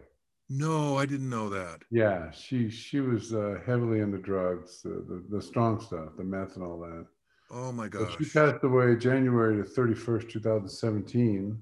No, 0.55 0.99
I 0.99 1.07
didn't 1.07 1.31
know 1.31 1.49
that. 1.49 1.81
Yeah, 1.91 2.31
she 2.31 2.69
she 2.69 3.01
was 3.01 3.33
uh, 3.33 3.57
heavily 3.65 4.01
into 4.01 4.19
drugs, 4.19 4.83
uh, 4.85 5.01
the 5.09 5.25
the 5.31 5.41
strong 5.41 5.81
stuff, 5.81 6.11
the 6.19 6.25
meth 6.25 6.57
and 6.57 6.65
all 6.65 6.79
that. 6.81 7.07
Oh 7.51 7.73
my 7.73 7.89
gosh. 7.89 8.15
she 8.19 8.27
passed 8.27 8.63
away 8.63 8.97
January 8.97 9.57
the 9.57 9.65
thirty 9.65 9.95
first, 9.95 10.29
two 10.29 10.41
thousand 10.41 10.69
seventeen, 10.69 11.59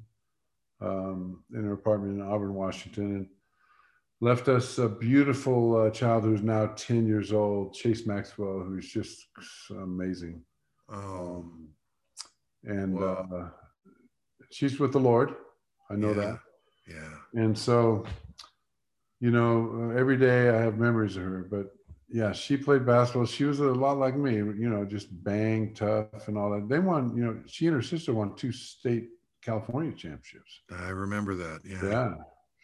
um, 0.81 1.45
in 1.55 1.63
her 1.63 1.75
apartment 1.75 2.21
in 2.21 2.27
Auburn, 2.27 2.53
Washington, 2.55 3.05
and 3.15 3.27
left 4.21 4.49
us 4.49 4.79
a 4.79 4.89
beautiful 4.89 5.83
uh, 5.83 5.91
child 5.91 6.25
who's 6.25 6.43
now 6.43 6.67
ten 6.75 7.07
years 7.07 7.33
old, 7.33 7.75
Chase 7.75 8.09
Maxwell, 8.09 8.59
who's 8.59 8.91
just 8.93 9.25
amazing. 9.71 10.43
Oh. 10.93 11.45
Um, 11.45 11.69
and 12.65 13.01
uh, 13.01 13.51
she's 14.51 14.81
with 14.81 14.91
the 14.91 14.99
Lord. 14.99 15.37
I 15.93 15.95
know 15.95 16.09
yeah. 16.09 16.15
that. 16.15 16.39
Yeah. 16.89 17.43
And 17.43 17.57
so, 17.57 18.05
you 19.21 19.31
know, 19.31 19.91
uh, 19.93 19.99
every 19.99 20.17
day 20.17 20.49
I 20.49 20.61
have 20.63 20.79
memories 20.79 21.17
of 21.17 21.25
her. 21.25 21.47
But 21.51 21.75
yeah, 22.09 22.33
she 22.33 22.57
played 22.57 22.85
basketball. 22.85 23.27
She 23.27 23.45
was 23.45 23.61
a 23.61 23.65
lot 23.65 23.99
like 23.99 24.17
me, 24.17 24.35
you 24.35 24.69
know, 24.69 24.85
just 24.85 25.09
bang, 25.23 25.75
tough, 25.75 26.27
and 26.27 26.37
all 26.37 26.51
that. 26.51 26.69
They 26.69 26.79
won, 26.79 27.17
you 27.17 27.25
know, 27.25 27.39
she 27.47 27.67
and 27.67 27.77
her 27.77 27.83
sister 27.83 28.13
won 28.13 28.35
two 28.35 28.51
state 28.53 29.09
California 29.43 29.93
championships. 29.93 30.61
I 30.71 30.89
remember 30.89 31.35
that. 31.37 31.61
Yeah. 31.65 31.85
Yeah. 31.85 32.15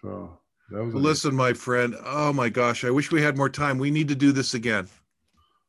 So 0.02 0.40
that 0.70 0.84
was. 0.84 0.94
Listen, 0.94 1.34
my 1.34 1.52
friend. 1.52 1.94
Oh 2.04 2.32
my 2.32 2.48
gosh, 2.48 2.84
I 2.84 2.90
wish 2.90 3.12
we 3.12 3.22
had 3.22 3.36
more 3.36 3.50
time. 3.50 3.78
We 3.78 3.90
need 3.90 4.09
to 4.09 4.16
do 4.16 4.32
this 4.32 4.54
again. 4.54 4.88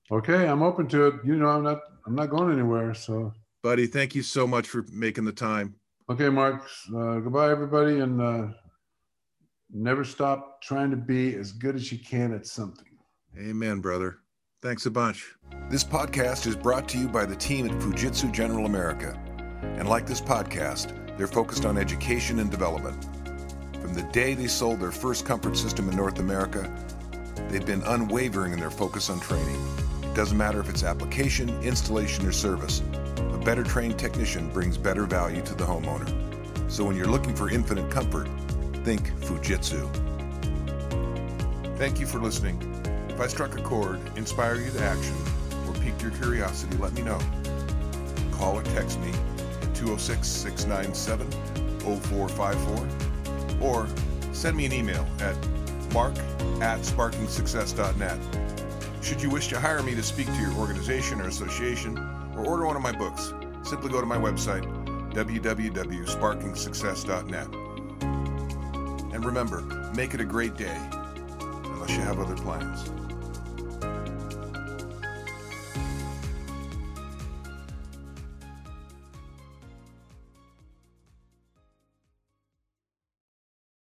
Okay, 0.10 0.48
I'm 0.48 0.64
open 0.64 0.88
to 0.88 1.08
it. 1.08 1.16
You 1.26 1.36
know, 1.36 1.50
I'm 1.50 1.64
not. 1.64 1.82
I'm 2.06 2.16
not 2.16 2.30
going 2.30 2.52
anywhere. 2.54 2.94
So. 2.94 3.34
Buddy, 3.62 3.88
thank 3.88 4.16
you 4.16 4.22
so 4.22 4.48
much 4.48 4.68
for 4.70 4.86
making 4.92 5.26
the 5.26 5.34
time. 5.34 5.76
Okay, 6.10 6.30
Mark. 6.30 6.64
Uh, 6.96 7.20
goodbye, 7.20 7.52
everybody, 7.52 8.00
and 8.00 8.22
uh, 8.22 8.48
never 9.72 10.04
stop 10.04 10.62
trying 10.62 10.92
to 10.92 10.98
be 10.98 11.36
as 11.36 11.52
good 11.52 11.76
as 11.76 11.92
you 11.92 12.00
can 12.00 12.34
at 12.34 12.46
something. 12.46 12.86
Amen, 13.38 13.80
brother. 13.80 14.20
Thanks 14.62 14.86
a 14.86 14.92
bunch. 14.92 15.36
This 15.70 15.84
podcast 15.84 16.48
is 16.48 16.56
brought 16.56 16.88
to 16.90 16.98
you 16.98 17.08
by 17.08 17.26
the 17.26 17.36
team 17.36 17.70
at 17.70 17.80
Fujitsu 17.80 18.32
General 18.32 18.66
America. 18.66 19.20
And 19.62 19.88
like 19.88 20.08
this 20.08 20.22
podcast, 20.22 21.18
they're 21.18 21.28
focused 21.28 21.66
on 21.66 21.78
education 21.78 22.40
and 22.40 22.50
development. 22.50 23.04
From 23.82 23.94
the 23.94 24.04
day 24.12 24.34
they 24.34 24.48
sold 24.48 24.80
their 24.80 24.92
first 24.92 25.26
comfort 25.26 25.56
system 25.56 25.90
in 25.90 25.96
North 25.96 26.20
America, 26.20 26.72
they've 27.50 27.66
been 27.66 27.84
unwavering 27.84 28.54
in 28.54 28.60
their 28.60 28.72
focus 28.72 29.10
on 29.10 29.20
training. 29.20 29.62
It 30.02 30.16
doesn't 30.16 30.38
matter 30.38 30.60
if 30.60 30.70
it's 30.70 30.84
application, 30.84 31.50
installation, 31.62 32.26
or 32.26 32.32
service 32.32 32.82
a 33.38 33.46
better 33.46 33.64
trained 33.64 33.98
technician 34.00 34.50
brings 34.50 34.78
better 34.78 35.06
value 35.06 35.42
to 35.44 35.54
the 35.54 35.64
homeowner. 35.64 36.10
So 36.72 36.84
when 36.84 36.96
you're 36.96 37.08
looking 37.08 37.36
for 37.36 37.50
infinite 37.50 37.90
comfort, 37.92 38.28
Think 38.88 39.12
Fujitsu. 39.20 39.84
Thank 41.78 42.00
you 42.00 42.08
for 42.08 42.20
listening. 42.20 42.58
If 43.10 43.20
I 43.20 43.28
struck 43.28 43.60
a 43.60 43.62
chord, 43.62 44.00
inspire 44.16 44.56
you 44.56 44.72
to 44.72 44.82
action, 44.82 45.14
or 45.68 45.74
piqued 45.74 46.02
your 46.02 46.12
curiosity, 46.12 46.78
let 46.78 46.94
me 46.94 47.02
know. 47.02 47.20
Call 48.32 48.58
or 48.58 48.64
text 48.64 48.98
me 49.02 49.10
at 49.10 49.76
206 49.76 50.26
697 50.26 51.30
0454 51.82 53.62
or 53.62 53.90
send 54.32 54.56
me 54.56 54.66
an 54.66 54.72
email 54.72 55.06
at 55.20 55.36
mark 55.92 56.18
at 56.62 56.80
sparkingsuccess.net. 56.80 58.20
Should 59.04 59.22
you 59.22 59.30
wish 59.30 59.50
to 59.50 59.60
hire 59.60 59.84
me 59.84 59.96
to 59.96 60.04
speak 60.04 60.28
to 60.28 60.40
your 60.40 60.54
organization 60.54 61.20
or 61.20 61.28
association 61.28 61.98
or 62.38 62.46
order 62.46 62.66
one 62.66 62.78
of 62.78 62.82
my 62.82 62.94
books, 62.94 63.34
simply 63.64 63.90
go 63.90 64.00
to 64.00 64.08
my 64.08 64.16
website, 64.16 64.64
www.sparkingsuccess.net. 65.14 67.67
And 69.18 69.26
remember, 69.26 69.62
make 69.96 70.14
it 70.14 70.22
a 70.22 70.24
great 70.24 70.56
day, 70.58 70.78
unless 71.40 71.90
you 71.90 72.02
have 72.02 72.20
other 72.20 72.36
plans. 72.36 73.07